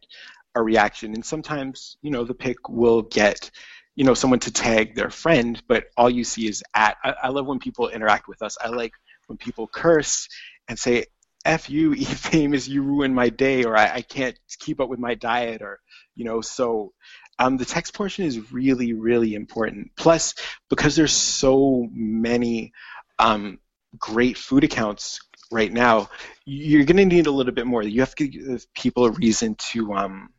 a 0.55 0.61
reaction. 0.61 1.13
And 1.13 1.25
sometimes, 1.25 1.95
you 2.01 2.11
know, 2.11 2.25
the 2.25 2.33
pic 2.33 2.67
will 2.67 3.03
get, 3.03 3.49
you 3.95 4.03
know, 4.03 4.13
someone 4.13 4.39
to 4.39 4.51
tag 4.51 4.95
their 4.95 5.09
friend, 5.09 5.61
but 5.69 5.85
all 5.95 6.09
you 6.09 6.25
see 6.25 6.47
is 6.47 6.63
at. 6.75 6.97
I, 7.03 7.13
I 7.23 7.29
love 7.29 7.45
when 7.45 7.59
people 7.59 7.87
interact 7.87 8.27
with 8.27 8.41
us. 8.41 8.57
I 8.61 8.67
like 8.67 8.93
when 9.27 9.37
people 9.37 9.67
curse 9.67 10.27
and 10.67 10.77
say, 10.77 11.05
F 11.45 11.69
you, 11.69 11.93
E 11.97 12.05
famous, 12.05 12.67
you 12.67 12.83
ruin 12.83 13.13
my 13.13 13.29
day, 13.29 13.63
or 13.63 13.77
I, 13.77 13.95
I 13.95 14.01
can't 14.01 14.37
keep 14.59 14.79
up 14.79 14.89
with 14.89 14.99
my 14.99 15.15
diet, 15.15 15.61
or 15.61 15.79
you 16.15 16.25
know 16.25 16.41
so 16.41 16.93
um, 17.39 17.57
the 17.57 17.65
text 17.65 17.93
portion 17.93 18.25
is 18.25 18.51
really 18.51 18.93
really 18.93 19.35
important. 19.35 19.91
Plus 19.95 20.35
because 20.69 20.95
there's 20.95 21.13
so 21.13 21.87
many 21.91 22.73
um, 23.19 23.59
great 23.97 24.37
food 24.37 24.63
accounts 24.63 25.19
right 25.51 25.71
now 25.71 26.09
you're 26.45 26.85
going 26.85 26.97
to 26.97 27.05
need 27.05 27.27
a 27.27 27.31
little 27.31 27.53
bit 27.53 27.67
more. 27.67 27.83
You 27.83 28.01
have 28.01 28.15
to 28.15 28.27
give 28.27 28.65
people 28.73 29.05
a 29.05 29.11
reason 29.11 29.55
to 29.71 29.93
um, 29.93 30.29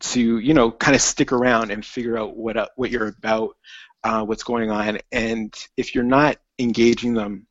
to 0.00 0.38
you 0.38 0.54
know 0.54 0.70
kind 0.70 0.94
of 0.94 1.02
stick 1.02 1.32
around 1.32 1.70
and 1.70 1.84
figure 1.84 2.18
out 2.18 2.36
what 2.36 2.56
uh, 2.56 2.68
what 2.76 2.90
you're 2.90 3.08
about 3.08 3.56
uh, 4.04 4.24
what's 4.24 4.44
going 4.44 4.70
on. 4.70 4.98
And 5.12 5.54
if 5.76 5.94
you're 5.94 6.04
not 6.04 6.38
engaging 6.58 7.14
them 7.14 7.46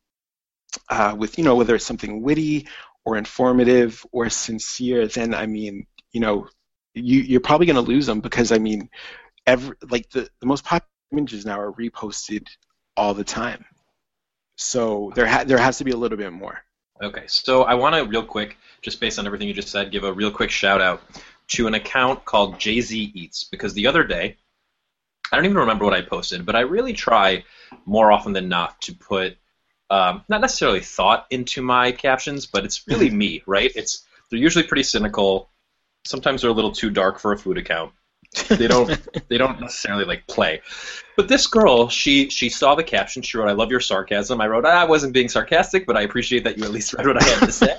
uh, 0.88 1.14
with 1.16 1.38
you 1.38 1.44
know 1.44 1.54
whether 1.54 1.74
it's 1.74 1.86
something 1.86 2.22
witty 2.22 2.66
or 3.04 3.16
informative 3.16 4.04
or 4.12 4.28
sincere 4.28 5.06
then 5.06 5.34
i 5.34 5.46
mean 5.46 5.86
you 6.12 6.20
know 6.20 6.48
you, 6.96 7.20
you're 7.20 7.40
probably 7.40 7.66
going 7.66 7.76
to 7.76 7.82
lose 7.82 8.06
them 8.06 8.20
because 8.20 8.50
I 8.50 8.58
mean, 8.58 8.88
every 9.46 9.76
like 9.90 10.10
the, 10.10 10.28
the 10.40 10.46
most 10.46 10.64
popular 10.64 10.88
images 11.12 11.46
now 11.46 11.60
are 11.60 11.72
reposted 11.72 12.48
all 12.96 13.14
the 13.14 13.24
time. 13.24 13.64
So 14.56 15.12
there 15.14 15.26
ha- 15.26 15.44
there 15.44 15.58
has 15.58 15.78
to 15.78 15.84
be 15.84 15.90
a 15.90 15.96
little 15.96 16.18
bit 16.18 16.32
more. 16.32 16.58
Okay, 17.02 17.24
so 17.26 17.64
I 17.64 17.74
want 17.74 17.94
to 17.94 18.04
real 18.04 18.24
quick, 18.24 18.56
just 18.80 19.00
based 19.00 19.18
on 19.18 19.26
everything 19.26 19.48
you 19.48 19.54
just 19.54 19.68
said, 19.68 19.92
give 19.92 20.04
a 20.04 20.12
real 20.12 20.30
quick 20.30 20.50
shout 20.50 20.80
out 20.80 21.02
to 21.48 21.66
an 21.66 21.74
account 21.74 22.24
called 22.24 22.58
Jay 22.58 22.80
Z 22.80 23.12
Eats 23.14 23.44
because 23.44 23.74
the 23.74 23.86
other 23.86 24.02
day, 24.02 24.36
I 25.30 25.36
don't 25.36 25.44
even 25.44 25.58
remember 25.58 25.84
what 25.84 25.92
I 25.92 26.00
posted, 26.00 26.46
but 26.46 26.56
I 26.56 26.60
really 26.60 26.94
try 26.94 27.44
more 27.84 28.10
often 28.10 28.32
than 28.32 28.48
not 28.48 28.80
to 28.82 28.94
put 28.94 29.36
um, 29.90 30.24
not 30.28 30.40
necessarily 30.40 30.80
thought 30.80 31.26
into 31.30 31.62
my 31.62 31.92
captions, 31.92 32.46
but 32.46 32.64
it's 32.64 32.86
really 32.88 33.10
me, 33.10 33.42
right? 33.46 33.70
It's 33.74 34.04
they're 34.30 34.40
usually 34.40 34.66
pretty 34.66 34.82
cynical 34.82 35.50
sometimes 36.06 36.42
they're 36.42 36.50
a 36.50 36.54
little 36.54 36.72
too 36.72 36.90
dark 36.90 37.18
for 37.18 37.32
a 37.32 37.38
food 37.38 37.58
account. 37.58 37.92
They 38.48 38.66
don't 38.66 38.88
they 39.28 39.38
don't 39.38 39.60
necessarily 39.60 40.04
like 40.04 40.26
play. 40.26 40.62
But 41.16 41.28
this 41.28 41.46
girl, 41.46 41.88
she 41.88 42.30
she 42.30 42.48
saw 42.48 42.74
the 42.74 42.84
caption. 42.84 43.22
She 43.22 43.38
wrote, 43.38 43.48
"I 43.48 43.52
love 43.52 43.70
your 43.70 43.80
sarcasm." 43.80 44.40
I 44.40 44.46
wrote, 44.46 44.64
"I 44.64 44.84
wasn't 44.84 45.12
being 45.12 45.28
sarcastic, 45.28 45.86
but 45.86 45.96
I 45.96 46.02
appreciate 46.02 46.44
that 46.44 46.58
you 46.58 46.64
at 46.64 46.70
least 46.70 46.92
read 46.98 47.06
what 47.06 47.22
I 47.22 47.24
had 47.24 47.46
to 47.46 47.52
say." 47.52 47.76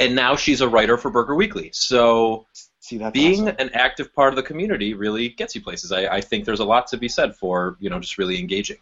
and 0.00 0.14
now 0.14 0.36
she's 0.36 0.60
a 0.60 0.68
writer 0.68 0.96
for 0.96 1.10
Burger 1.10 1.34
Weekly. 1.34 1.70
So 1.72 2.46
See, 2.80 2.98
being 3.12 3.42
awesome. 3.48 3.56
an 3.58 3.70
active 3.74 4.12
part 4.14 4.32
of 4.32 4.36
the 4.36 4.42
community 4.42 4.94
really 4.94 5.28
gets 5.28 5.54
you 5.54 5.60
places. 5.60 5.92
I, 5.92 6.06
I 6.06 6.20
think 6.20 6.44
there's 6.44 6.60
a 6.60 6.64
lot 6.64 6.88
to 6.88 6.96
be 6.96 7.08
said 7.08 7.36
for 7.36 7.76
you 7.78 7.90
know 7.90 8.00
just 8.00 8.18
really 8.18 8.38
engaging. 8.38 8.78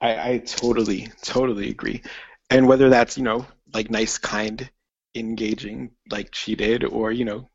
I, 0.00 0.32
I 0.32 0.38
totally 0.38 1.08
totally 1.22 1.70
agree. 1.70 2.02
And 2.50 2.68
whether 2.68 2.88
that's 2.90 3.16
you 3.16 3.24
know 3.24 3.46
like 3.74 3.90
nice, 3.90 4.18
kind, 4.18 4.70
engaging 5.14 5.90
like 6.10 6.34
she 6.34 6.54
did, 6.54 6.84
or 6.84 7.12
you 7.12 7.24
know 7.24 7.50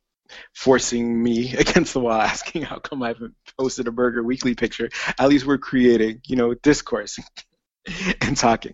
forcing 0.54 1.22
me 1.22 1.54
against 1.58 1.94
the 1.94 2.00
wall, 2.00 2.20
asking 2.20 2.64
how 2.64 2.80
come 2.80 3.04
I 3.04 3.10
haven't 3.10 3.36
posted 3.58 3.88
a 3.88 3.92
Burger 3.92 4.24
Weekly 4.24 4.56
picture. 4.56 4.90
At 5.20 5.30
least 5.30 5.46
we're 5.46 5.58
creating, 5.58 6.22
you 6.28 6.36
know, 6.36 6.54
discourse 6.54 7.20
and 8.22 8.36
talking. 8.36 8.74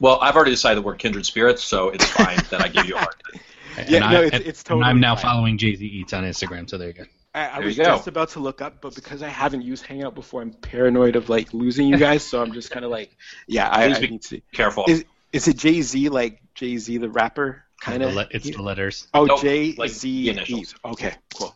Well, 0.00 0.18
I've 0.20 0.36
already 0.36 0.52
decided 0.52 0.84
we're 0.84 0.94
kindred 0.94 1.26
spirits, 1.26 1.62
so 1.62 1.88
it's 1.88 2.04
fine 2.04 2.38
that 2.50 2.60
I 2.62 2.68
give 2.68 2.86
you 2.86 2.94
a 2.94 2.98
hard 3.00 3.14
time. 3.32 3.86
yeah, 3.88 4.06
I, 4.06 4.12
no, 4.12 4.22
it's, 4.22 4.36
it's 4.36 4.62
totally. 4.62 4.84
I'm 4.84 5.00
now 5.00 5.16
fine. 5.16 5.22
following 5.22 5.58
Jay 5.58 5.74
Z 5.74 5.84
Eats 5.84 6.12
on 6.12 6.24
Instagram, 6.24 6.70
so 6.70 6.78
there 6.78 6.88
you 6.88 6.94
go. 6.94 7.04
I, 7.34 7.46
I 7.46 7.58
was 7.60 7.76
just 7.76 8.06
about 8.06 8.30
to 8.30 8.40
look 8.40 8.62
up, 8.62 8.80
but 8.80 8.94
because 8.94 9.22
I 9.22 9.28
haven't 9.28 9.62
used 9.62 9.84
Hangout 9.84 10.14
before, 10.14 10.42
I'm 10.42 10.52
paranoid 10.52 11.16
of 11.16 11.28
like 11.28 11.52
losing 11.52 11.86
you 11.86 11.98
guys. 11.98 12.22
so 12.22 12.42
I'm 12.42 12.52
just 12.52 12.70
kind 12.70 12.84
of 12.84 12.90
like, 12.90 13.16
yeah, 13.46 13.68
I, 13.68 13.84
I 13.84 13.98
need 14.00 14.22
to 14.22 14.40
careful. 14.52 14.86
Is, 14.88 15.04
is 15.32 15.46
it 15.46 15.56
Jay 15.56 15.82
Z 15.82 16.08
like 16.08 16.40
Jay 16.54 16.76
Z 16.78 16.96
the 16.98 17.10
rapper 17.10 17.64
kind 17.80 18.02
of? 18.02 18.16
It's 18.30 18.50
the 18.50 18.62
letters. 18.62 19.06
Oh, 19.12 19.24
nope, 19.24 19.42
Jay 19.42 19.74
like 19.76 19.90
Z. 19.90 20.38
Okay, 20.84 21.14
cool. 21.34 21.54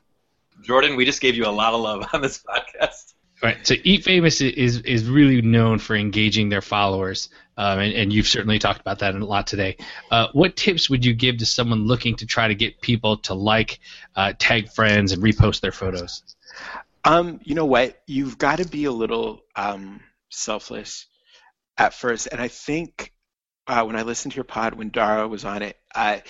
Jordan, 0.62 0.96
we 0.96 1.04
just 1.04 1.20
gave 1.20 1.34
you 1.34 1.46
a 1.46 1.50
lot 1.50 1.74
of 1.74 1.80
love 1.80 2.08
on 2.12 2.20
this 2.20 2.42
podcast. 2.48 3.14
Right. 3.42 3.66
So 3.66 3.74
Eat 3.82 4.04
Famous 4.04 4.40
is 4.40 4.82
is 4.82 5.08
really 5.08 5.42
known 5.42 5.80
for 5.80 5.96
engaging 5.96 6.48
their 6.48 6.60
followers, 6.60 7.28
um, 7.56 7.80
and, 7.80 7.92
and, 7.92 8.12
you've 8.12 8.28
certainly 8.28 8.60
talked 8.60 8.80
about 8.80 9.00
that 9.00 9.16
a 9.16 9.24
lot 9.24 9.48
today. 9.48 9.78
Uh, 10.12 10.28
what 10.32 10.54
tips 10.54 10.88
would 10.88 11.04
you 11.04 11.12
give 11.12 11.38
to 11.38 11.46
someone 11.46 11.88
looking 11.88 12.14
to 12.16 12.26
try 12.26 12.46
to 12.46 12.54
get 12.54 12.80
people 12.80 13.16
to 13.16 13.34
like, 13.34 13.80
uh, 14.14 14.32
tag 14.38 14.70
friends, 14.70 15.10
and 15.10 15.20
repost 15.20 15.60
their 15.60 15.72
photos? 15.72 16.22
Um, 17.04 17.40
you 17.42 17.56
know 17.56 17.66
what? 17.66 18.00
You've 18.06 18.38
got 18.38 18.58
to 18.58 18.68
be 18.68 18.84
a 18.84 18.92
little 18.92 19.42
um, 19.56 20.00
selfless 20.30 21.06
at 21.76 21.94
first, 21.94 22.28
and 22.30 22.40
I 22.40 22.46
think 22.46 23.12
uh, 23.66 23.82
when 23.82 23.96
I 23.96 24.02
listened 24.02 24.32
to 24.32 24.36
your 24.36 24.44
pod 24.44 24.74
when 24.74 24.90
Dara 24.90 25.26
was 25.26 25.44
on 25.44 25.62
it, 25.62 25.76
I 25.92 26.22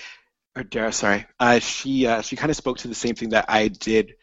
or 0.55 0.63
Tara, 0.63 0.91
sorry, 0.91 1.27
uh, 1.39 1.59
she 1.59 2.07
uh, 2.07 2.21
she 2.23 2.37
kind 2.37 2.49
of 2.49 2.55
spoke 2.55 2.79
to 2.79 2.87
the 2.87 2.95
same 2.95 3.13
thing 3.13 3.29
that 3.29 3.45
I 3.49 3.67
did 3.67 4.15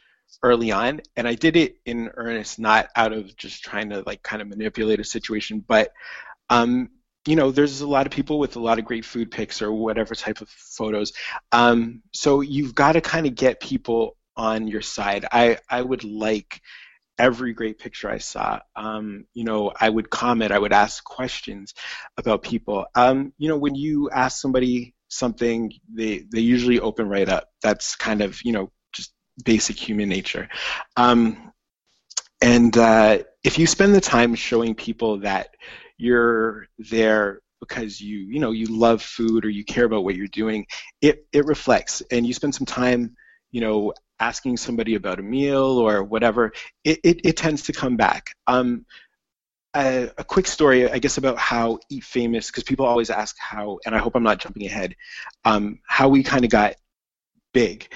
early 0.42 0.72
on 0.72 1.00
and 1.16 1.26
i 1.26 1.34
did 1.34 1.56
it 1.56 1.76
in 1.84 2.10
earnest 2.14 2.58
not 2.58 2.88
out 2.96 3.12
of 3.12 3.36
just 3.36 3.62
trying 3.62 3.90
to 3.90 4.02
like 4.06 4.22
kind 4.22 4.42
of 4.42 4.48
manipulate 4.48 5.00
a 5.00 5.04
situation 5.04 5.64
but 5.66 5.90
um 6.48 6.88
you 7.26 7.36
know 7.36 7.50
there's 7.50 7.80
a 7.80 7.88
lot 7.88 8.06
of 8.06 8.12
people 8.12 8.38
with 8.38 8.56
a 8.56 8.60
lot 8.60 8.78
of 8.78 8.84
great 8.84 9.04
food 9.04 9.30
pics 9.30 9.62
or 9.62 9.72
whatever 9.72 10.14
type 10.14 10.40
of 10.40 10.48
photos 10.48 11.12
um 11.52 12.02
so 12.12 12.40
you've 12.40 12.74
got 12.74 12.92
to 12.92 13.00
kind 13.00 13.26
of 13.26 13.34
get 13.34 13.60
people 13.60 14.16
on 14.36 14.66
your 14.66 14.82
side 14.82 15.26
i 15.32 15.58
i 15.68 15.80
would 15.80 16.04
like 16.04 16.60
every 17.20 17.52
great 17.52 17.78
picture 17.78 18.10
I 18.10 18.18
saw. 18.18 18.60
Um, 18.74 19.26
you 19.34 19.44
know, 19.44 19.72
I 19.78 19.88
would 19.90 20.08
comment, 20.08 20.52
I 20.52 20.58
would 20.58 20.72
ask 20.72 21.04
questions 21.04 21.74
about 22.16 22.42
people. 22.42 22.86
Um, 22.94 23.34
you 23.36 23.48
know, 23.48 23.58
when 23.58 23.74
you 23.74 24.08
ask 24.10 24.40
somebody 24.40 24.94
something, 25.08 25.72
they 25.92 26.24
they 26.32 26.40
usually 26.40 26.80
open 26.80 27.08
right 27.08 27.28
up. 27.28 27.48
That's 27.62 27.94
kind 27.96 28.22
of 28.22 28.40
you 28.42 28.52
know 28.52 28.72
basic 29.42 29.76
human 29.76 30.08
nature. 30.08 30.48
Um, 30.96 31.52
and 32.40 32.76
uh, 32.76 33.18
if 33.44 33.58
you 33.58 33.66
spend 33.66 33.94
the 33.94 34.00
time 34.00 34.34
showing 34.34 34.74
people 34.74 35.18
that 35.20 35.54
you're 35.98 36.66
there 36.78 37.40
because 37.60 38.00
you 38.00 38.18
you 38.18 38.40
know 38.40 38.52
you 38.52 38.66
love 38.66 39.02
food 39.02 39.44
or 39.44 39.50
you 39.50 39.64
care 39.64 39.84
about 39.84 40.04
what 40.04 40.16
you're 40.16 40.26
doing, 40.28 40.66
it 41.02 41.26
it 41.32 41.44
reflects. 41.44 42.02
And 42.10 42.26
you 42.26 42.32
spend 42.32 42.54
some 42.54 42.66
time, 42.66 43.14
you 43.50 43.60
know, 43.60 43.92
asking 44.18 44.56
somebody 44.56 44.94
about 44.94 45.18
a 45.18 45.22
meal 45.22 45.78
or 45.78 46.02
whatever, 46.02 46.52
it 46.84 47.00
it, 47.04 47.20
it 47.24 47.36
tends 47.36 47.62
to 47.64 47.72
come 47.72 47.96
back. 47.96 48.30
Um, 48.46 48.86
a, 49.76 50.10
a, 50.18 50.24
quick 50.24 50.48
story, 50.48 50.90
I 50.90 50.98
guess, 50.98 51.16
about 51.16 51.38
how 51.38 51.78
Eat 51.90 52.02
Famous, 52.02 52.48
because 52.48 52.64
people 52.64 52.86
always 52.86 53.08
ask 53.08 53.36
how, 53.38 53.78
and 53.86 53.94
I 53.94 53.98
hope 53.98 54.16
I'm 54.16 54.22
not 54.24 54.40
jumping 54.40 54.66
ahead, 54.66 54.96
um, 55.44 55.78
how 55.86 56.08
we 56.08 56.24
kind 56.24 56.44
of 56.44 56.50
got 56.50 56.74
big 57.52 57.88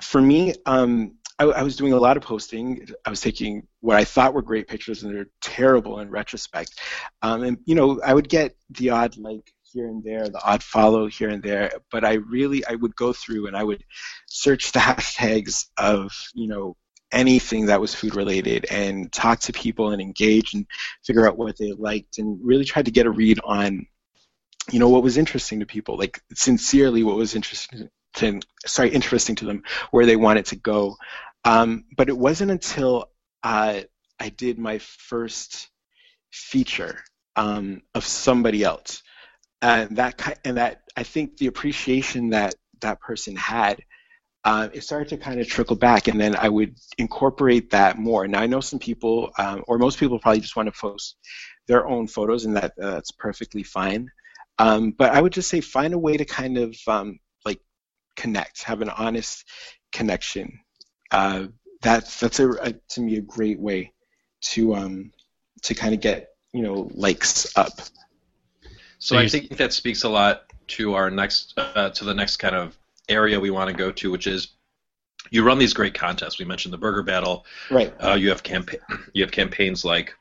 for 0.00 0.20
me, 0.20 0.54
um, 0.66 1.14
I, 1.38 1.44
I, 1.44 1.62
was 1.62 1.76
doing 1.76 1.92
a 1.92 1.98
lot 1.98 2.16
of 2.16 2.22
posting. 2.22 2.88
I 3.04 3.10
was 3.10 3.20
taking 3.20 3.66
what 3.80 3.96
I 3.96 4.04
thought 4.04 4.34
were 4.34 4.42
great 4.42 4.68
pictures, 4.68 5.02
and 5.02 5.14
they're 5.14 5.28
terrible 5.40 6.00
in 6.00 6.10
retrospect. 6.10 6.80
Um, 7.22 7.42
and 7.42 7.58
you 7.66 7.74
know, 7.74 8.00
I 8.04 8.14
would 8.14 8.28
get 8.28 8.56
the 8.70 8.90
odd 8.90 9.16
like 9.18 9.52
here 9.72 9.86
and 9.86 10.02
there, 10.02 10.28
the 10.28 10.42
odd 10.42 10.62
follow 10.62 11.06
here 11.06 11.28
and 11.28 11.42
there, 11.42 11.70
but 11.90 12.04
I 12.04 12.14
really 12.14 12.64
I 12.66 12.74
would 12.74 12.96
go 12.96 13.12
through 13.12 13.46
and 13.46 13.56
I 13.56 13.64
would 13.64 13.84
search 14.28 14.72
the 14.72 14.78
hashtags 14.80 15.66
of 15.76 16.12
you 16.34 16.48
know 16.48 16.76
anything 17.12 17.66
that 17.66 17.80
was 17.80 17.94
food 17.94 18.16
related 18.16 18.66
and 18.70 19.12
talk 19.12 19.40
to 19.40 19.52
people 19.52 19.90
and 19.90 20.02
engage 20.02 20.54
and 20.54 20.66
figure 21.04 21.26
out 21.26 21.38
what 21.38 21.56
they 21.56 21.72
liked 21.72 22.18
and 22.18 22.38
really 22.42 22.64
try 22.64 22.82
to 22.82 22.90
get 22.90 23.06
a 23.06 23.10
read 23.10 23.38
on 23.44 23.86
you 24.72 24.80
know 24.80 24.88
what 24.88 25.04
was 25.04 25.16
interesting 25.16 25.60
to 25.60 25.66
people 25.66 25.96
like 25.96 26.20
sincerely 26.34 27.04
what 27.04 27.16
was 27.16 27.36
interesting 27.36 27.88
to, 28.16 28.40
sorry, 28.66 28.90
interesting 28.90 29.36
to 29.36 29.44
them 29.44 29.62
where 29.90 30.06
they 30.06 30.16
wanted 30.16 30.46
to 30.46 30.56
go. 30.56 30.96
Um, 31.44 31.84
but 31.96 32.08
it 32.08 32.16
wasn't 32.16 32.50
until 32.50 33.10
uh, 33.42 33.80
I 34.18 34.28
did 34.30 34.58
my 34.58 34.78
first 34.78 35.68
feature 36.32 36.98
um, 37.36 37.82
of 37.94 38.04
somebody 38.04 38.64
else, 38.64 39.02
and 39.62 39.96
that 39.96 40.38
and 40.44 40.56
that 40.56 40.82
I 40.96 41.02
think 41.02 41.36
the 41.36 41.46
appreciation 41.46 42.30
that 42.30 42.54
that 42.80 43.00
person 43.00 43.36
had, 43.36 43.80
uh, 44.44 44.68
it 44.72 44.82
started 44.82 45.08
to 45.10 45.16
kind 45.18 45.40
of 45.40 45.46
trickle 45.46 45.76
back, 45.76 46.08
and 46.08 46.20
then 46.20 46.34
I 46.34 46.48
would 46.48 46.76
incorporate 46.98 47.70
that 47.70 47.98
more. 47.98 48.26
Now 48.26 48.40
I 48.40 48.46
know 48.46 48.60
some 48.60 48.78
people, 48.78 49.30
um, 49.38 49.62
or 49.68 49.78
most 49.78 49.98
people, 49.98 50.18
probably 50.18 50.40
just 50.40 50.56
want 50.56 50.66
to 50.72 50.80
post 50.80 51.16
their 51.68 51.86
own 51.86 52.06
photos, 52.06 52.44
and 52.44 52.56
that 52.56 52.72
uh, 52.82 52.92
that's 52.92 53.12
perfectly 53.12 53.62
fine. 53.62 54.10
Um, 54.58 54.92
but 54.92 55.12
I 55.12 55.20
would 55.20 55.32
just 55.32 55.50
say 55.50 55.60
find 55.60 55.94
a 55.94 55.98
way 55.98 56.16
to 56.16 56.24
kind 56.24 56.56
of 56.58 56.74
um, 56.88 57.18
connect, 58.16 58.62
have 58.64 58.82
an 58.82 58.90
honest 58.90 59.44
connection. 59.92 60.60
Uh, 61.10 61.46
that's 61.82 62.18
that's 62.20 62.40
a, 62.40 62.50
a, 62.50 62.72
to 62.88 63.00
me 63.00 63.16
a 63.16 63.20
great 63.20 63.60
way 63.60 63.92
to 64.40 64.74
um, 64.74 65.12
to 65.62 65.74
kind 65.74 65.94
of 65.94 66.00
get 66.00 66.30
you 66.52 66.62
know 66.62 66.90
likes 66.94 67.56
up. 67.56 67.72
So 68.98 69.16
I 69.16 69.28
think 69.28 69.56
that 69.58 69.72
speaks 69.72 70.02
a 70.04 70.08
lot 70.08 70.44
to 70.68 70.94
our 70.94 71.10
next 71.10 71.54
uh, 71.56 71.90
to 71.90 72.04
the 72.04 72.14
next 72.14 72.38
kind 72.38 72.54
of 72.54 72.76
area 73.08 73.38
we 73.38 73.50
want 73.50 73.70
to 73.70 73.76
go 73.76 73.92
to, 73.92 74.10
which 74.10 74.26
is 74.26 74.48
you 75.30 75.42
run 75.44 75.58
these 75.58 75.74
great 75.74 75.94
contests. 75.94 76.38
We 76.38 76.44
mentioned 76.44 76.72
the 76.72 76.78
Burger 76.78 77.02
Battle. 77.02 77.44
Right. 77.70 77.94
Uh, 78.02 78.14
you 78.14 78.30
have 78.30 78.42
campaign 78.42 78.80
you 79.12 79.22
have 79.22 79.32
campaigns 79.32 79.84
like 79.84 80.14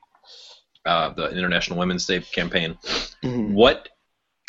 uh, 0.85 1.09
the 1.09 1.29
International 1.29 1.79
Women's 1.79 2.05
Day 2.05 2.19
campaign. 2.19 2.77
Mm-hmm. 3.23 3.53
What 3.53 3.89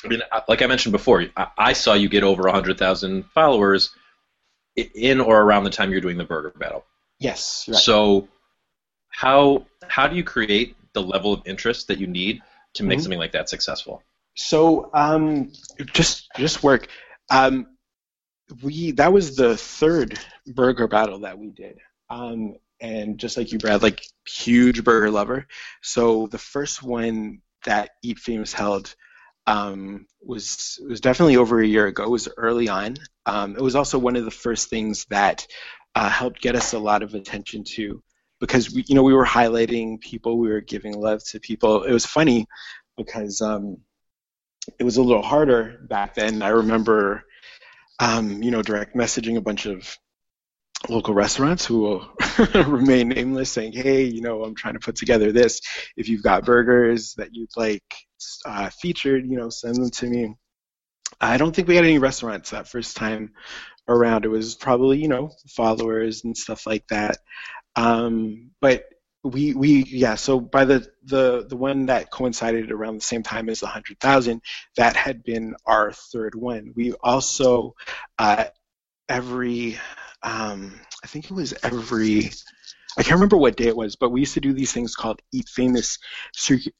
I 0.06 0.08
mean, 0.08 0.22
like 0.48 0.62
I 0.62 0.66
mentioned 0.66 0.92
before, 0.92 1.26
I, 1.36 1.48
I 1.58 1.72
saw 1.72 1.94
you 1.94 2.08
get 2.08 2.22
over 2.22 2.44
100,000 2.44 3.24
followers 3.34 3.94
in 4.76 5.20
or 5.20 5.40
around 5.40 5.64
the 5.64 5.70
time 5.70 5.90
you're 5.90 6.00
doing 6.00 6.18
the 6.18 6.24
burger 6.24 6.52
battle. 6.58 6.84
Yes. 7.18 7.66
Right. 7.68 7.76
So, 7.76 8.28
how 9.08 9.66
how 9.88 10.06
do 10.06 10.16
you 10.16 10.24
create 10.24 10.76
the 10.92 11.02
level 11.02 11.32
of 11.32 11.42
interest 11.46 11.88
that 11.88 11.98
you 11.98 12.06
need 12.06 12.42
to 12.74 12.84
make 12.84 12.98
mm-hmm. 12.98 13.04
something 13.04 13.18
like 13.18 13.32
that 13.32 13.48
successful? 13.48 14.02
So, 14.34 14.90
um, 14.92 15.52
just 15.94 16.28
just 16.36 16.62
work. 16.62 16.88
Um, 17.30 17.68
we 18.62 18.92
that 18.92 19.12
was 19.12 19.36
the 19.36 19.56
third 19.56 20.18
burger 20.46 20.86
battle 20.88 21.20
that 21.20 21.38
we 21.38 21.50
did. 21.50 21.78
Um, 22.10 22.56
and 22.80 23.18
just 23.18 23.36
like 23.36 23.52
you, 23.52 23.58
Brad, 23.58 23.82
like 23.82 24.06
huge 24.28 24.84
burger 24.84 25.10
lover. 25.10 25.46
So 25.82 26.26
the 26.26 26.38
first 26.38 26.82
one 26.82 27.40
that 27.64 27.90
Eat 28.02 28.18
Famous 28.18 28.52
held 28.52 28.94
um, 29.46 30.06
was 30.22 30.80
was 30.88 31.00
definitely 31.00 31.36
over 31.36 31.60
a 31.60 31.66
year 31.66 31.86
ago. 31.86 32.04
It 32.04 32.10
was 32.10 32.28
early 32.36 32.68
on. 32.68 32.96
Um, 33.26 33.56
it 33.56 33.62
was 33.62 33.76
also 33.76 33.98
one 33.98 34.16
of 34.16 34.24
the 34.24 34.30
first 34.30 34.70
things 34.70 35.06
that 35.10 35.46
uh, 35.94 36.10
helped 36.10 36.40
get 36.40 36.56
us 36.56 36.72
a 36.72 36.78
lot 36.78 37.02
of 37.02 37.14
attention 37.14 37.64
to 37.64 38.02
because 38.40 38.72
we, 38.72 38.84
you 38.86 38.94
know 38.94 39.02
we 39.02 39.14
were 39.14 39.24
highlighting 39.24 40.00
people, 40.00 40.38
we 40.38 40.48
were 40.48 40.60
giving 40.60 40.94
love 40.94 41.22
to 41.24 41.40
people. 41.40 41.84
It 41.84 41.92
was 41.92 42.06
funny 42.06 42.46
because 42.96 43.40
um, 43.40 43.78
it 44.78 44.84
was 44.84 44.96
a 44.96 45.02
little 45.02 45.22
harder 45.22 45.78
back 45.88 46.14
then. 46.14 46.42
I 46.42 46.48
remember, 46.48 47.24
um, 48.00 48.42
you 48.42 48.50
know, 48.50 48.62
direct 48.62 48.96
messaging 48.96 49.36
a 49.36 49.40
bunch 49.40 49.66
of 49.66 49.96
local 50.88 51.14
restaurants 51.14 51.64
who 51.64 51.80
will 51.80 52.10
remain 52.66 53.08
nameless 53.08 53.50
saying, 53.50 53.72
hey, 53.72 54.04
you 54.04 54.20
know, 54.20 54.44
I'm 54.44 54.54
trying 54.54 54.74
to 54.74 54.80
put 54.80 54.96
together 54.96 55.32
this. 55.32 55.60
If 55.96 56.08
you've 56.08 56.22
got 56.22 56.44
burgers 56.44 57.14
that 57.14 57.30
you'd 57.32 57.56
like 57.56 58.05
uh, 58.44 58.70
featured, 58.70 59.26
you 59.26 59.36
know, 59.36 59.50
send 59.50 59.76
them 59.76 59.90
to 59.90 60.06
me. 60.06 60.34
I 61.20 61.36
don't 61.36 61.54
think 61.54 61.68
we 61.68 61.76
had 61.76 61.84
any 61.84 61.98
restaurants 61.98 62.50
that 62.50 62.68
first 62.68 62.96
time 62.96 63.32
around. 63.88 64.24
It 64.24 64.28
was 64.28 64.54
probably, 64.54 64.98
you 64.98 65.08
know, 65.08 65.30
followers 65.48 66.24
and 66.24 66.36
stuff 66.36 66.66
like 66.66 66.86
that. 66.88 67.18
Um, 67.76 68.50
but 68.60 68.84
we 69.22 69.54
we 69.54 69.82
yeah 69.84 70.14
so 70.14 70.38
by 70.38 70.64
the 70.64 70.86
the 71.04 71.46
the 71.48 71.56
one 71.56 71.86
that 71.86 72.12
coincided 72.12 72.70
around 72.70 72.94
the 72.94 73.00
same 73.00 73.24
time 73.24 73.48
as 73.48 73.58
the 73.58 73.66
100,000 73.66 74.40
that 74.76 74.94
had 74.94 75.24
been 75.24 75.56
our 75.66 75.90
third 75.90 76.36
one 76.36 76.72
we 76.76 76.92
also 77.02 77.74
uh, 78.20 78.44
every 79.08 79.78
um, 80.22 80.80
I 81.04 81.06
think 81.06 81.26
it 81.26 81.34
was 81.34 81.54
every 81.62 82.30
I 82.98 83.02
can't 83.02 83.14
remember 83.16 83.36
what 83.36 83.56
day 83.56 83.66
it 83.66 83.76
was, 83.76 83.96
but 83.96 84.10
we 84.10 84.20
used 84.20 84.34
to 84.34 84.40
do 84.40 84.52
these 84.52 84.72
things 84.72 84.94
called 84.94 85.20
Eat 85.32 85.48
Famous 85.48 85.98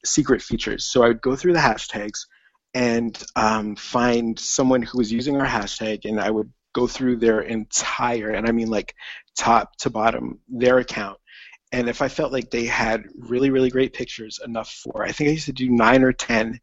secret 0.05 0.41
features. 0.41 0.85
So 0.85 1.03
I 1.03 1.09
would 1.09 1.21
go 1.21 1.35
through 1.35 1.53
the 1.53 1.59
hashtags 1.59 2.25
and 2.73 3.17
um, 3.35 3.75
find 3.75 4.37
someone 4.37 4.81
who 4.81 4.97
was 4.97 5.11
using 5.11 5.39
our 5.39 5.47
hashtag, 5.47 6.05
and 6.05 6.19
I 6.19 6.31
would 6.31 6.51
go 6.73 6.87
through 6.87 7.17
their 7.17 7.41
entire, 7.41 8.31
and 8.31 8.47
I 8.47 8.51
mean 8.51 8.69
like 8.69 8.95
top 9.37 9.75
to 9.77 9.89
bottom, 9.89 10.39
their 10.47 10.79
account. 10.79 11.19
And 11.71 11.89
if 11.89 12.01
I 12.01 12.07
felt 12.07 12.31
like 12.31 12.49
they 12.49 12.65
had 12.65 13.03
really, 13.17 13.49
really 13.49 13.69
great 13.69 13.93
pictures, 13.93 14.39
enough 14.43 14.69
for, 14.69 15.03
I 15.03 15.11
think 15.11 15.27
I 15.27 15.33
used 15.33 15.47
to 15.47 15.53
do 15.53 15.69
nine 15.69 16.01
or 16.01 16.13
10, 16.13 16.59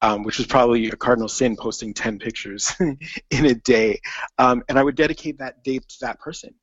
um, 0.00 0.22
which 0.22 0.38
was 0.38 0.46
probably 0.46 0.86
a 0.88 0.96
cardinal 0.96 1.28
sin 1.28 1.56
posting 1.56 1.92
10 1.92 2.20
pictures 2.20 2.72
in 3.30 3.46
a 3.46 3.54
day. 3.54 4.00
Um, 4.38 4.62
and 4.68 4.78
I 4.78 4.84
would 4.84 4.94
dedicate 4.94 5.38
that 5.38 5.64
day 5.64 5.78
to 5.78 5.96
that 6.02 6.20
person. 6.20 6.54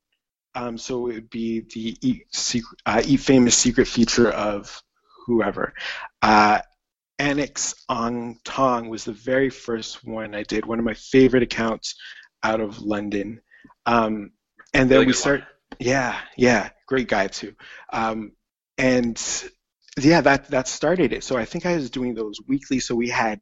Um, 0.55 0.77
so 0.77 1.07
it 1.07 1.13
would 1.13 1.29
be 1.29 1.61
the 1.61 1.97
Eat, 2.01 2.25
secret, 2.31 2.79
uh, 2.85 3.01
Eat 3.05 3.21
Famous 3.21 3.55
secret 3.55 3.87
feature 3.87 4.29
of 4.29 4.81
whoever. 5.25 5.73
Uh, 6.21 6.59
Annex 7.19 7.75
Ong 7.87 8.39
Tong 8.43 8.89
was 8.89 9.05
the 9.05 9.13
very 9.13 9.49
first 9.49 10.03
one 10.03 10.33
I 10.33 10.43
did, 10.43 10.65
one 10.65 10.79
of 10.79 10.85
my 10.85 10.95
favorite 10.95 11.43
accounts 11.43 11.95
out 12.43 12.59
of 12.59 12.81
London. 12.81 13.41
Um, 13.85 14.31
and 14.73 14.89
then 14.89 14.97
really 14.97 15.07
we 15.07 15.13
start, 15.13 15.41
one. 15.41 15.77
yeah, 15.79 16.19
yeah, 16.35 16.69
great 16.87 17.07
guy 17.07 17.27
too. 17.27 17.53
Um, 17.93 18.31
and 18.77 19.21
yeah, 19.99 20.21
that 20.21 20.47
that 20.49 20.67
started 20.67 21.13
it. 21.13 21.23
So 21.23 21.37
I 21.37 21.45
think 21.45 21.65
I 21.65 21.75
was 21.75 21.89
doing 21.89 22.15
those 22.15 22.39
weekly. 22.47 22.79
So 22.79 22.95
we 22.95 23.09
had 23.09 23.39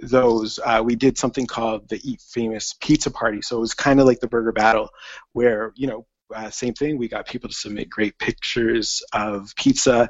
those. 0.00 0.60
Uh, 0.64 0.82
we 0.84 0.94
did 0.94 1.18
something 1.18 1.46
called 1.46 1.88
the 1.88 2.00
Eat 2.08 2.20
Famous 2.20 2.74
Pizza 2.80 3.10
Party. 3.10 3.42
So 3.42 3.56
it 3.56 3.60
was 3.60 3.74
kind 3.74 3.98
of 3.98 4.06
like 4.06 4.20
the 4.20 4.28
Burger 4.28 4.52
Battle, 4.52 4.90
where 5.32 5.72
you 5.74 5.86
know, 5.86 6.06
uh, 6.34 6.50
same 6.50 6.74
thing. 6.74 6.98
We 6.98 7.08
got 7.08 7.26
people 7.26 7.48
to 7.48 7.54
submit 7.54 7.90
great 7.90 8.18
pictures 8.18 9.02
of 9.12 9.54
pizza 9.56 10.08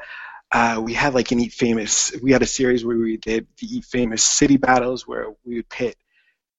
uh, 0.53 0.81
we 0.83 0.95
had 0.95 1.15
like 1.15 1.33
an 1.33 1.41
Eat 1.41 1.53
Famous. 1.53 2.13
We 2.23 2.33
had 2.33 2.43
a 2.43 2.47
series 2.47 2.85
where 2.85 2.97
we 2.97 3.17
did 3.17 3.47
the 3.59 3.67
Eat 3.77 3.85
Famous 3.85 4.23
city 4.23 4.57
battles, 4.57 5.07
where 5.07 5.31
we 5.45 5.57
would 5.57 5.69
pit 5.69 5.97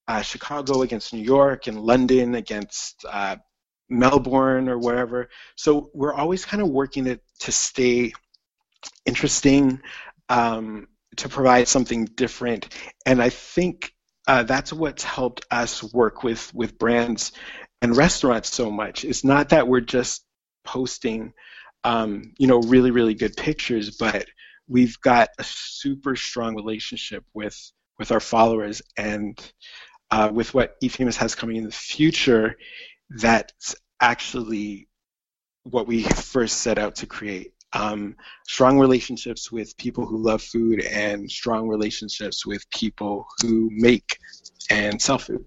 uh, 0.07 0.21
Chicago 0.21 0.81
against 0.81 1.13
New 1.13 1.23
York 1.23 1.67
and 1.67 1.79
London 1.79 2.35
against 2.35 3.05
uh, 3.09 3.37
Melbourne 3.89 4.67
or 4.67 4.77
wherever. 4.77 5.29
So 5.55 5.89
we're 5.93 6.13
always 6.13 6.45
kind 6.45 6.61
of 6.61 6.69
working 6.69 7.05
to, 7.05 7.19
to 7.41 7.51
stay 7.51 8.11
interesting, 9.05 9.81
um, 10.27 10.87
to 11.17 11.29
provide 11.29 11.67
something 11.67 12.05
different, 12.05 12.67
and 13.05 13.21
I 13.21 13.29
think 13.29 13.93
uh, 14.27 14.43
that's 14.43 14.73
what's 14.73 15.05
helped 15.05 15.45
us 15.49 15.81
work 15.81 16.23
with 16.23 16.53
with 16.53 16.77
brands 16.77 17.31
and 17.81 17.95
restaurants 17.95 18.53
so 18.53 18.71
much. 18.71 19.05
It's 19.05 19.23
not 19.23 19.49
that 19.49 19.67
we're 19.67 19.81
just 19.81 20.23
posting 20.63 21.33
um, 21.83 22.33
you 22.37 22.47
know, 22.47 22.59
really, 22.59 22.91
really 22.91 23.13
good 23.13 23.35
pictures, 23.37 23.95
but 23.97 24.25
we've 24.67 24.99
got 25.01 25.29
a 25.39 25.43
super 25.43 26.15
strong 26.15 26.55
relationship 26.55 27.23
with 27.33 27.57
with 27.97 28.11
our 28.11 28.19
followers 28.19 28.81
and 28.97 29.39
uh, 30.11 30.29
with 30.31 30.53
what 30.53 30.75
Eat 30.81 30.91
Famous 30.91 31.17
has 31.17 31.33
coming 31.33 31.55
in 31.55 31.63
the 31.63 31.71
future, 31.71 32.57
that's 33.09 33.75
actually 33.99 34.87
what 35.63 35.87
we 35.87 36.03
first 36.03 36.59
set 36.59 36.77
out 36.77 36.95
to 36.95 37.07
create. 37.07 37.53
Um, 37.73 38.15
strong 38.45 38.79
relationships 38.79 39.51
with 39.51 39.75
people 39.77 40.05
who 40.05 40.21
love 40.21 40.41
food 40.41 40.81
and 40.81 41.29
strong 41.29 41.67
relationships 41.67 42.45
with 42.45 42.69
people 42.69 43.25
who 43.41 43.69
make 43.71 44.19
and 44.69 45.01
sell 45.01 45.17
food. 45.17 45.45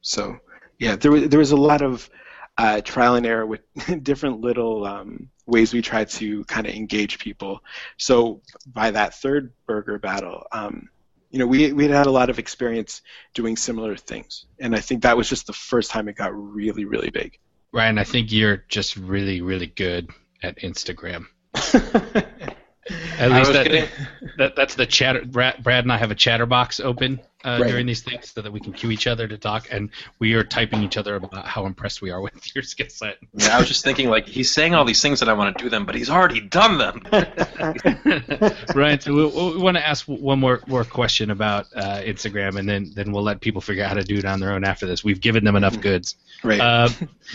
So, 0.00 0.36
yeah, 0.82 0.96
there 0.96 1.12
was, 1.12 1.28
there 1.28 1.38
was 1.38 1.52
a 1.52 1.56
lot 1.56 1.80
of 1.80 2.10
uh, 2.58 2.80
trial 2.80 3.14
and 3.14 3.24
error 3.24 3.46
with 3.46 3.60
different 4.02 4.40
little 4.40 4.84
um, 4.84 5.28
ways 5.46 5.72
we 5.72 5.80
try 5.80 6.04
to 6.04 6.44
kind 6.46 6.66
of 6.66 6.74
engage 6.74 7.20
people. 7.20 7.62
So 7.98 8.42
by 8.66 8.90
that 8.90 9.14
third 9.14 9.52
burger 9.66 10.00
battle, 10.00 10.44
um, 10.50 10.88
you 11.30 11.38
know, 11.38 11.46
we 11.46 11.72
we 11.72 11.84
had 11.84 11.92
had 11.92 12.06
a 12.06 12.10
lot 12.10 12.30
of 12.30 12.38
experience 12.40 13.00
doing 13.32 13.56
similar 13.56 13.96
things, 13.96 14.46
and 14.58 14.74
I 14.74 14.80
think 14.80 15.02
that 15.02 15.16
was 15.16 15.28
just 15.28 15.46
the 15.46 15.52
first 15.52 15.90
time 15.90 16.08
it 16.08 16.16
got 16.16 16.32
really 16.34 16.84
really 16.84 17.10
big. 17.10 17.38
Ryan, 17.72 17.98
I 17.98 18.04
think 18.04 18.32
you're 18.32 18.64
just 18.68 18.96
really 18.96 19.40
really 19.40 19.68
good 19.68 20.10
at 20.42 20.58
Instagram. 20.58 21.26
At 23.18 23.30
least 23.30 23.52
that, 23.52 23.64
getting... 23.64 23.88
that, 24.38 24.56
that's 24.56 24.74
the 24.74 24.86
chatter. 24.86 25.24
Brad, 25.24 25.62
Brad, 25.62 25.84
and 25.84 25.92
I 25.92 25.98
have 25.98 26.10
a 26.10 26.16
chatterbox 26.16 26.80
open 26.80 27.20
uh, 27.44 27.58
right. 27.60 27.68
during 27.68 27.86
these 27.86 28.02
things 28.02 28.30
so 28.30 28.42
that 28.42 28.52
we 28.52 28.60
can 28.60 28.72
cue 28.72 28.90
each 28.90 29.06
other 29.06 29.26
to 29.28 29.38
talk, 29.38 29.68
and 29.70 29.90
we 30.18 30.34
are 30.34 30.44
typing 30.44 30.82
each 30.82 30.96
other 30.96 31.16
about 31.16 31.46
how 31.46 31.66
impressed 31.66 32.02
we 32.02 32.10
are 32.10 32.20
with 32.20 32.32
your 32.54 32.62
skill 32.62 32.88
set. 32.88 33.18
Yeah, 33.34 33.56
I 33.56 33.58
was 33.58 33.68
just 33.68 33.84
thinking 33.84 34.08
like 34.08 34.26
he's 34.26 34.50
saying 34.50 34.74
all 34.74 34.84
these 34.84 35.02
things 35.02 35.20
that 35.20 35.28
I 35.28 35.32
want 35.32 35.56
to 35.56 35.64
do 35.64 35.70
them, 35.70 35.86
but 35.86 35.94
he's 35.94 36.10
already 36.10 36.40
done 36.40 36.78
them. 36.78 37.02
right. 38.74 39.02
so 39.02 39.14
we, 39.14 39.26
we, 39.26 39.58
want 39.58 39.76
to 39.76 39.86
ask 39.86 40.06
one 40.06 40.38
more 40.38 40.60
more 40.66 40.84
question 40.84 41.30
about 41.30 41.66
uh, 41.74 42.00
Instagram, 42.00 42.58
and 42.58 42.68
then 42.68 42.92
then 42.94 43.12
we'll 43.12 43.22
let 43.22 43.40
people 43.40 43.60
figure 43.60 43.84
out 43.84 43.88
how 43.88 43.94
to 43.94 44.04
do 44.04 44.16
it 44.16 44.24
on 44.24 44.40
their 44.40 44.52
own 44.52 44.64
after 44.64 44.86
this. 44.86 45.04
We've 45.04 45.20
given 45.20 45.44
them 45.44 45.56
enough 45.56 45.80
goods. 45.80 46.16
Right. 46.42 46.60
Uh, 46.60 46.88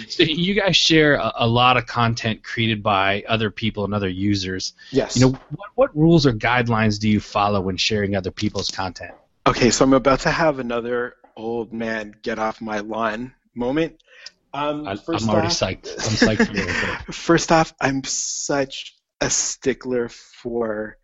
so 0.08 0.24
you 0.24 0.54
guys 0.54 0.76
share 0.76 1.16
a, 1.16 1.32
a, 1.38 1.48
lot 1.48 1.78
of 1.78 1.86
content 1.86 2.44
created 2.44 2.84
by 2.84 3.24
other 3.28 3.50
people 3.50 3.86
and 3.86 3.94
other 3.94 4.10
users. 4.10 4.74
Yes. 4.92 5.16
You 5.16 5.28
know, 5.28 5.40
what, 5.56 5.70
what 5.76 5.98
rules 5.98 6.26
or 6.26 6.34
guidelines 6.34 7.00
do 7.00 7.10
you 7.10 7.20
follow 7.20 7.62
when 7.62 7.78
sharing 7.78 8.16
other 8.16 8.32
people's 8.32 8.70
content? 8.70 9.14
Okay, 9.48 9.72
so 9.72 9.86
I'm 9.86 9.94
about 9.94 10.20
to 10.22 10.30
have 10.30 10.60
another 10.60 11.14
old 11.38 11.72
man 11.72 12.14
get 12.22 12.38
off 12.38 12.60
my 12.60 12.80
lawn 12.80 13.34
moment. 13.56 14.04
Um, 14.54 14.86
I, 14.86 14.92
am 14.92 15.30
already 15.30 15.48
psyched. 15.48 15.88
I'm 15.88 16.36
psyched 16.36 16.48
for 16.48 16.54
you. 16.54 17.14
First 17.14 17.54
off, 17.54 17.74
I'm 17.80 18.04
such 18.04 18.94
a 19.22 19.30
stickler 19.30 20.10
for 20.10 20.98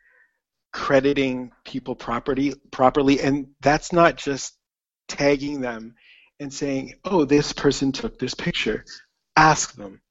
crediting 0.73 1.53
people 1.63 1.95
property 1.95 2.53
properly, 2.69 3.21
and 3.21 3.47
that's 3.61 3.93
not 3.93 4.17
just 4.17 4.57
tagging 5.07 5.61
them 5.61 5.95
and 6.37 6.53
saying, 6.53 6.95
"Oh, 7.05 7.23
this 7.23 7.53
person 7.53 7.93
took 7.93 8.19
this 8.19 8.33
picture." 8.33 8.83
Ask 9.37 9.75
them. 9.75 10.01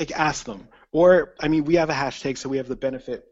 Like 0.00 0.12
ask 0.12 0.46
them. 0.46 0.66
Or 0.92 1.34
I 1.40 1.48
mean, 1.48 1.64
we 1.64 1.74
have 1.74 1.90
a 1.90 1.94
hashtag, 1.94 2.38
so 2.38 2.48
we 2.48 2.56
have 2.56 2.68
the 2.68 2.76
benefit 2.76 3.26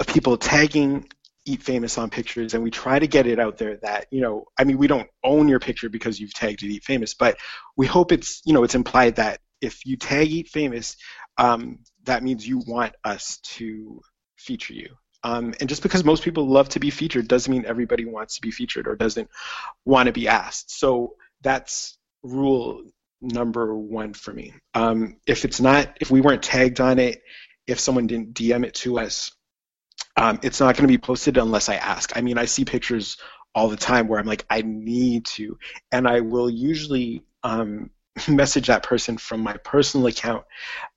of 0.00 0.08
people 0.08 0.36
tagging 0.36 1.06
Eat 1.46 1.62
Famous 1.62 1.98
on 1.98 2.10
pictures, 2.10 2.54
and 2.54 2.62
we 2.62 2.70
try 2.70 2.98
to 2.98 3.06
get 3.06 3.26
it 3.26 3.38
out 3.38 3.58
there 3.58 3.76
that 3.78 4.06
you 4.10 4.20
know, 4.20 4.46
I 4.58 4.64
mean, 4.64 4.78
we 4.78 4.86
don't 4.86 5.08
own 5.24 5.48
your 5.48 5.60
picture 5.60 5.88
because 5.88 6.20
you've 6.20 6.34
tagged 6.34 6.62
it 6.62 6.70
Eat 6.70 6.84
Famous, 6.84 7.14
but 7.14 7.38
we 7.76 7.86
hope 7.86 8.12
it's 8.12 8.42
you 8.44 8.52
know 8.52 8.64
it's 8.64 8.74
implied 8.74 9.16
that 9.16 9.40
if 9.60 9.84
you 9.86 9.96
tag 9.96 10.28
Eat 10.30 10.48
Famous, 10.48 10.96
um, 11.38 11.80
that 12.04 12.22
means 12.22 12.46
you 12.46 12.62
want 12.66 12.94
us 13.04 13.38
to 13.38 14.00
feature 14.36 14.74
you. 14.74 14.88
Um, 15.22 15.54
and 15.60 15.68
just 15.68 15.82
because 15.82 16.04
most 16.04 16.22
people 16.22 16.48
love 16.48 16.70
to 16.70 16.80
be 16.80 16.90
featured 16.90 17.28
doesn't 17.28 17.52
mean 17.52 17.66
everybody 17.66 18.06
wants 18.06 18.36
to 18.36 18.40
be 18.40 18.50
featured 18.50 18.88
or 18.88 18.96
doesn't 18.96 19.28
want 19.84 20.06
to 20.06 20.12
be 20.12 20.28
asked. 20.28 20.78
So 20.78 21.14
that's 21.42 21.98
rule 22.22 22.82
number 23.20 23.76
one 23.76 24.14
for 24.14 24.32
me. 24.32 24.54
Um, 24.74 25.18
if 25.26 25.44
it's 25.44 25.60
not, 25.60 25.98
if 26.00 26.10
we 26.10 26.20
weren't 26.20 26.42
tagged 26.42 26.80
on 26.80 26.98
it, 26.98 27.20
if 27.66 27.78
someone 27.78 28.06
didn't 28.06 28.34
DM 28.34 28.64
it 28.64 28.74
to 28.74 28.98
us, 28.98 29.32
um, 30.16 30.38
it's 30.42 30.60
not 30.60 30.76
going 30.76 30.86
to 30.88 30.92
be 30.92 30.98
posted 30.98 31.36
unless 31.38 31.68
I 31.68 31.76
ask. 31.76 32.16
I 32.16 32.20
mean, 32.20 32.38
I 32.38 32.44
see 32.44 32.64
pictures 32.64 33.16
all 33.54 33.68
the 33.68 33.76
time 33.76 34.08
where 34.08 34.20
I'm 34.20 34.26
like, 34.26 34.44
I 34.50 34.62
need 34.62 35.26
to, 35.26 35.58
and 35.90 36.06
I 36.06 36.20
will 36.20 36.50
usually 36.50 37.24
um, 37.42 37.90
message 38.28 38.68
that 38.68 38.82
person 38.82 39.18
from 39.18 39.40
my 39.40 39.56
personal 39.58 40.06
account, 40.06 40.44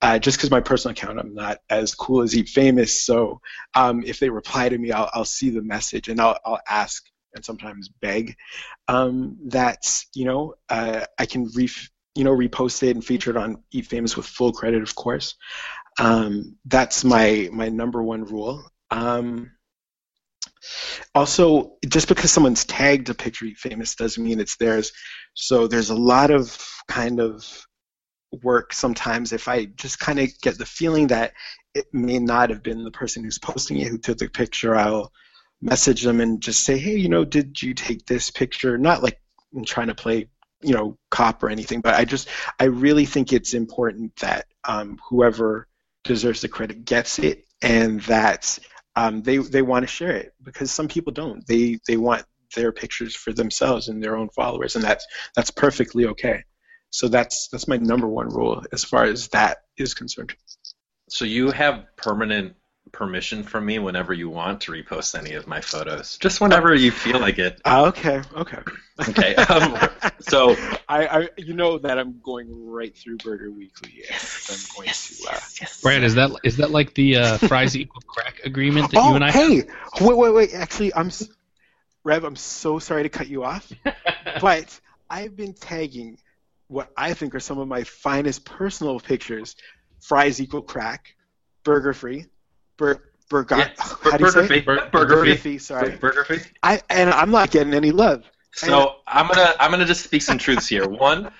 uh, 0.02 0.20
just 0.20 0.38
because 0.38 0.52
my 0.52 0.62
personal 0.62 0.94
account 0.94 1.20
I'm 1.20 1.34
not 1.34 1.60
as 1.70 1.96
cool 1.96 2.22
as 2.22 2.36
Eat 2.36 2.50
Famous. 2.50 3.04
So 3.06 3.42
um, 3.76 4.04
if 4.06 4.20
they 4.20 4.30
reply 4.30 4.70
to 4.70 4.78
me, 4.78 4.92
I'll, 4.92 5.10
I'll 5.14 5.26
see 5.26 5.50
the 5.50 5.62
message 5.62 6.10
and 6.10 6.20
I'll, 6.20 6.38
I'll 6.46 6.62
ask 6.68 7.04
and 7.36 7.44
sometimes 7.44 7.90
beg 7.90 8.36
um, 8.88 9.38
that 9.48 10.04
you 10.14 10.26
know 10.26 10.56
uh, 10.70 11.06
I 11.18 11.26
can 11.26 11.50
re 11.56 11.70
you 12.16 12.24
know 12.24 12.36
repost 12.36 12.84
it 12.84 12.92
and 12.96 13.04
feature 13.04 13.32
it 13.32 13.38
on 13.38 13.64
Eat 13.72 13.88
Famous 13.88 14.16
with 14.16 14.26
full 14.26 14.52
credit, 14.52 14.84
of 14.84 14.96
course. 14.96 15.36
Um, 16.00 16.58
that's 16.66 17.04
my 17.04 17.50
my 17.52 17.70
number 17.70 18.02
one 18.04 18.24
rule. 18.26 18.64
Um, 18.94 19.52
also, 21.16 21.74
just 21.88 22.08
because 22.08 22.32
someone's 22.32 22.64
tagged 22.64 23.10
a 23.10 23.14
picture 23.14 23.48
Famous 23.58 23.96
doesn't 23.96 24.24
mean 24.24 24.40
it's 24.40 24.56
theirs. 24.56 24.92
So 25.34 25.68
there's 25.68 25.90
a 25.90 25.96
lot 25.96 26.32
of 26.32 26.58
kind 26.88 27.20
of 27.20 27.46
work 28.42 28.74
sometimes 28.74 29.32
if 29.32 29.48
I 29.48 29.66
just 29.66 30.00
kind 30.00 30.20
of 30.20 30.30
get 30.42 30.58
the 30.58 30.66
feeling 30.66 31.08
that 31.08 31.34
it 31.76 31.86
may 31.94 32.18
not 32.18 32.50
have 32.50 32.64
been 32.64 32.84
the 32.84 32.92
person 32.92 33.24
who's 33.24 33.38
posting 33.38 33.78
it 33.78 33.88
who 33.88 33.98
took 33.98 34.18
the 34.20 34.30
picture, 34.30 34.76
I'll 34.76 35.12
message 35.62 36.04
them 36.04 36.22
and 36.22 36.42
just 36.42 36.64
say, 36.64 36.78
hey, 36.78 36.96
you 36.96 37.10
know, 37.10 37.26
did 37.26 37.62
you 37.62 37.74
take 37.74 38.06
this 38.06 38.30
picture? 38.32 38.78
Not 38.78 39.04
like 39.04 39.20
I'm 39.56 39.66
trying 39.66 39.88
to 39.88 39.96
play, 39.96 40.28
you 40.62 40.74
know, 40.74 40.98
cop 41.10 41.44
or 41.44 41.50
anything, 41.50 41.82
but 41.82 41.96
I 41.96 42.06
just, 42.06 42.28
I 42.60 42.66
really 42.66 43.06
think 43.06 43.34
it's 43.34 43.54
important 43.54 44.16
that 44.18 44.46
um, 44.66 45.00
whoever 45.10 45.68
deserves 46.04 46.42
the 46.42 46.48
credit 46.48 46.86
gets 46.86 47.20
it 47.20 47.46
and 47.62 48.02
that 48.02 48.60
um, 48.96 49.22
they 49.22 49.38
they 49.38 49.62
want 49.62 49.84
to 49.84 49.88
share 49.88 50.12
it 50.16 50.34
because 50.42 50.72
some 50.72 50.88
people 50.88 51.14
don't. 51.14 51.46
They 51.48 51.80
they 51.88 51.98
want 51.98 52.26
their 52.56 52.72
pictures 52.72 53.16
for 53.16 53.34
themselves 53.34 53.88
and 53.88 54.04
their 54.04 54.16
own 54.16 54.30
followers, 54.30 54.76
and 54.76 54.84
that's 54.84 55.06
that's 55.36 55.52
perfectly 55.52 56.06
okay. 56.08 56.44
So 56.90 57.08
that's 57.08 57.48
that's 57.48 57.68
my 57.68 57.78
number 57.78 58.08
one 58.08 58.30
rule 58.30 58.64
as 58.72 58.84
far 58.84 59.04
as 59.06 59.30
that 59.30 59.58
is 59.78 59.94
concerned. 59.94 60.36
So 61.10 61.26
you 61.26 61.52
have 61.52 61.86
permanent 61.98 62.56
permission 62.94 63.44
from 63.44 63.66
me 63.66 63.80
whenever 63.80 64.14
you 64.14 64.30
want 64.30 64.62
to 64.62 64.72
repost 64.72 65.20
any 65.20 65.34
of 65.34 65.48
my 65.48 65.60
photos. 65.60 66.18
Just 66.20 66.40
whenever 66.40 66.74
you 66.74 66.92
feel 66.92 67.20
like 67.20 67.40
it. 67.40 67.60
Uh, 67.66 67.86
okay, 67.88 68.22
okay. 68.36 68.60
Okay. 69.10 69.36
Um, 69.36 69.90
so 70.20 70.56
I, 70.88 71.08
I, 71.08 71.30
you 71.36 71.54
know 71.54 71.80
that 71.80 71.98
I'm 71.98 72.22
going 72.24 72.70
right 72.70 72.96
through 72.96 73.18
Burger 73.18 73.52
Weekly. 73.52 73.92
Yes, 74.08 74.48
I'm 74.50 74.76
going 74.78 74.88
yes, 74.88 75.18
to. 75.18 75.28
Uh, 75.28 75.32
yes, 75.34 75.58
yes. 75.60 75.82
Brad, 75.82 76.04
is 76.04 76.16
that 76.16 76.32
is 76.44 76.58
that 76.58 76.72
like 76.72 76.94
the 76.94 77.18
uh, 77.18 77.38
fries 77.40 77.76
equal 77.76 78.02
crack 78.08 78.42
agreement 78.46 78.92
that 78.92 79.02
oh, 79.02 79.10
you 79.10 79.16
and 79.16 79.26
I? 79.26 79.32
Hey, 79.32 79.56
have? 79.56 79.68
wait, 80.02 80.18
wait, 80.18 80.34
wait. 80.34 80.54
Actually, 80.54 80.94
I'm 80.94 81.10
Rev. 82.04 82.24
I'm 82.24 82.36
so 82.36 82.80
sorry 82.80 83.04
to 83.04 83.10
cut 83.10 83.28
you 83.28 83.44
off, 83.44 83.72
but 84.42 84.80
I've 85.10 85.36
been 85.36 85.54
tagging 85.54 86.20
what 86.68 86.92
I 86.96 87.16
think 87.16 87.34
are 87.34 87.40
some 87.40 87.58
of 87.58 87.68
my 87.68 87.84
finest 87.84 88.46
personal 88.46 89.00
pictures. 89.00 89.56
Fries 90.00 90.42
equal 90.42 90.62
crack, 90.62 91.16
burger 91.64 91.94
free, 91.94 92.26
bur- 92.84 93.04
burger. 93.30 93.58
Yes. 93.58 93.96
How 94.04 94.18
do 94.18 94.26
you 94.26 94.32
say? 94.32 94.48
Fee. 94.48 94.62
Bur- 94.62 94.90
burger, 94.92 95.16
burger 95.16 95.36
fee. 95.36 95.58
Sorry, 95.58 95.96
burger 95.96 96.24
fee. 96.26 96.40
I 96.62 96.82
and 96.90 97.10
I'm 97.10 97.32
not 97.32 97.52
getting 97.52 97.74
any 97.74 97.92
love. 97.92 98.24
So 98.54 98.96
I'm 99.08 99.28
gonna 99.28 99.54
I'm 99.60 99.72
gonna 99.72 99.86
just 99.86 100.04
speak 100.04 100.22
some 100.22 100.38
truths 100.38 100.68
here. 100.68 100.88
One, 101.10 101.32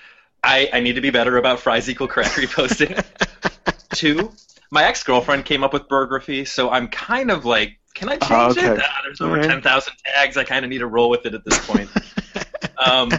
I, 0.42 0.68
I 0.72 0.80
need 0.80 0.94
to 0.94 1.00
be 1.00 1.10
better 1.10 1.36
about 1.36 1.60
fries 1.60 1.88
equal 1.88 2.08
crack 2.08 2.32
reposting. 2.32 3.04
Two, 3.94 4.32
my 4.70 4.84
ex 4.84 5.02
girlfriend 5.02 5.44
came 5.44 5.62
up 5.62 5.72
with 5.72 5.88
burger 5.88 6.20
fee, 6.20 6.44
so 6.44 6.70
I'm 6.70 6.88
kind 6.88 7.30
of 7.30 7.44
like, 7.44 7.78
can 7.94 8.08
I 8.08 8.16
change 8.16 8.32
oh, 8.32 8.50
okay. 8.50 8.66
it? 8.66 8.80
Ah, 8.82 9.00
there's 9.04 9.20
over 9.20 9.36
right. 9.36 9.44
ten 9.44 9.62
thousand 9.62 9.94
tags. 10.04 10.36
I 10.36 10.44
kind 10.44 10.64
of 10.64 10.70
need 10.70 10.78
to 10.78 10.86
roll 10.86 11.10
with 11.10 11.26
it 11.26 11.34
at 11.34 11.44
this 11.44 11.64
point. 11.66 11.88
um, 12.84 13.10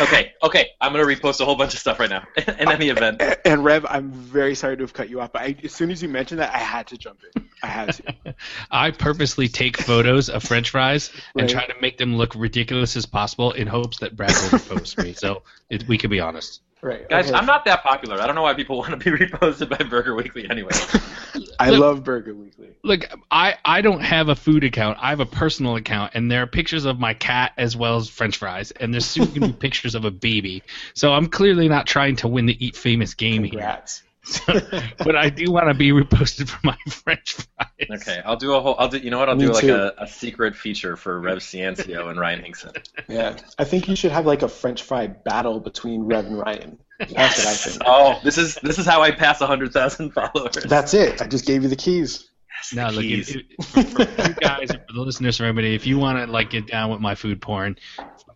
Okay, 0.00 0.32
okay. 0.42 0.70
I'm 0.80 0.92
gonna 0.92 1.04
repost 1.04 1.40
a 1.40 1.44
whole 1.44 1.56
bunch 1.56 1.74
of 1.74 1.80
stuff 1.80 1.98
right 1.98 2.10
now. 2.10 2.24
in 2.36 2.68
any 2.68 2.90
uh, 2.90 2.94
event. 2.94 3.22
And 3.44 3.64
Rev, 3.64 3.86
I'm 3.88 4.10
very 4.10 4.54
sorry 4.54 4.76
to 4.76 4.82
have 4.82 4.92
cut 4.92 5.08
you 5.08 5.20
off, 5.20 5.32
but 5.32 5.42
I, 5.42 5.56
as 5.64 5.72
soon 5.72 5.90
as 5.90 6.02
you 6.02 6.08
mentioned 6.08 6.40
that, 6.40 6.54
I 6.54 6.58
had 6.58 6.86
to 6.88 6.98
jump 6.98 7.20
in. 7.34 7.48
I 7.62 7.66
had 7.66 7.94
to. 7.94 8.34
I 8.70 8.90
purposely 8.90 9.48
take 9.48 9.76
photos 9.76 10.28
of 10.28 10.42
French 10.42 10.70
fries 10.70 11.10
right. 11.34 11.42
and 11.42 11.50
try 11.50 11.66
to 11.66 11.74
make 11.80 11.98
them 11.98 12.16
look 12.16 12.34
ridiculous 12.34 12.96
as 12.96 13.06
possible 13.06 13.52
in 13.52 13.66
hopes 13.66 13.98
that 13.98 14.16
Brad 14.16 14.30
will 14.30 14.58
repost 14.58 15.02
me. 15.02 15.12
So 15.14 15.42
it, 15.70 15.86
we 15.88 15.98
can 15.98 16.10
be 16.10 16.20
honest. 16.20 16.60
Right. 16.80 17.08
Guys, 17.08 17.28
okay. 17.28 17.34
I'm 17.36 17.46
not 17.46 17.64
that 17.64 17.82
popular. 17.82 18.20
I 18.20 18.26
don't 18.26 18.36
know 18.36 18.42
why 18.42 18.54
people 18.54 18.78
want 18.78 18.90
to 18.90 18.96
be 18.96 19.10
reposted 19.10 19.68
by 19.68 19.84
Burger 19.84 20.14
Weekly 20.14 20.48
anyway. 20.48 20.70
I 21.58 21.70
look, 21.70 21.80
love 21.80 22.04
Burger 22.04 22.34
Weekly. 22.34 22.68
Look, 22.84 23.04
I, 23.30 23.56
I 23.64 23.80
don't 23.80 24.00
have 24.00 24.28
a 24.28 24.36
food 24.36 24.62
account. 24.64 24.98
I 25.00 25.10
have 25.10 25.20
a 25.20 25.26
personal 25.26 25.76
account, 25.76 26.12
and 26.14 26.30
there 26.30 26.42
are 26.42 26.46
pictures 26.46 26.84
of 26.84 27.00
my 27.00 27.14
cat 27.14 27.52
as 27.56 27.76
well 27.76 27.96
as 27.96 28.08
French 28.08 28.36
fries, 28.36 28.70
and 28.70 28.92
there's 28.92 29.06
soon 29.06 29.26
going 29.26 29.40
to 29.40 29.46
be 29.48 29.52
pictures 29.68 29.94
of 29.94 30.04
a 30.04 30.10
baby. 30.10 30.62
So 30.94 31.12
I'm 31.12 31.26
clearly 31.26 31.68
not 31.68 31.86
trying 31.86 32.16
to 32.16 32.28
win 32.28 32.46
the 32.46 32.64
Eat 32.64 32.76
Famous 32.76 33.14
game 33.14 33.42
Congrats. 33.42 34.00
here. 34.00 34.07
but 34.98 35.16
I 35.16 35.30
do 35.30 35.50
want 35.50 35.68
to 35.68 35.74
be 35.74 35.90
reposted 35.90 36.48
for 36.48 36.58
my 36.64 36.76
French 36.88 37.34
fries. 37.34 38.02
Okay, 38.02 38.20
I'll 38.24 38.36
do 38.36 38.54
a 38.54 38.60
whole. 38.60 38.74
I'll 38.78 38.88
do. 38.88 38.98
You 38.98 39.10
know 39.10 39.18
what? 39.18 39.28
I'll 39.28 39.36
Me 39.36 39.46
do 39.46 39.52
like 39.52 39.64
a, 39.64 39.94
a, 39.98 40.06
secret 40.06 40.54
feature 40.54 40.96
for 40.96 41.20
Rev 41.20 41.38
Ciancio 41.38 42.10
and 42.10 42.18
Ryan 42.18 42.42
Hinkson. 42.42 42.72
Yeah, 43.08 43.38
I 43.58 43.64
think 43.64 43.88
you 43.88 43.96
should 43.96 44.10
have 44.10 44.26
like 44.26 44.42
a 44.42 44.48
French 44.48 44.82
fry 44.82 45.06
battle 45.06 45.60
between 45.60 46.02
Rev 46.02 46.26
and 46.26 46.38
Ryan. 46.38 46.78
That's 46.98 47.38
what 47.38 47.46
I 47.46 47.54
think. 47.54 47.82
Oh, 47.86 48.20
this 48.22 48.36
is 48.36 48.56
this 48.56 48.78
is 48.78 48.84
how 48.86 49.02
I 49.02 49.12
pass 49.12 49.40
hundred 49.40 49.72
thousand 49.72 50.10
followers. 50.10 50.64
That's 50.64 50.92
it. 50.94 51.22
I 51.22 51.26
just 51.26 51.46
gave 51.46 51.62
you 51.62 51.68
the 51.68 51.76
keys. 51.76 52.28
Yes, 52.58 52.74
no, 52.74 52.88
look, 52.88 53.04
if, 53.04 53.36
if, 53.36 53.66
for, 53.66 54.04
for 54.04 54.28
you 54.28 54.34
guys, 54.34 54.70
for 54.72 54.92
the 54.92 55.00
listeners, 55.00 55.36
for 55.36 55.44
everybody, 55.44 55.74
if 55.74 55.86
you 55.86 55.98
want 55.98 56.18
to 56.18 56.30
like 56.30 56.50
get 56.50 56.66
down 56.66 56.90
with 56.90 57.00
my 57.00 57.14
food 57.14 57.40
porn, 57.40 57.76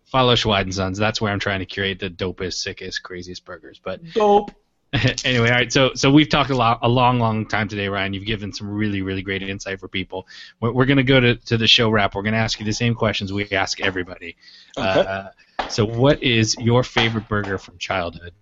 follow 0.05 0.35
Schweid 0.35 0.65
and 0.65 0.73
Sons. 0.73 0.97
That's 0.97 1.19
where 1.19 1.31
I'm 1.31 1.39
trying 1.39 1.59
to 1.59 1.65
curate 1.65 1.99
the 1.99 2.09
dopest, 2.09 2.53
sickest, 2.53 3.03
craziest 3.03 3.43
burgers. 3.43 3.81
But 3.83 4.01
dope. 4.13 4.51
anyway, 5.25 5.49
all 5.49 5.55
right. 5.55 5.73
So 5.73 5.93
so 5.95 6.11
we've 6.11 6.29
talked 6.29 6.51
a 6.51 6.55
lot, 6.55 6.79
a 6.83 6.89
long, 6.89 7.19
long 7.19 7.47
time 7.47 7.67
today, 7.67 7.87
Ryan. 7.87 8.13
You've 8.13 8.25
given 8.25 8.53
some 8.53 8.69
really, 8.69 9.01
really 9.01 9.23
great 9.23 9.41
insight 9.41 9.79
for 9.79 9.87
people. 9.87 10.27
We're, 10.59 10.71
we're 10.71 10.85
going 10.85 10.97
to 10.97 11.03
go 11.03 11.19
to 11.19 11.35
to 11.35 11.57
the 11.57 11.67
show 11.67 11.89
wrap. 11.89 12.13
We're 12.13 12.21
going 12.21 12.33
to 12.33 12.39
ask 12.39 12.59
you 12.59 12.65
the 12.65 12.73
same 12.73 12.93
questions 12.93 13.33
we 13.33 13.49
ask 13.51 13.81
everybody. 13.81 14.35
Okay. 14.77 14.87
Uh, 14.87 15.29
so, 15.69 15.83
what 15.83 16.21
is 16.21 16.55
your 16.59 16.83
favorite 16.83 17.27
burger 17.27 17.57
from 17.57 17.77
childhood? 17.79 18.33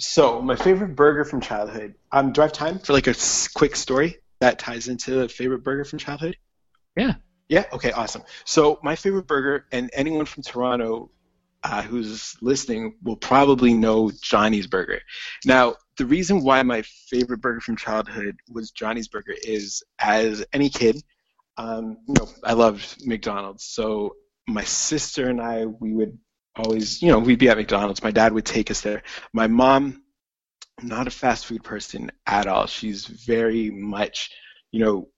So, 0.00 0.42
my 0.42 0.56
favorite 0.56 0.96
burger 0.96 1.24
from 1.24 1.40
childhood. 1.40 1.94
Um, 2.10 2.32
do 2.32 2.40
I 2.40 2.46
have 2.46 2.52
time 2.52 2.80
for 2.80 2.92
like 2.92 3.06
a 3.06 3.14
quick 3.54 3.76
story 3.76 4.18
that 4.40 4.58
ties 4.58 4.88
into 4.88 5.12
the 5.12 5.28
favorite 5.28 5.62
burger 5.62 5.84
from 5.84 6.00
childhood? 6.00 6.36
Yeah. 6.96 7.14
Yeah. 7.48 7.66
Okay. 7.72 7.92
Awesome. 7.92 8.22
So, 8.44 8.80
my 8.82 8.96
favorite 8.96 9.28
burger, 9.28 9.66
and 9.70 9.90
anyone 9.92 10.26
from 10.26 10.42
Toronto 10.42 11.10
uh, 11.64 11.82
who's 11.82 12.36
listening 12.42 12.94
will 13.02 13.16
probably 13.16 13.72
know 13.72 14.10
Johnny's 14.20 14.66
Burger. 14.66 15.00
Now, 15.46 15.76
the 15.96 16.06
reason 16.06 16.42
why 16.42 16.62
my 16.62 16.82
favorite 16.82 17.40
burger 17.40 17.60
from 17.60 17.76
childhood 17.76 18.36
was 18.48 18.70
Johnny's 18.70 19.08
Burger 19.08 19.34
is, 19.42 19.82
as 19.98 20.44
any 20.52 20.68
kid, 20.68 21.02
um, 21.56 21.98
you 22.08 22.14
know, 22.18 22.28
I 22.42 22.54
loved 22.54 23.06
McDonald's. 23.06 23.64
So 23.64 24.16
my 24.48 24.64
sister 24.64 25.28
and 25.28 25.40
I, 25.40 25.66
we 25.66 25.94
would 25.94 26.18
always, 26.56 27.00
you 27.00 27.08
know, 27.08 27.18
we'd 27.18 27.38
be 27.38 27.48
at 27.48 27.56
McDonald's. 27.56 28.02
My 28.02 28.10
dad 28.10 28.32
would 28.32 28.44
take 28.44 28.70
us 28.70 28.80
there. 28.80 29.02
My 29.32 29.46
mom, 29.46 30.02
not 30.82 31.06
a 31.06 31.10
fast 31.10 31.46
food 31.46 31.62
person 31.62 32.10
at 32.26 32.46
all. 32.46 32.66
She's 32.66 33.06
very 33.06 33.70
much, 33.70 34.30
you 34.72 34.84
know, 34.84 35.08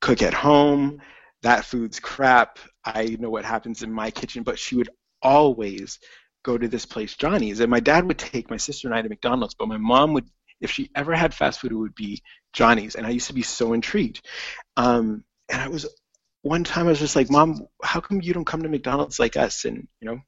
cook 0.00 0.22
at 0.22 0.34
home. 0.34 1.00
That 1.42 1.64
food's 1.64 2.00
crap. 2.00 2.58
I 2.84 3.16
know 3.18 3.30
what 3.30 3.44
happens 3.44 3.82
in 3.82 3.92
my 3.92 4.10
kitchen, 4.10 4.42
but 4.42 4.58
she 4.58 4.76
would 4.76 4.90
always 5.22 5.98
go 6.46 6.56
to 6.56 6.68
this 6.68 6.86
place, 6.86 7.16
Johnny's. 7.16 7.60
And 7.60 7.70
my 7.70 7.80
dad 7.80 8.06
would 8.06 8.18
take 8.18 8.48
my 8.48 8.56
sister 8.56 8.86
and 8.86 8.94
I 8.94 9.02
to 9.02 9.08
McDonald's, 9.08 9.54
but 9.54 9.68
my 9.68 9.76
mom 9.76 10.14
would, 10.14 10.28
if 10.60 10.70
she 10.70 10.90
ever 10.94 11.14
had 11.14 11.34
fast 11.34 11.60
food, 11.60 11.72
it 11.72 11.76
would 11.76 11.94
be 11.94 12.22
Johnny's. 12.52 12.94
And 12.94 13.04
I 13.06 13.10
used 13.10 13.26
to 13.26 13.34
be 13.34 13.42
so 13.42 13.72
intrigued. 13.72 14.24
Um, 14.76 15.24
and 15.50 15.60
I 15.60 15.68
was, 15.68 15.86
one 16.42 16.64
time 16.64 16.86
I 16.86 16.90
was 16.90 17.00
just 17.00 17.16
like, 17.16 17.30
Mom, 17.30 17.66
how 17.82 18.00
come 18.00 18.22
you 18.22 18.32
don't 18.32 18.46
come 18.46 18.62
to 18.62 18.68
McDonald's 18.68 19.18
like 19.18 19.36
us? 19.36 19.64
And, 19.64 19.88
you 20.00 20.08
know, 20.08 20.20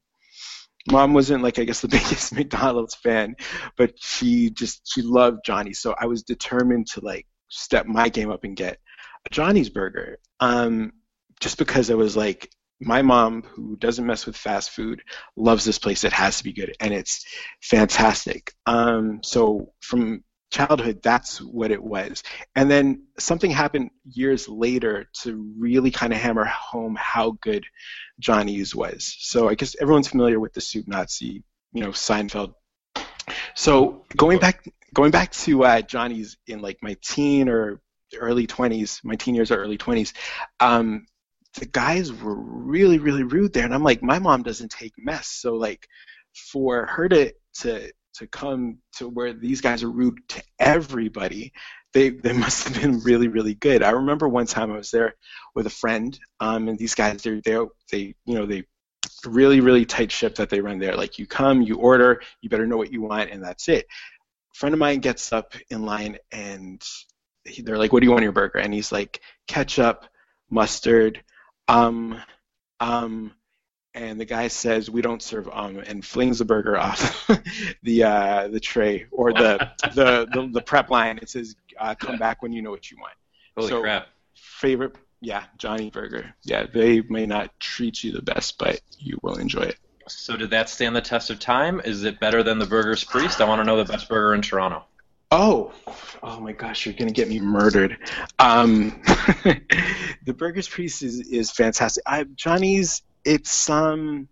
mom 0.91 1.13
wasn't 1.13 1.43
like 1.43 1.59
I 1.59 1.63
guess 1.63 1.81
the 1.81 1.87
biggest 1.99 2.33
McDonald's 2.33 2.95
fan, 2.95 3.35
but 3.77 3.93
she 3.97 4.49
just 4.49 4.81
she 4.85 5.01
loved 5.01 5.39
Johnny's. 5.45 5.79
So 5.79 5.95
I 5.99 6.05
was 6.05 6.23
determined 6.23 6.87
to 6.87 7.01
like 7.01 7.25
step 7.49 7.85
my 7.85 8.09
game 8.09 8.31
up 8.31 8.43
and 8.43 8.55
get 8.55 8.77
a 9.25 9.29
Johnny's 9.29 9.69
burger. 9.69 10.19
Um, 10.39 10.93
just 11.39 11.57
because 11.57 11.89
I 11.89 11.95
was 11.95 12.17
like 12.17 12.49
my 12.79 13.01
mom, 13.01 13.43
who 13.43 13.75
doesn't 13.77 14.05
mess 14.05 14.25
with 14.25 14.37
fast 14.37 14.71
food, 14.71 15.01
loves 15.35 15.65
this 15.65 15.79
place. 15.79 16.03
It 16.03 16.13
has 16.13 16.37
to 16.37 16.43
be 16.43 16.53
good, 16.53 16.75
and 16.79 16.93
it's 16.93 17.25
fantastic. 17.61 18.53
Um, 18.65 19.19
so 19.23 19.73
from 19.81 20.23
childhood, 20.51 21.01
that's 21.03 21.39
what 21.39 21.71
it 21.71 21.81
was. 21.81 22.23
And 22.55 22.71
then 22.71 23.03
something 23.17 23.51
happened 23.51 23.91
years 24.05 24.47
later 24.47 25.09
to 25.21 25.53
really 25.57 25.91
kind 25.91 26.13
of 26.13 26.19
hammer 26.19 26.45
home 26.45 26.97
how 26.99 27.37
good 27.41 27.65
Johnny's 28.19 28.75
was. 28.75 29.15
So 29.19 29.49
I 29.49 29.55
guess 29.55 29.75
everyone's 29.79 30.07
familiar 30.07 30.39
with 30.39 30.53
the 30.53 30.61
Soup 30.61 30.87
Nazi, 30.87 31.43
you 31.73 31.83
know, 31.83 31.89
Seinfeld. 31.89 32.53
So 33.55 34.05
going 34.17 34.39
back, 34.39 34.65
going 34.93 35.11
back 35.11 35.31
to 35.33 35.65
uh, 35.65 35.81
Johnny's 35.81 36.37
in 36.47 36.61
like 36.61 36.79
my 36.81 36.95
teen 37.03 37.47
or 37.47 37.81
early 38.17 38.47
20s, 38.47 39.03
my 39.03 39.15
teen 39.15 39.35
years 39.35 39.51
or 39.51 39.57
early 39.57 39.77
20s. 39.77 40.13
Um, 40.59 41.05
the 41.57 41.65
guys 41.65 42.11
were 42.13 42.35
really 42.35 42.99
really 42.99 43.23
rude 43.23 43.53
there. 43.53 43.65
And 43.65 43.73
i'm 43.73 43.83
like 43.83 44.03
my 44.03 44.19
mom 44.19 44.43
doesn't 44.43 44.71
take 44.71 44.93
mess. 44.97 45.27
So 45.27 45.55
like 45.55 45.87
for 46.51 46.85
her 46.85 47.09
to 47.09 47.33
to 47.61 47.91
to 48.15 48.27
come 48.27 48.79
to 48.97 49.07
where 49.07 49.33
these 49.33 49.61
guys 49.61 49.83
are 49.83 49.91
rude 49.91 50.19
to 50.29 50.43
everybody 50.59 51.53
they 51.93 52.09
they 52.09 52.33
must 52.45 52.67
have 52.67 52.81
been 52.81 52.99
really 52.99 53.27
really 53.27 53.55
good. 53.55 53.83
I 53.83 53.91
remember 53.91 54.27
one 54.27 54.45
time 54.45 54.71
i 54.71 54.77
was 54.77 54.91
there 54.91 55.15
with 55.55 55.65
a 55.67 55.71
friend 55.71 56.17
um 56.39 56.67
and 56.67 56.77
these 56.77 56.95
guys 56.95 57.21
they're 57.23 57.41
they 57.41 57.57
they 57.91 58.15
you 58.25 58.35
know 58.35 58.45
they 58.45 58.63
really 59.25 59.59
really 59.59 59.85
tight 59.85 60.11
ship 60.11 60.35
that 60.35 60.49
they 60.49 60.61
run 60.61 60.79
there. 60.79 60.95
Like 60.95 61.19
you 61.19 61.25
come 61.27 61.61
you 61.61 61.75
order 61.77 62.21
you 62.41 62.49
better 62.49 62.67
know 62.67 62.77
what 62.77 62.91
you 62.91 63.01
want 63.01 63.31
and 63.31 63.43
that's 63.43 63.67
it. 63.69 63.85
A 63.85 64.57
friend 64.57 64.73
of 64.73 64.79
mine 64.79 64.99
gets 64.99 65.33
up 65.33 65.55
in 65.69 65.83
line 65.85 66.17
and 66.31 66.81
they're 67.63 67.77
like 67.77 67.91
what 67.91 68.01
do 68.01 68.05
you 68.05 68.11
want 68.11 68.21
in 68.21 68.25
your 68.25 68.33
burger? 68.33 68.59
And 68.59 68.73
he's 68.73 68.91
like 68.91 69.21
ketchup 69.47 70.05
mustard 70.49 71.23
um, 71.69 72.21
um, 72.79 73.31
and 73.93 74.19
the 74.19 74.25
guy 74.25 74.47
says 74.47 74.89
we 74.89 75.01
don't 75.01 75.21
serve 75.21 75.49
um 75.51 75.79
and 75.79 76.05
flings 76.05 76.39
the 76.39 76.45
burger 76.45 76.77
off 76.77 77.27
the 77.83 78.03
uh, 78.03 78.47
the 78.47 78.59
tray 78.59 79.05
or 79.11 79.33
the, 79.33 79.57
the, 79.95 80.27
the 80.33 80.49
the 80.53 80.61
prep 80.61 80.89
line. 80.89 81.19
It 81.21 81.29
says 81.29 81.55
uh, 81.79 81.95
come 81.95 82.17
back 82.17 82.41
when 82.41 82.51
you 82.51 82.61
know 82.61 82.71
what 82.71 82.89
you 82.91 82.97
want. 82.99 83.13
Holy 83.55 83.69
so, 83.69 83.81
crap! 83.81 84.07
Favorite, 84.35 84.95
yeah, 85.21 85.43
Johnny 85.57 85.89
Burger. 85.89 86.33
Yeah, 86.43 86.65
they 86.71 87.01
may 87.01 87.25
not 87.25 87.57
treat 87.59 88.03
you 88.03 88.11
the 88.11 88.21
best, 88.21 88.57
but 88.57 88.81
you 88.97 89.17
will 89.21 89.35
enjoy 89.37 89.63
it. 89.63 89.77
So 90.07 90.35
did 90.35 90.49
that 90.51 90.69
stand 90.69 90.95
the 90.95 91.01
test 91.01 91.29
of 91.29 91.39
time? 91.39 91.81
Is 91.85 92.03
it 92.03 92.19
better 92.19 92.41
than 92.41 92.57
the 92.57 92.65
Burger's 92.65 93.03
Priest? 93.03 93.41
I 93.41 93.45
want 93.45 93.59
to 93.59 93.63
know 93.63 93.77
the 93.77 93.85
best 93.85 94.09
burger 94.09 94.33
in 94.33 94.41
Toronto. 94.41 94.83
Oh, 95.31 95.71
oh 96.23 96.39
my 96.39 96.53
gosh, 96.53 96.85
you're 96.85 96.95
gonna 96.95 97.11
get 97.11 97.29
me 97.29 97.39
murdered. 97.39 97.97
Um, 98.39 99.01
the 100.25 100.33
Burger's 100.35 100.67
Priest 100.67 101.03
is, 101.03 101.19
is 101.19 101.51
fantastic. 101.51 102.03
I, 102.07 102.23
Johnny's, 102.23 103.03
it's 103.23 103.69
um, 103.69 104.27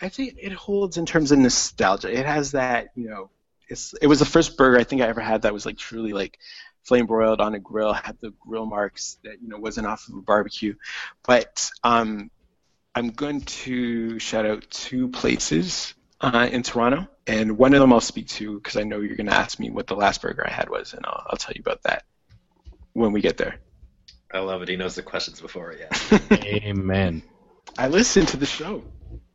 I 0.00 0.08
think 0.08 0.36
it 0.40 0.52
holds 0.52 0.96
in 0.96 1.06
terms 1.06 1.30
of 1.30 1.38
nostalgia. 1.38 2.12
It 2.12 2.26
has 2.26 2.52
that, 2.52 2.88
you 2.96 3.08
know, 3.08 3.30
it's 3.68 3.94
it 4.00 4.06
was 4.06 4.18
the 4.18 4.24
first 4.24 4.56
burger 4.56 4.78
I 4.78 4.84
think 4.84 5.02
I 5.02 5.06
ever 5.06 5.20
had 5.20 5.42
that 5.42 5.52
was 5.52 5.64
like 5.66 5.78
truly 5.78 6.12
like 6.12 6.38
flame 6.82 7.06
broiled 7.06 7.40
on 7.40 7.54
a 7.54 7.58
grill, 7.58 7.92
had 7.92 8.16
the 8.20 8.32
grill 8.40 8.66
marks 8.66 9.18
that 9.24 9.40
you 9.40 9.48
know 9.48 9.58
wasn't 9.58 9.86
off 9.86 10.08
of 10.08 10.14
a 10.14 10.22
barbecue. 10.22 10.74
But 11.24 11.70
um, 11.82 12.30
I'm 12.94 13.10
going 13.10 13.42
to 13.42 14.18
shout 14.18 14.46
out 14.46 14.66
two 14.70 15.08
places 15.08 15.94
uh, 16.20 16.48
in 16.50 16.62
Toronto, 16.62 17.08
and 17.26 17.58
one 17.58 17.74
of 17.74 17.80
them 17.80 17.92
I'll 17.92 18.00
speak 18.00 18.28
to 18.28 18.56
because 18.56 18.76
I 18.76 18.82
know 18.82 19.00
you're 19.00 19.16
going 19.16 19.28
to 19.28 19.34
ask 19.34 19.58
me 19.58 19.70
what 19.70 19.86
the 19.86 19.96
last 19.96 20.22
burger 20.22 20.46
I 20.46 20.52
had 20.52 20.70
was, 20.70 20.94
and 20.94 21.04
I'll, 21.04 21.26
I'll 21.30 21.36
tell 21.36 21.52
you 21.54 21.60
about 21.60 21.82
that 21.82 22.04
when 22.92 23.12
we 23.12 23.20
get 23.20 23.36
there. 23.36 23.56
I 24.32 24.40
love 24.40 24.62
it. 24.62 24.68
He 24.68 24.76
knows 24.76 24.94
the 24.94 25.02
questions 25.02 25.40
before, 25.40 25.74
yeah. 25.78 26.18
Amen. 26.32 27.22
I 27.78 27.88
listened 27.88 28.28
to 28.28 28.36
the 28.36 28.46
show. 28.46 28.82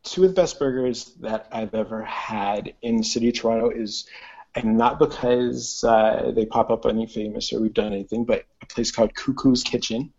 Two 0.03 0.23
of 0.23 0.29
the 0.29 0.41
best 0.41 0.59
burgers 0.59 1.13
that 1.21 1.47
I've 1.51 1.75
ever 1.75 2.03
had 2.03 2.73
in 2.81 2.97
the 2.97 3.03
city 3.03 3.29
of 3.29 3.35
Toronto 3.35 3.69
is, 3.69 4.07
and 4.55 4.77
not 4.77 4.99
because 4.99 5.83
uh, 5.83 6.31
they 6.35 6.45
pop 6.45 6.71
up 6.71 6.85
any 6.85 7.05
Famous 7.05 7.53
or 7.53 7.61
we've 7.61 7.73
done 7.73 7.93
anything, 7.93 8.25
but 8.25 8.45
a 8.61 8.65
place 8.65 8.91
called 8.91 9.13
Cuckoo's 9.13 9.63
Kitchen. 9.63 10.11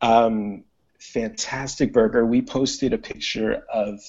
Um, 0.00 0.64
fantastic 0.98 1.92
burger. 1.92 2.24
We 2.24 2.42
posted 2.42 2.92
a 2.92 2.98
picture 2.98 3.64
of 3.72 4.00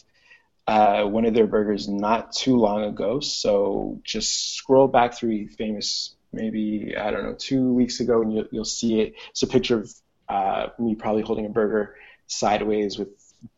uh, 0.68 1.04
one 1.04 1.26
of 1.26 1.34
their 1.34 1.48
burgers 1.48 1.88
not 1.88 2.34
too 2.34 2.58
long 2.58 2.84
ago. 2.84 3.20
So 3.20 4.02
just 4.04 4.56
scroll 4.56 4.88
back 4.88 5.14
through 5.14 5.48
Famous, 5.50 6.16
maybe 6.34 6.96
I 6.98 7.10
don't 7.12 7.24
know, 7.24 7.36
two 7.38 7.74
weeks 7.74 8.00
ago, 8.00 8.22
and 8.22 8.34
you'll, 8.34 8.48
you'll 8.52 8.66
see 8.66 9.00
it. 9.00 9.14
It's 9.30 9.44
a 9.44 9.48
picture 9.48 9.80
of 9.80 9.94
uh, 10.28 10.68
me 10.78 10.96
probably 10.96 11.24
holding 11.24 11.46
a 11.46 11.50
burger 11.50 11.96
sideways 12.28 13.00
with 13.00 13.10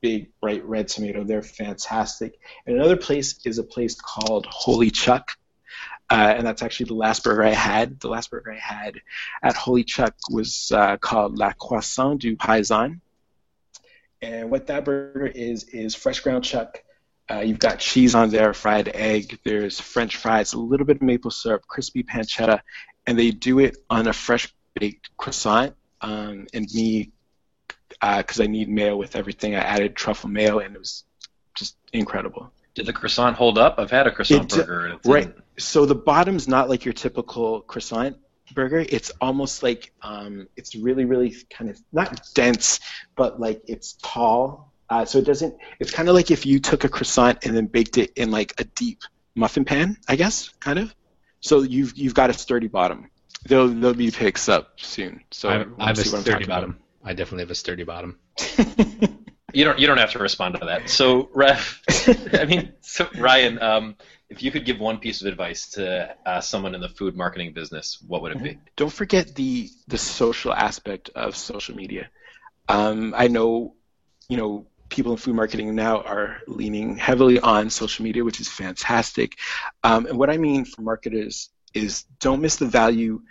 big 0.01 0.29
bright 0.39 0.63
red 0.65 0.87
tomato. 0.87 1.23
They're 1.23 1.41
fantastic. 1.41 2.39
And 2.65 2.75
another 2.75 2.97
place 2.97 3.39
is 3.43 3.57
a 3.57 3.63
place 3.63 3.95
called 3.99 4.45
Holy 4.45 4.91
Chuck. 4.91 5.31
Uh, 6.11 6.33
and 6.37 6.45
that's 6.45 6.63
actually 6.63 6.87
the 6.87 6.95
last 6.95 7.23
burger 7.23 7.43
I 7.43 7.53
had. 7.53 7.99
The 7.99 8.07
last 8.07 8.31
burger 8.31 8.51
I 8.51 8.57
had 8.57 8.95
at 9.43 9.55
Holy 9.55 9.83
Chuck 9.83 10.15
was 10.29 10.71
uh, 10.71 10.97
called 10.97 11.37
La 11.37 11.53
Croissant 11.53 12.19
du 12.19 12.35
Paysan. 12.35 12.99
And 14.21 14.49
what 14.51 14.67
that 14.67 14.85
burger 14.85 15.27
is 15.27 15.65
is 15.65 15.95
fresh 15.95 16.19
ground 16.19 16.43
chuck. 16.43 16.83
Uh, 17.31 17.39
you've 17.41 17.59
got 17.59 17.79
cheese 17.79 18.15
on 18.15 18.29
there, 18.29 18.53
fried 18.53 18.89
egg. 18.93 19.39
There's 19.43 19.79
French 19.79 20.17
fries, 20.17 20.53
a 20.53 20.59
little 20.59 20.85
bit 20.85 20.97
of 20.97 21.01
maple 21.03 21.31
syrup, 21.31 21.67
crispy 21.67 22.03
pancetta, 22.03 22.61
and 23.05 23.17
they 23.19 23.31
do 23.31 23.59
it 23.59 23.77
on 23.89 24.07
a 24.07 24.13
fresh 24.13 24.53
baked 24.73 25.09
croissant. 25.17 25.75
Um, 26.01 26.47
and 26.53 26.67
me, 26.73 27.11
because 27.89 28.39
uh, 28.39 28.43
I 28.43 28.47
need 28.47 28.69
mayo 28.69 28.95
with 28.95 29.15
everything, 29.15 29.55
I 29.55 29.59
added 29.59 29.95
truffle 29.95 30.29
mayo, 30.29 30.59
and 30.59 30.75
it 30.75 30.79
was 30.79 31.03
just 31.55 31.75
incredible. 31.93 32.51
Did 32.73 32.85
the 32.85 32.93
croissant 32.93 33.35
hold 33.35 33.57
up? 33.57 33.75
I've 33.77 33.91
had 33.91 34.07
a 34.07 34.11
croissant 34.11 34.53
It- 34.53 34.65
burger. 34.65 34.97
Right. 35.05 35.25
didn't. 35.25 35.43
So 35.57 35.85
the 35.85 35.95
bottom's 35.95 36.47
not 36.47 36.69
like 36.69 36.85
your 36.85 36.93
typical 36.93 37.61
croissant 37.61 38.17
burger. 38.53 38.79
It's 38.79 39.11
almost 39.19 39.61
like 39.61 39.91
um, 40.01 40.47
it's 40.55 40.75
really, 40.75 41.05
really 41.05 41.35
kind 41.49 41.69
of 41.69 41.79
not 41.91 42.21
dense, 42.33 42.79
but 43.15 43.39
like 43.39 43.61
it's 43.67 43.97
tall. 44.01 44.68
Uh, 44.89 45.05
so 45.05 45.19
it 45.19 45.25
doesn't. 45.25 45.55
It's 45.79 45.91
kind 45.91 46.09
of 46.09 46.15
like 46.15 46.31
if 46.31 46.45
you 46.45 46.59
took 46.59 46.83
a 46.83 46.89
croissant 46.89 47.45
and 47.45 47.55
then 47.55 47.67
baked 47.67 47.97
it 47.97 48.11
in 48.15 48.31
like 48.31 48.53
a 48.59 48.63
deep 48.63 49.03
muffin 49.35 49.65
pan, 49.65 49.97
I 50.07 50.15
guess, 50.15 50.49
kind 50.59 50.79
of. 50.79 50.93
So 51.41 51.61
you've 51.61 51.97
you've 51.97 52.15
got 52.15 52.29
a 52.29 52.33
sturdy 52.33 52.67
bottom. 52.67 53.09
There'll 53.45 53.69
there'll 53.69 53.95
be 53.95 54.11
picks 54.11 54.49
up 54.49 54.73
soon. 54.77 55.23
So 55.31 55.49
I, 55.49 55.59
everyone 55.59 55.81
I 55.81 55.87
have 55.87 55.97
a 55.97 56.01
what 56.01 56.07
sturdy 56.07 56.23
talking 56.23 56.45
about. 56.45 56.61
bottom. 56.61 56.79
I 57.03 57.13
definitely 57.13 57.43
have 57.43 57.51
a 57.51 57.55
sturdy 57.55 57.83
bottom. 57.83 58.19
You 59.53 59.65
don't. 59.65 59.79
You 59.79 59.87
don't 59.87 59.97
have 59.97 60.11
to 60.11 60.19
respond 60.19 60.59
to 60.59 60.65
that. 60.65 60.89
So, 60.89 61.29
Rev, 61.33 61.81
I 62.33 62.45
mean, 62.45 62.73
so 62.81 63.07
Ryan, 63.17 63.61
um, 63.61 63.95
if 64.29 64.43
you 64.43 64.51
could 64.51 64.65
give 64.65 64.79
one 64.79 64.99
piece 64.99 65.21
of 65.21 65.27
advice 65.27 65.69
to 65.71 66.15
uh, 66.25 66.41
someone 66.41 66.75
in 66.75 66.81
the 66.81 66.89
food 66.89 67.15
marketing 67.15 67.53
business, 67.53 67.99
what 68.05 68.21
would 68.21 68.33
it 68.33 68.43
be? 68.43 68.59
don't 68.75 68.93
forget 68.93 69.33
the 69.35 69.69
the 69.87 69.97
social 69.97 70.53
aspect 70.53 71.09
of 71.15 71.35
social 71.35 71.75
media. 71.75 72.09
Um, 72.67 73.15
I 73.17 73.27
know, 73.27 73.73
you 74.27 74.37
know, 74.37 74.67
people 74.99 75.13
in 75.13 75.17
food 75.17 75.33
marketing 75.33 75.73
now 75.75 76.01
are 76.01 76.41
leaning 76.45 76.97
heavily 76.97 77.39
on 77.39 77.69
social 77.69 78.03
media, 78.03 78.21
which 78.21 78.41
is 78.41 78.49
fantastic. 78.49 79.37
Um, 79.81 80.07
and 80.07 80.17
what 80.17 80.29
I 80.29 80.35
mean 80.35 80.65
for 80.65 80.81
marketers 80.81 81.51
is 81.73 82.03
don't 82.19 82.41
miss 82.41 82.57
the 82.57 82.65
value 82.65 83.21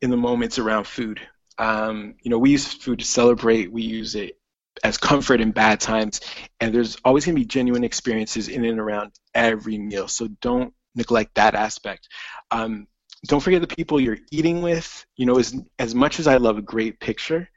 in 0.00 0.08
the 0.08 0.16
moments 0.16 0.58
around 0.58 0.86
food. 0.86 1.20
Um, 1.58 2.14
you 2.22 2.30
know, 2.30 2.38
we 2.38 2.52
use 2.52 2.72
food 2.72 3.00
to 3.00 3.04
celebrate. 3.04 3.70
We 3.70 3.82
use 3.82 4.14
it 4.14 4.38
as 4.82 4.96
comfort 4.96 5.42
in 5.42 5.50
bad 5.50 5.80
times, 5.80 6.22
and 6.60 6.74
there's 6.74 6.96
always 7.04 7.26
going 7.26 7.34
to 7.36 7.40
be 7.42 7.46
genuine 7.46 7.84
experiences 7.84 8.48
in 8.48 8.64
and 8.64 8.80
around 8.80 9.12
every 9.34 9.76
meal. 9.76 10.08
So 10.08 10.28
don't 10.40 10.72
neglect 10.94 11.34
that 11.34 11.54
aspect. 11.54 12.08
Um, 12.50 12.86
don't 13.26 13.40
forget 13.40 13.60
the 13.60 13.66
people 13.66 14.00
you're 14.00 14.24
eating 14.30 14.62
with. 14.62 15.04
You 15.16 15.26
know, 15.26 15.38
as 15.38 15.54
as 15.78 15.94
much 15.94 16.20
as 16.20 16.26
I 16.26 16.38
love 16.38 16.56
a 16.56 16.62
great 16.62 17.00
picture, 17.00 17.50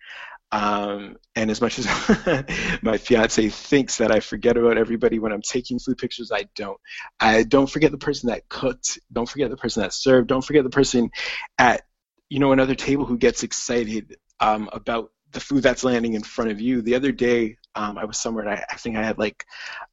um, 0.52 1.18
and 1.36 1.50
as 1.50 1.62
much 1.62 1.80
as 1.80 1.86
my 2.82 2.98
fiance 2.98 3.50
thinks 3.50 3.98
that 3.98 4.12
I 4.12 4.20
forget 4.20 4.58
about 4.58 4.78
everybody 4.78 5.18
when 5.20 5.32
I'm 5.32 5.42
taking 5.42 5.80
food 5.80 5.98
pictures, 5.98 6.32
I 6.32 6.48
don't. 6.56 6.80
I 7.20 7.44
don't 7.44 7.70
forget 7.70 7.92
the 7.92 7.98
person 7.98 8.30
that 8.30 8.50
cooked. 8.50 9.00
Don't 9.12 9.30
forget 9.30 9.50
the 9.50 9.58
person 9.58 9.84
that 9.84 9.94
served. 9.94 10.28
Don't 10.28 10.44
forget 10.44 10.64
the 10.64 10.70
person 10.70 11.10
at 11.58 11.84
you 12.30 12.40
know 12.40 12.52
another 12.52 12.76
table 12.76 13.06
who 13.06 13.18
gets 13.18 13.44
excited 13.44 14.18
um, 14.40 14.70
about 14.74 15.12
the 15.32 15.40
food 15.40 15.64
that's 15.64 15.84
landing 15.84 16.14
in 16.14 16.24
front 16.24 16.52
of 16.52 16.60
you. 16.60 16.82
The 16.82 16.96
other 16.96 17.14
day, 17.14 17.58
um, 17.76 17.98
I 17.98 18.06
was 18.06 18.20
somewhere 18.20 18.46
and 18.46 18.54
I, 18.54 18.66
I 18.70 18.76
think 18.76 18.98
I 18.98 19.04
had 19.04 19.18
like 19.18 19.46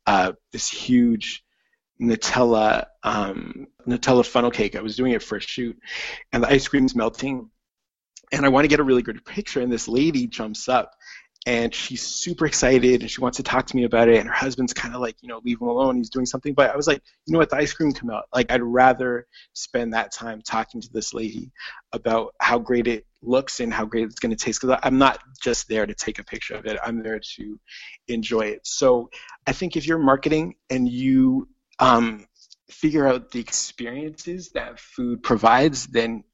uh, 0.07 0.33
this 0.53 0.69
huge 0.69 1.45
Nutella 2.01 2.87
um, 3.03 3.67
Nutella 3.87 4.27
funnel 4.27 4.51
cake. 4.51 4.75
I 4.75 4.83
was 4.83 4.97
doing 4.97 5.13
it 5.13 5.23
for 5.23 5.37
a 5.37 5.41
shoot, 5.41 5.79
and 6.33 6.43
the 6.43 6.49
ice 6.49 6.67
cream's 6.67 6.97
melting, 6.97 7.51
and 8.33 8.45
I 8.45 8.49
want 8.49 8.65
to 8.65 8.69
get 8.69 8.81
a 8.81 8.85
really 8.85 9.03
good 9.03 9.25
picture. 9.25 9.61
And 9.61 9.73
this 9.73 9.89
lady 9.89 10.27
jumps 10.27 10.69
up, 10.69 10.95
and 11.47 11.75
she's 11.75 12.03
super 12.03 12.47
excited, 12.47 13.01
and 13.01 13.11
she 13.11 13.21
wants 13.21 13.37
to 13.37 13.43
talk 13.43 13.67
to 13.67 13.77
me 13.77 13.85
about 13.85 14.09
it. 14.09 14.19
And 14.19 14.29
her 14.29 14.35
husband's 14.35 14.75
kind 14.75 14.95
of 14.95 15.01
like, 15.01 15.17
you 15.23 15.29
know, 15.29 15.41
leave 15.45 15.61
him 15.61 15.69
alone. 15.69 15.97
He's 15.97 16.11
doing 16.11 16.27
something. 16.27 16.53
But 16.53 16.71
I 16.71 16.77
was 16.77 16.87
like, 16.87 17.01
you 17.27 17.33
know 17.33 17.39
what? 17.39 17.51
The 17.51 17.57
ice 17.57 17.73
cream 17.73 17.93
come 17.93 18.11
out. 18.11 18.25
Like, 18.35 18.51
I'd 18.51 18.63
rather 18.63 19.27
spend 19.55 19.95
that 19.95 20.13
time 20.13 20.43
talking 20.43 20.81
to 20.81 20.89
this 20.93 21.15
lady 21.15 21.51
about 21.93 22.35
how 22.41 22.59
great 22.59 22.87
it 22.87 23.07
looks 23.23 23.61
and 23.61 23.73
how 23.73 23.87
great 23.87 24.05
it's 24.05 24.19
going 24.19 24.37
to 24.37 24.45
taste. 24.45 24.61
Because 24.61 24.79
I'm 24.83 24.99
not 24.99 25.21
just 25.43 25.69
there 25.69 25.87
to 25.87 25.95
take 25.95 26.19
a 26.19 26.25
picture 26.25 26.55
of 26.55 26.67
it. 26.67 26.79
I'm 26.85 27.03
there 27.03 27.21
to 27.37 27.61
enjoy 28.09 28.43
it. 28.43 28.61
So 28.65 29.09
I 29.47 29.53
think 29.53 29.77
if 29.77 29.87
you're 29.87 29.99
marketing 29.99 30.57
and 30.69 30.89
you 30.89 31.49
um, 31.79 32.27
figure 32.69 33.07
out 33.07 33.31
the 33.31 33.41
experiences 33.41 34.51
that 34.51 34.79
food 34.79 35.23
provides, 35.23 35.87
then 35.87 36.25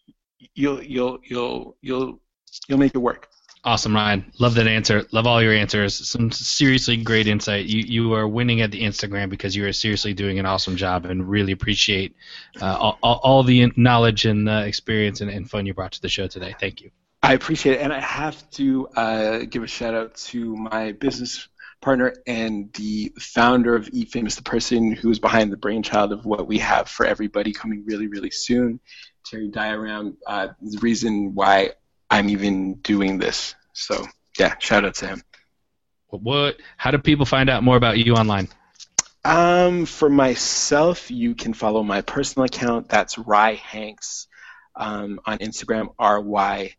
you'll 0.55 0.82
you'll 0.82 1.18
you'll 1.24 1.76
you'll 1.80 2.20
you'll 2.68 2.78
make 2.78 2.95
it 2.95 2.99
work. 2.99 3.28
Awesome, 3.66 3.95
Ryan. 3.95 4.30
Love 4.38 4.55
that 4.57 4.66
answer. 4.66 5.07
Love 5.11 5.26
all 5.26 5.42
your 5.42 5.55
answers. 5.55 5.95
Some 6.07 6.30
seriously 6.30 6.99
great 6.99 7.26
insight. 7.26 7.64
You 7.64 7.80
you 7.80 8.14
are 8.14 8.28
winning 8.28 8.61
at 8.61 8.70
the 8.70 8.82
Instagram 8.82 9.30
because 9.30 9.57
you 9.57 9.64
are 9.66 9.72
seriously 9.72 10.12
doing 10.12 10.38
an 10.38 10.45
awesome 10.45 10.76
job, 10.76 11.07
and 11.07 11.26
really 11.26 11.53
appreciate 11.53 12.14
uh, 12.61 12.76
all, 12.76 12.99
all, 13.03 13.42
the 13.42 13.72
knowledge 13.76 14.26
and 14.26 14.49
uh, 14.49 14.64
experience 14.66 15.22
and, 15.22 15.30
and 15.30 15.49
fun 15.49 15.64
you 15.64 15.72
brought 15.72 15.92
to 15.92 16.03
the 16.03 16.11
show 16.11 16.26
today. 16.26 16.55
Thank 16.61 16.82
you. 16.82 16.90
I 17.22 17.32
appreciate 17.32 17.76
it, 17.76 17.80
and 17.80 17.90
I 17.90 18.01
have 18.01 18.51
to 18.51 18.86
uh, 18.88 19.38
give 19.49 19.62
a 19.62 19.66
shout 19.66 19.95
out 19.95 20.14
to 20.16 20.55
my 20.57 20.92
business 20.92 21.49
partner 21.80 22.14
and 22.26 22.72
the 22.74 23.12
founder 23.18 23.74
of 23.74 23.88
Eat 23.92 24.11
Famous, 24.11 24.34
the 24.36 24.42
person 24.42 24.92
who 24.92 25.11
is 25.11 25.20
behind 25.20 25.51
the 25.51 25.57
brainchild 25.57 26.12
of 26.12 26.26
what 26.26 26.47
we 26.47 26.59
have 26.59 26.88
for 26.88 27.07
everybody 27.07 27.53
coming 27.53 27.84
really, 27.86 28.09
really 28.09 28.30
soon. 28.30 28.80
Terry 29.24 29.50
Diaram, 29.50 30.16
uh, 30.26 30.48
the 30.60 30.78
reason 30.78 31.34
why 31.34 31.70
I'm 32.10 32.28
even 32.28 32.74
doing 32.74 33.18
this. 33.18 33.54
So 33.72 34.06
yeah, 34.38 34.54
shout 34.58 34.84
out 34.84 34.94
to 34.96 35.08
him. 35.08 35.22
What, 36.08 36.22
what? 36.22 36.56
How 36.76 36.90
do 36.90 36.98
people 36.98 37.26
find 37.26 37.50
out 37.50 37.62
more 37.62 37.76
about 37.76 37.98
you 37.98 38.14
online? 38.14 38.48
Um, 39.24 39.86
for 39.86 40.10
myself, 40.10 41.10
you 41.10 41.34
can 41.34 41.54
follow 41.54 41.82
my 41.82 42.02
personal 42.02 42.44
account. 42.44 42.88
That's 42.88 43.16
Rye 43.16 43.54
Hanks 43.54 44.26
um, 44.76 45.18
on 45.24 45.38
Instagram. 45.38 45.94
R 45.98 46.20
Y 46.20 46.74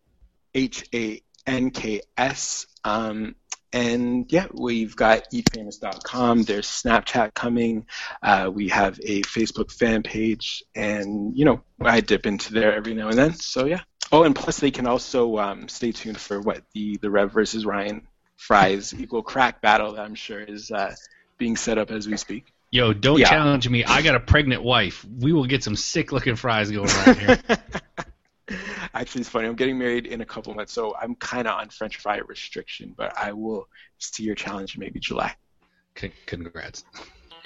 H 0.53 0.85
A 0.93 1.21
N 1.47 1.71
K 1.71 2.01
S. 2.17 2.67
Um, 2.83 3.35
and 3.75 4.31
yeah, 4.31 4.47
we've 4.53 4.95
got 4.95 5.29
eatfamous.com. 5.33 6.43
There's 6.43 6.65
Snapchat 6.65 7.33
coming. 7.33 7.85
Uh, 8.23 8.49
we 8.51 8.69
have 8.69 8.97
a 9.03 9.21
Facebook 9.23 9.69
fan 9.71 10.01
page, 10.01 10.63
and 10.75 11.37
you 11.37 11.43
know 11.43 11.61
I 11.81 11.99
dip 11.99 12.25
into 12.25 12.53
there 12.53 12.73
every 12.73 12.93
now 12.93 13.09
and 13.09 13.17
then. 13.17 13.33
So 13.33 13.65
yeah. 13.65 13.81
Oh, 14.11 14.23
and 14.23 14.33
plus 14.35 14.59
they 14.59 14.71
can 14.71 14.87
also 14.87 15.37
um, 15.39 15.67
stay 15.67 15.91
tuned 15.91 16.19
for 16.19 16.39
what 16.39 16.63
the 16.73 16.97
the 16.97 17.09
Rev 17.11 17.33
versus 17.33 17.65
Ryan 17.65 18.07
Fries 18.37 18.93
equal 18.97 19.21
crack 19.23 19.61
battle 19.61 19.93
that 19.93 20.01
I'm 20.05 20.15
sure 20.15 20.39
is 20.39 20.71
uh, 20.71 20.95
being 21.37 21.57
set 21.57 21.77
up 21.77 21.91
as 21.91 22.07
we 22.07 22.15
speak. 22.15 22.45
Yo, 22.71 22.93
don't 22.93 23.19
Yeah. 23.19 23.29
challenge 23.29 23.67
me. 23.69 23.83
I 23.83 24.01
got 24.01 24.15
a 24.15 24.19
pregnant 24.19 24.63
wife. 24.63 25.05
We 25.19 25.33
will 25.33 25.45
get 25.45 25.63
some 25.63 25.75
sick 25.75 26.11
looking 26.13 26.35
fries 26.35 26.71
going 26.71 26.87
right 26.87 27.17
here. 27.17 27.39
Actually, 28.95 29.21
it's 29.21 29.29
funny. 29.29 29.47
I'm 29.47 29.55
getting 29.55 29.77
married 29.77 30.07
in 30.07 30.21
a 30.21 30.25
couple 30.25 30.53
months, 30.53 30.71
so 30.71 30.95
I'm 30.99 31.15
kind 31.15 31.47
of 31.47 31.59
on 31.59 31.69
French 31.69 31.97
fry 31.97 32.19
restriction, 32.19 32.93
but 32.95 33.13
I 33.17 33.33
will 33.33 33.67
see 33.97 34.23
your 34.23 34.35
challenge 34.35 34.75
in 34.75 34.79
maybe 34.79 35.01
July. 35.01 35.35
C- 35.97 36.13
congrats. 36.25 36.85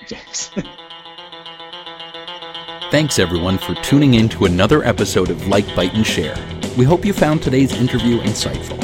Thanks. 0.08 0.52
Thanks 2.92 3.20
everyone 3.20 3.58
for 3.58 3.74
tuning 3.76 4.14
in 4.16 4.30
to 4.30 4.46
another 4.46 4.84
episode 4.84 5.32
of 5.32 5.48
Like, 5.48 5.76
Bite, 5.76 5.94
and 5.96 6.06
Share. 6.06 6.36
We 6.78 6.86
hope 6.86 7.04
you 7.04 7.14
found 7.14 7.42
today's 7.42 7.74
interview 7.74 8.20
insightful. 8.22 8.78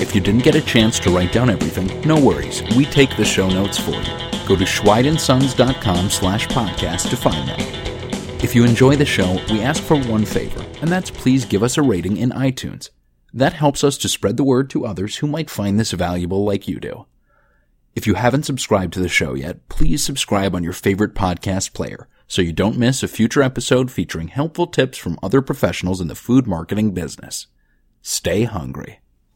If 0.00 0.14
you 0.14 0.20
didn't 0.20 0.44
get 0.44 0.54
a 0.54 0.60
chance 0.60 0.98
to 1.00 1.10
write 1.10 1.32
down 1.32 1.48
everything, 1.48 2.00
no 2.02 2.20
worries. 2.20 2.62
We 2.76 2.84
take 2.84 3.16
the 3.16 3.24
show 3.24 3.48
notes 3.48 3.78
for 3.78 3.92
you. 3.92 4.46
Go 4.46 4.56
to 4.56 4.64
schweidandsons.com 4.64 6.10
slash 6.10 6.46
podcast 6.48 7.08
to 7.10 7.16
find 7.16 7.48
them. 7.48 7.81
If 8.42 8.56
you 8.56 8.64
enjoy 8.64 8.96
the 8.96 9.04
show, 9.06 9.38
we 9.50 9.60
ask 9.60 9.80
for 9.80 9.96
one 9.96 10.24
favor, 10.24 10.66
and 10.80 10.90
that's 10.90 11.12
please 11.12 11.44
give 11.44 11.62
us 11.62 11.78
a 11.78 11.82
rating 11.82 12.16
in 12.16 12.30
iTunes. 12.30 12.90
That 13.32 13.52
helps 13.52 13.84
us 13.84 13.96
to 13.98 14.08
spread 14.08 14.36
the 14.36 14.42
word 14.42 14.68
to 14.70 14.84
others 14.84 15.18
who 15.18 15.28
might 15.28 15.48
find 15.48 15.78
this 15.78 15.92
valuable 15.92 16.44
like 16.44 16.66
you 16.66 16.80
do. 16.80 17.06
If 17.94 18.04
you 18.06 18.14
haven't 18.14 18.42
subscribed 18.42 18.94
to 18.94 19.00
the 19.00 19.08
show 19.08 19.34
yet, 19.34 19.68
please 19.68 20.04
subscribe 20.04 20.56
on 20.56 20.64
your 20.64 20.72
favorite 20.72 21.14
podcast 21.14 21.72
player 21.72 22.08
so 22.26 22.42
you 22.42 22.52
don't 22.52 22.76
miss 22.76 23.04
a 23.04 23.08
future 23.08 23.42
episode 23.42 23.92
featuring 23.92 24.26
helpful 24.26 24.66
tips 24.66 24.98
from 24.98 25.20
other 25.22 25.40
professionals 25.40 26.00
in 26.00 26.08
the 26.08 26.16
food 26.16 26.44
marketing 26.46 26.90
business. 26.90 27.46
Stay 28.02 28.42
hungry. 28.42 29.01